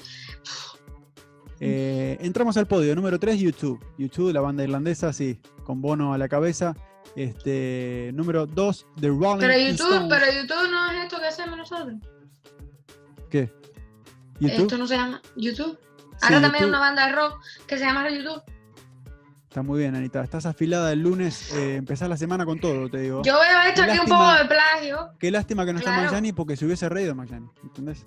Eh, 1.61 2.19
entramos 2.21 2.57
al 2.57 2.67
podio. 2.67 2.95
Número 2.95 3.19
3, 3.19 3.39
YouTube. 3.39 3.85
YouTube, 3.99 4.33
la 4.33 4.41
banda 4.41 4.65
irlandesa, 4.65 5.13
sí, 5.13 5.41
con 5.65 5.81
Bono 5.81 6.13
a 6.13 6.19
la 6.19 6.29
cabeza. 6.29 6.75
Este, 7.17 8.11
número 8.15 8.47
2, 8.47 8.87
The 9.01 9.09
Rolling 9.09 9.41
pero 9.41 9.59
YouTube, 9.59 10.09
Pero 10.09 10.27
YouTube 10.33 10.71
no 10.71 10.91
es 10.91 11.05
esto 11.05 11.19
que 11.19 11.27
hacemos 11.27 11.59
nosotros. 11.59 11.95
¿Qué? 13.29 13.53
¿YouTube? 14.39 14.63
Esto 14.63 14.79
no 14.79 14.87
se 14.87 14.97
llama 14.97 15.21
YouTube. 15.37 15.79
Ahora 16.23 16.41
también 16.41 16.65
hay 16.65 16.69
una 16.71 16.81
banda 16.81 17.07
de 17.07 17.13
rock 17.13 17.41
que 17.67 17.79
se 17.79 17.85
llama 17.85 18.09
YouTube. 18.11 18.43
Está 19.51 19.65
muy 19.65 19.81
bien, 19.81 19.97
Anita. 19.97 20.23
Estás 20.23 20.47
afilada 20.47 20.93
el 20.93 21.01
lunes, 21.01 21.53
eh, 21.55 21.75
empezás 21.75 22.09
la 22.09 22.17
semana 22.17 22.47
con 22.47 22.61
todo, 22.61 22.89
te 22.89 23.01
digo. 23.01 23.23
Yo 23.25 23.35
veo 23.35 23.63
esto 23.67 23.83
aquí 23.83 23.99
un 23.99 24.07
poco 24.07 24.33
de 24.33 24.45
plagio. 24.45 25.11
Qué 25.19 25.29
lástima 25.33 25.67
que 25.67 25.73
no 25.73 25.81
está 25.81 25.91
Magyani 25.91 26.33
porque 26.33 26.57
se 26.57 26.67
hubiese 26.67 26.89
reído 26.89 27.17
Magyani, 27.17 27.49
¿entendés? 27.65 28.07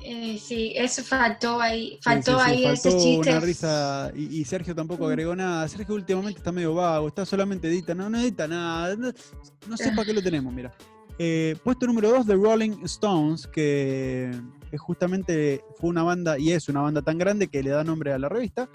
Eh, 0.00 0.40
sí, 0.42 0.72
eso 0.74 1.02
faltó 1.04 1.60
ahí, 1.60 1.98
faltó 2.02 2.40
ahí 2.40 2.64
ese 2.64 2.90
chiste. 2.90 3.30
una 3.30 3.40
risa 3.40 4.12
y, 4.16 4.42
Sergio 4.46 4.74
tampoco 4.74 5.06
agregó 5.06 5.36
nada. 5.36 5.68
Sergio 5.68 5.94
últimamente 5.94 6.38
está 6.38 6.52
medio 6.52 6.74
vago, 6.74 7.08
está 7.08 7.26
solamente 7.26 7.68
edita, 7.68 7.94
no, 7.94 8.08
no 8.08 8.18
edita 8.18 8.48
nada, 8.48 8.96
no, 8.96 9.76
sé 9.76 9.90
para 9.90 10.06
qué 10.06 10.14
lo 10.14 10.22
tenemos, 10.22 10.54
mira. 10.54 10.72
Eh, 11.18 11.54
puesto 11.62 11.86
número 11.86 12.08
2 12.12 12.26
de 12.26 12.34
Rolling 12.34 12.82
Stones, 12.84 13.46
que 13.46 14.30
es 14.70 14.80
justamente 14.80 15.62
fue 15.76 15.90
una 15.90 16.02
banda 16.02 16.38
y 16.38 16.52
es 16.52 16.68
una 16.68 16.80
banda 16.80 17.02
tan 17.02 17.18
grande 17.18 17.48
que 17.48 17.62
le 17.62 17.70
da 17.70 17.84
nombre 17.84 18.12
a 18.12 18.18
la 18.18 18.28
revista. 18.28 18.68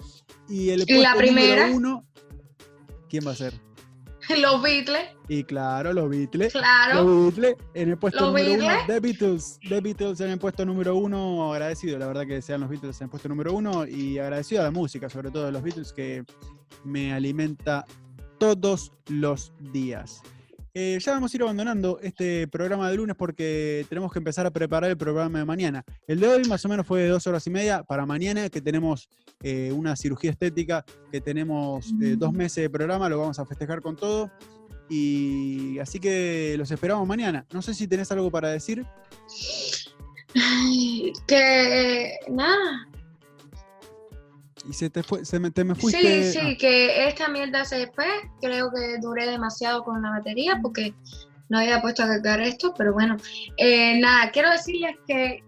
Y 0.48 0.70
el 0.70 0.86
puesto 0.86 1.02
la 1.02 1.14
primera? 1.16 1.70
uno, 1.72 2.04
¿quién 3.08 3.26
va 3.26 3.32
a 3.32 3.36
ser? 3.36 3.54
Los 4.40 4.62
Beatles. 4.62 5.08
Y 5.28 5.44
claro, 5.44 5.92
los 5.92 6.08
Beatles. 6.08 6.52
Claro. 6.52 7.04
Los 7.04 7.34
Beatles 7.36 7.56
en 7.74 7.90
el 7.90 7.98
puesto 7.98 8.26
número 8.26 8.54
uno. 8.54 8.68
The 8.86 9.00
Beatles. 9.00 9.58
The 9.68 9.80
Beatles 9.80 10.20
en 10.20 10.30
el 10.30 10.38
puesto 10.38 10.64
número 10.64 10.96
uno. 10.96 11.52
Agradecido, 11.52 11.98
la 11.98 12.06
verdad 12.06 12.26
que 12.26 12.42
sean 12.42 12.60
los 12.60 12.70
Beatles 12.70 13.00
en 13.00 13.04
el 13.04 13.10
puesto 13.10 13.28
número 13.28 13.52
uno. 13.52 13.86
Y 13.86 14.18
agradecido 14.18 14.62
a 14.62 14.64
la 14.64 14.70
música, 14.70 15.08
sobre 15.08 15.30
todo 15.30 15.46
de 15.46 15.52
los 15.52 15.62
Beatles, 15.62 15.92
que 15.92 16.24
me 16.84 17.12
alimenta 17.12 17.84
todos 18.38 18.92
los 19.08 19.52
días. 19.72 20.22
Eh, 20.78 20.98
ya 21.00 21.12
vamos 21.12 21.32
a 21.32 21.36
ir 21.38 21.42
abandonando 21.42 21.98
este 22.02 22.46
programa 22.48 22.90
de 22.90 22.98
lunes 22.98 23.16
porque 23.16 23.86
tenemos 23.88 24.12
que 24.12 24.18
empezar 24.18 24.44
a 24.44 24.50
preparar 24.50 24.90
el 24.90 24.98
programa 24.98 25.38
de 25.38 25.44
mañana. 25.46 25.82
El 26.06 26.20
de 26.20 26.28
hoy 26.28 26.44
más 26.44 26.62
o 26.66 26.68
menos 26.68 26.86
fue 26.86 27.00
de 27.00 27.08
dos 27.08 27.26
horas 27.26 27.46
y 27.46 27.50
media 27.50 27.82
para 27.82 28.04
mañana, 28.04 28.50
que 28.50 28.60
tenemos 28.60 29.08
eh, 29.42 29.72
una 29.72 29.96
cirugía 29.96 30.32
estética, 30.32 30.84
que 31.10 31.22
tenemos 31.22 31.94
eh, 32.02 32.16
dos 32.18 32.30
meses 32.34 32.64
de 32.64 32.68
programa, 32.68 33.08
lo 33.08 33.18
vamos 33.18 33.38
a 33.38 33.46
festejar 33.46 33.80
con 33.80 33.96
todo. 33.96 34.30
Y 34.90 35.78
así 35.78 35.98
que 35.98 36.56
los 36.58 36.70
esperamos 36.70 37.08
mañana. 37.08 37.46
No 37.54 37.62
sé 37.62 37.72
si 37.72 37.88
tenés 37.88 38.12
algo 38.12 38.30
para 38.30 38.50
decir. 38.50 38.84
Que 41.26 42.18
nada, 42.28 42.86
y 44.68 44.72
se 44.72 44.90
te, 44.90 45.02
fue, 45.02 45.24
se 45.24 45.38
me, 45.38 45.50
te 45.50 45.64
me 45.64 45.74
fuiste. 45.74 46.32
Sí, 46.32 46.38
sí, 46.38 46.56
que 46.56 47.08
esta 47.08 47.28
mierda 47.28 47.64
se 47.64 47.86
fue. 47.88 48.06
Creo 48.40 48.70
que 48.70 48.98
duré 49.00 49.26
demasiado 49.26 49.84
con 49.84 50.02
la 50.02 50.10
batería 50.10 50.58
porque 50.62 50.94
no 51.48 51.58
había 51.58 51.80
puesto 51.80 52.02
a 52.02 52.08
cargar 52.08 52.40
esto, 52.40 52.74
pero 52.76 52.92
bueno. 52.92 53.16
Eh, 53.56 53.98
nada, 54.00 54.30
quiero 54.30 54.50
decirles 54.50 54.96
que. 55.06 55.44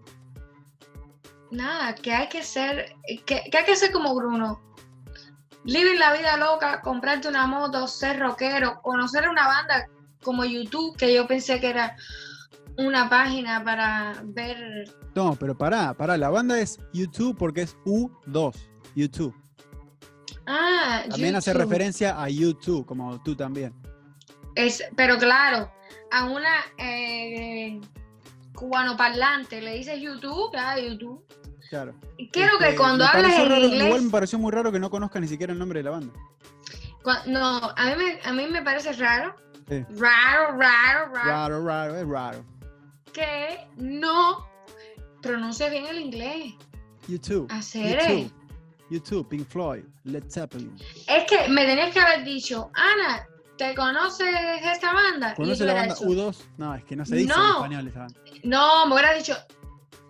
Nada, 1.51 1.95
que 1.95 2.13
hay 2.13 2.29
que 2.29 2.43
ser. 2.43 2.95
Que, 3.25 3.43
hay 3.51 3.65
que 3.65 3.75
ser 3.75 3.91
como 3.91 4.15
Bruno. 4.15 4.61
Vivir 5.65 5.99
la 5.99 6.13
vida 6.13 6.37
loca, 6.37 6.81
comprarte 6.81 7.27
una 7.27 7.45
moto, 7.45 7.87
ser 7.87 8.19
rockero, 8.19 8.81
conocer 8.81 9.27
una 9.27 9.45
banda 9.45 9.87
como 10.23 10.45
YouTube, 10.45 10.95
que 10.97 11.13
yo 11.13 11.27
pensé 11.27 11.59
que 11.59 11.69
era 11.69 11.95
una 12.77 13.09
página 13.09 13.63
para 13.63 14.21
ver. 14.23 14.95
No, 15.15 15.35
pero 15.35 15.57
pará, 15.57 15.93
pará, 15.93 16.17
la 16.17 16.29
banda 16.29 16.59
es 16.59 16.79
YouTube 16.93 17.37
porque 17.37 17.63
es 17.63 17.75
U2. 17.85 18.68
YouTube. 18.95 19.35
Ah, 20.45 21.03
También 21.09 21.35
hace 21.35 21.53
referencia 21.53 22.21
a 22.21 22.27
YouTube, 22.27 22.85
como 22.85 23.21
tú 23.21 23.35
también. 23.35 23.73
Es, 24.55 24.83
pero 24.95 25.17
claro, 25.17 25.71
a 26.11 26.25
una 26.25 26.55
eh, 26.77 27.79
cubano 28.53 28.97
parlante 28.97 29.61
le 29.61 29.75
dice 29.75 29.99
YouTube, 29.99 30.51
ah, 30.57 30.79
YouTube. 30.79 31.23
Claro. 31.69 31.93
Quiero 32.31 32.57
que 32.57 32.65
este, 32.65 32.77
cuando 32.77 33.05
hables 33.05 33.31
en 33.37 33.63
inglés. 33.63 33.85
Igual 33.85 34.01
me 34.01 34.09
pareció 34.09 34.39
muy 34.39 34.51
raro 34.51 34.71
que 34.71 34.79
no 34.79 34.89
conozca 34.89 35.19
ni 35.19 35.27
siquiera 35.27 35.53
el 35.53 35.59
nombre 35.59 35.79
de 35.79 35.83
la 35.83 35.91
banda. 35.91 36.13
no, 37.27 37.57
a 37.75 37.85
mí, 37.85 37.93
me, 37.95 38.19
a 38.23 38.33
mí 38.33 38.47
me 38.47 38.63
parece 38.63 38.91
raro. 38.93 39.35
Raro, 39.67 40.57
raro, 40.57 41.13
raro. 41.13 41.29
Raro, 41.29 41.63
raro, 41.63 41.95
es 41.95 42.07
raro. 42.07 42.45
Que 43.13 43.67
no 43.77 44.47
pronuncia 45.21 45.69
bien 45.69 45.85
el 45.85 45.99
inglés. 45.99 46.55
YouTube. 47.07 47.47
Hacer 47.51 47.99
YouTube, 47.99 48.31
Pink 49.29 49.47
Floyd, 49.47 49.83
Led 50.03 50.23
Zeppelin. 50.29 50.75
Es 51.07 51.25
que 51.25 51.47
me 51.49 51.65
tenías 51.65 51.93
que 51.93 51.99
haber 51.99 52.23
dicho, 52.23 52.71
Ana, 52.73 53.25
¿te 53.57 53.75
conoces 53.75 54.27
esta 54.63 54.93
banda? 54.93 55.31
Y 55.33 55.35
¿Conoce 55.35 55.59
yo 55.59 55.65
la 55.65 55.73
banda 55.73 55.93
dicho, 55.95 56.05
U2? 56.07 56.37
No, 56.57 56.73
es 56.75 56.83
que 56.85 56.95
no 56.95 57.05
se 57.05 57.15
dice 57.17 57.33
en 57.33 57.39
español 57.39 57.87
esa 57.87 57.99
banda. 57.99 58.19
No, 58.43 58.87
me 58.87 58.93
hubiera 58.93 59.13
dicho, 59.13 59.35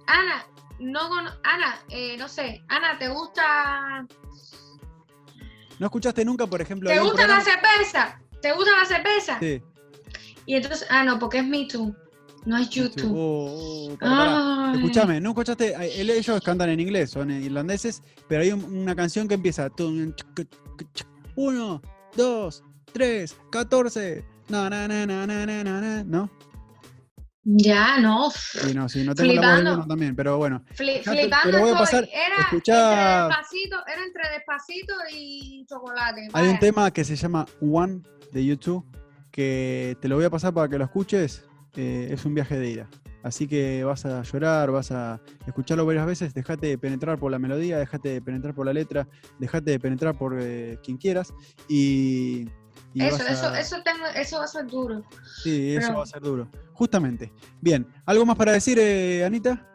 Ana, 0.07 0.45
no 0.79 1.09
cono- 1.09 1.31
Ana, 1.43 1.79
eh, 1.89 2.15
no 2.17 2.27
sé, 2.29 2.63
Ana, 2.69 2.97
¿te 2.97 3.09
gusta, 3.09 4.05
¿No 5.77 5.85
escuchaste 5.85 6.25
nunca, 6.25 6.45
por 6.47 6.61
ejemplo, 6.61 6.89
¿te 6.89 6.99
gusta 6.99 7.25
la 7.27 7.41
cerveza? 7.41 8.19
¿Te 8.41 8.51
gusta 8.53 8.71
la 8.77 8.85
cerveza? 8.85 9.39
Sí. 9.39 9.61
Y 10.45 10.55
entonces, 10.55 10.87
ah, 10.89 11.03
no, 11.03 11.19
porque 11.19 11.39
es 11.39 11.45
Me 11.45 11.65
Too, 11.67 11.95
no 12.45 12.57
es 12.57 12.69
YouTube. 12.69 13.11
Oh, 13.15 13.89
oh, 13.91 13.97
para, 13.97 14.11
para. 14.15 14.69
Ay. 14.71 14.75
Escúchame, 14.77 15.21
¿no 15.21 15.29
escuchaste? 15.29 15.75
El- 16.01 16.09
Ellos 16.09 16.41
cantan 16.43 16.69
en 16.69 16.79
inglés, 16.79 17.11
son 17.11 17.29
irlandeses, 17.31 18.01
pero 18.27 18.41
hay 18.41 18.51
un- 18.51 18.63
una 18.63 18.95
canción 18.95 19.27
que 19.27 19.35
empieza. 19.35 19.69
Uno, 21.35 21.81
dos, 22.15 22.63
tres, 22.91 23.35
catorce. 23.51 24.25
Na, 24.49 24.69
na, 24.69 24.87
na, 24.87 25.05
na, 25.05 25.27
na, 25.27 25.45
na, 25.45 25.63
na, 25.63 26.03
¿no? 26.03 26.29
Ya, 27.43 27.99
no. 27.99 28.29
Sí, 28.31 28.73
no, 28.73 28.89
sí, 28.89 29.03
no 29.03 29.15
tengo 29.15 29.33
la 29.33 29.41
voz 29.41 29.59
Flipando. 29.61 29.87
también, 29.87 30.15
pero 30.15 30.37
bueno. 30.37 30.63
Fli- 30.75 31.01
flipando 31.03 31.51
lo 31.57 31.59
voy 31.61 31.69
a 31.69 31.73
estoy. 31.73 31.85
pasar. 31.85 32.03
Era 32.11 32.35
Escuchá- 32.43 33.23
entre 33.23 33.27
despacito, 33.27 33.75
era 33.87 34.03
entre 34.05 34.29
despacito 34.33 34.93
y 35.15 35.65
chocolate. 35.67 36.27
Hay 36.33 36.47
un 36.47 36.59
tema 36.59 36.91
que 36.91 37.03
se 37.03 37.15
llama 37.15 37.45
One 37.61 38.01
de 38.31 38.45
YouTube 38.45 38.85
que 39.31 39.97
te 40.01 40.07
lo 40.07 40.15
voy 40.17 40.25
a 40.25 40.29
pasar 40.29 40.53
para 40.53 40.67
que 40.67 40.77
lo 40.77 40.83
escuches. 40.85 41.45
Eh, 41.75 42.09
es 42.11 42.25
un 42.25 42.33
viaje 42.33 42.57
de 42.57 42.69
ida. 42.69 42.89
Así 43.21 43.47
que 43.47 43.83
vas 43.83 44.05
a 44.05 44.23
llorar, 44.23 44.71
vas 44.71 44.91
a 44.91 45.19
escucharlo 45.45 45.85
varias 45.85 46.05
veces, 46.05 46.33
dejate 46.33 46.67
de 46.67 46.77
penetrar 46.77 47.19
por 47.19 47.31
la 47.31 47.39
melodía, 47.39 47.77
dejate 47.77 48.09
de 48.09 48.21
penetrar 48.21 48.55
por 48.55 48.65
la 48.65 48.71
letra, 48.73 49.07
dejate 49.39 49.71
de 49.71 49.79
penetrar 49.79 50.17
por 50.17 50.37
eh, 50.39 50.79
quien 50.81 50.97
quieras 50.97 51.33
y, 51.67 52.47
y 52.93 53.03
Eso, 53.03 53.27
eso, 53.27 53.53
eso, 53.53 53.75
tengo, 53.83 54.05
eso 54.15 54.37
va 54.37 54.45
a 54.45 54.47
ser 54.47 54.67
duro. 54.67 55.03
sí, 55.43 55.75
eso 55.75 55.93
va 55.95 56.03
a 56.03 56.05
ser 56.05 56.21
duro. 56.21 56.47
Justamente. 56.73 57.33
Bien, 57.59 57.85
¿algo 58.05 58.25
más 58.25 58.37
para 58.37 58.53
decir, 58.53 58.79
eh, 58.79 59.25
Anita? 59.25 59.67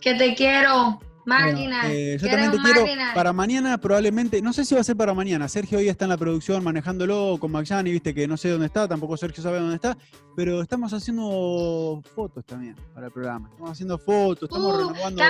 Que 0.00 0.14
te 0.14 0.34
quiero, 0.34 0.98
máquina. 1.26 1.82
Bueno, 1.82 1.94
eh, 1.94 2.18
yo 2.20 2.28
también 2.28 2.52
te 2.52 2.58
quiero 2.58 2.86
para 3.14 3.32
mañana 3.32 3.78
probablemente, 3.78 4.40
no 4.40 4.52
sé 4.52 4.64
si 4.64 4.74
va 4.74 4.80
a 4.80 4.84
ser 4.84 4.96
para 4.96 5.12
mañana, 5.12 5.48
Sergio 5.48 5.78
hoy 5.78 5.88
está 5.88 6.04
en 6.06 6.10
la 6.10 6.16
producción 6.16 6.64
manejándolo 6.64 7.36
con 7.38 7.52
Magyani, 7.52 7.90
viste 7.90 8.14
que 8.14 8.26
no 8.26 8.36
sé 8.36 8.48
dónde 8.50 8.66
está, 8.66 8.88
tampoco 8.88 9.16
Sergio 9.16 9.42
sabe 9.42 9.58
dónde 9.58 9.74
está, 9.74 9.96
pero 10.34 10.62
estamos 10.62 10.92
haciendo 10.92 12.00
fotos 12.14 12.44
también 12.46 12.76
para 12.94 13.06
el 13.06 13.12
programa, 13.12 13.48
estamos 13.50 13.70
haciendo 13.72 13.98
fotos, 13.98 14.48
estamos 14.48 14.74
Uh, 14.74 14.78
renovando... 14.78 15.22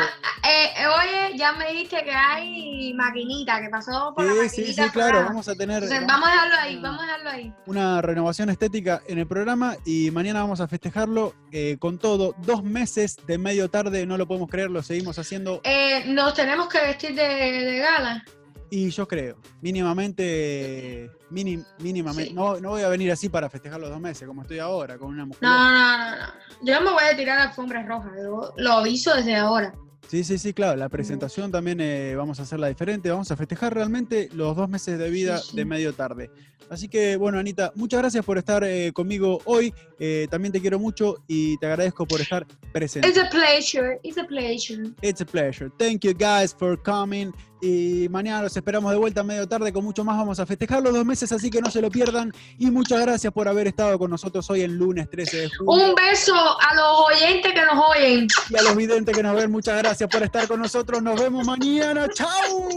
eh, 0.48 0.70
eh, 0.78 0.86
oye, 0.86 1.38
ya 1.38 1.52
me 1.52 1.68
dijiste 1.72 2.02
que 2.04 2.10
hay 2.12 2.94
maquinita, 2.94 3.60
que 3.60 3.68
pasó 3.68 4.12
por 4.14 4.24
la 4.24 4.32
Sí, 4.32 4.38
maquinita. 4.38 4.72
sí, 4.82 4.82
sí, 4.84 4.90
claro, 4.90 5.24
vamos 5.24 5.48
a 5.48 5.54
tener 5.54 5.82
Entonces, 5.82 6.06
vamos 6.06 6.20
vamos 6.22 6.28
a 6.28 6.32
dejarlo 6.32 6.56
ahí, 6.62 6.80
vamos 6.80 7.00
a 7.02 7.06
dejarlo 7.06 7.30
ahí. 7.30 7.54
una 7.66 8.02
renovación 8.02 8.50
estética 8.50 9.02
en 9.06 9.18
el 9.18 9.26
programa 9.26 9.76
y 9.84 10.10
mañana 10.10 10.40
vamos 10.40 10.60
a 10.60 10.68
festejarlo 10.68 11.34
eh, 11.52 11.76
con 11.78 11.98
todo, 11.98 12.34
dos 12.38 12.62
meses 12.62 13.16
de 13.26 13.38
medio 13.38 13.68
tarde, 13.68 14.06
no 14.06 14.16
lo 14.16 14.26
podemos 14.26 14.48
creer, 14.48 14.70
lo 14.70 14.82
seguimos 14.82 15.18
haciendo 15.18 15.60
Eh, 15.64 16.04
nos 16.06 16.34
tenemos 16.34 16.68
que 16.68 16.80
vestir 16.80 17.14
de, 17.14 17.22
de 17.24 17.78
gala. 17.78 18.24
Y 18.68 18.90
yo 18.90 19.06
creo, 19.06 19.36
mínimamente, 19.62 21.10
minim- 21.30 21.64
mínimamente, 21.78 22.30
Sí. 22.30 22.34
no, 22.34 22.58
no 22.60 22.70
voy 22.70 22.82
a 22.82 22.88
venir 22.88 23.10
así 23.12 23.28
para 23.28 23.48
festejar 23.48 23.80
los 23.80 23.90
dos 23.90 24.00
meses, 24.00 24.26
como 24.26 24.42
estoy 24.42 24.58
ahora, 24.58 24.98
con 24.98 25.08
una 25.10 25.22
No, 25.22 25.26
musculosa. 25.26 25.56
no, 25.56 25.70
no, 25.72 26.16
no. 26.16 26.32
Yo 26.62 26.80
me 26.80 26.90
voy 26.90 27.04
a 27.04 27.16
tirar 27.16 27.38
alfombras 27.38 27.86
rojas. 27.86 28.12
Lo 28.56 28.72
aviso 28.72 29.14
desde 29.14 29.36
ahora. 29.36 29.72
Sí, 30.08 30.22
sí, 30.22 30.38
sí, 30.38 30.52
claro, 30.52 30.76
la 30.76 30.88
presentación 30.88 31.50
también 31.50 31.80
eh, 31.80 32.14
vamos 32.14 32.38
a 32.38 32.44
hacerla 32.44 32.68
diferente, 32.68 33.10
vamos 33.10 33.30
a 33.32 33.36
festejar 33.36 33.74
realmente 33.74 34.28
los 34.32 34.54
dos 34.56 34.68
meses 34.68 34.98
de 34.98 35.10
vida 35.10 35.38
Sí, 35.38 35.50
sí. 35.50 35.56
de 35.56 35.64
medio 35.64 35.92
tarde. 35.94 36.30
Así 36.68 36.88
que, 36.88 37.16
bueno, 37.16 37.38
Anita, 37.38 37.72
muchas 37.76 38.00
gracias 38.00 38.24
por 38.24 38.38
estar 38.38 38.64
eh, 38.64 38.92
conmigo 38.92 39.40
hoy, 39.44 39.72
eh, 39.98 40.26
también 40.30 40.52
te 40.52 40.60
quiero 40.60 40.78
mucho 40.78 41.16
y 41.28 41.56
te 41.58 41.66
agradezco 41.66 42.06
por 42.06 42.20
estar 42.20 42.46
presente. 42.72 43.08
It's 43.08 43.18
a 43.18 43.28
pleasure, 43.30 44.00
it's 44.02 44.18
a 44.18 44.24
pleasure. 44.24 44.90
It's 45.02 45.20
a 45.20 45.26
pleasure. 45.26 45.70
Thank 45.78 46.04
you 46.04 46.12
guys 46.12 46.54
for 46.56 46.80
coming. 46.80 47.32
Y 47.66 48.08
mañana 48.10 48.42
los 48.42 48.56
esperamos 48.56 48.92
de 48.92 48.96
vuelta 48.96 49.22
a 49.22 49.24
medio 49.24 49.48
tarde 49.48 49.72
con 49.72 49.82
mucho 49.82 50.04
más. 50.04 50.16
Vamos 50.16 50.38
a 50.38 50.46
festejar 50.46 50.82
los 50.82 50.94
dos 50.94 51.04
meses, 51.04 51.32
así 51.32 51.50
que 51.50 51.60
no 51.60 51.68
se 51.68 51.80
lo 51.80 51.90
pierdan. 51.90 52.32
Y 52.58 52.70
muchas 52.70 53.00
gracias 53.00 53.32
por 53.32 53.48
haber 53.48 53.66
estado 53.66 53.98
con 53.98 54.08
nosotros 54.08 54.48
hoy 54.50 54.62
en 54.62 54.76
lunes 54.76 55.10
13 55.10 55.36
de 55.36 55.48
julio. 55.50 55.88
Un 55.88 55.94
beso 55.96 56.34
a 56.34 56.74
los 56.76 57.00
oyentes 57.12 57.52
que 57.52 57.62
nos 57.62 57.84
oyen. 57.96 58.28
Y 58.50 58.56
a 58.56 58.62
los 58.62 58.76
videntes 58.76 59.16
que 59.16 59.22
nos 59.22 59.34
ven, 59.34 59.50
muchas 59.50 59.78
gracias 59.78 60.08
por 60.08 60.22
estar 60.22 60.46
con 60.46 60.60
nosotros. 60.60 61.02
Nos 61.02 61.20
vemos 61.20 61.44
mañana. 61.44 62.06
¡Chao! 62.14 62.68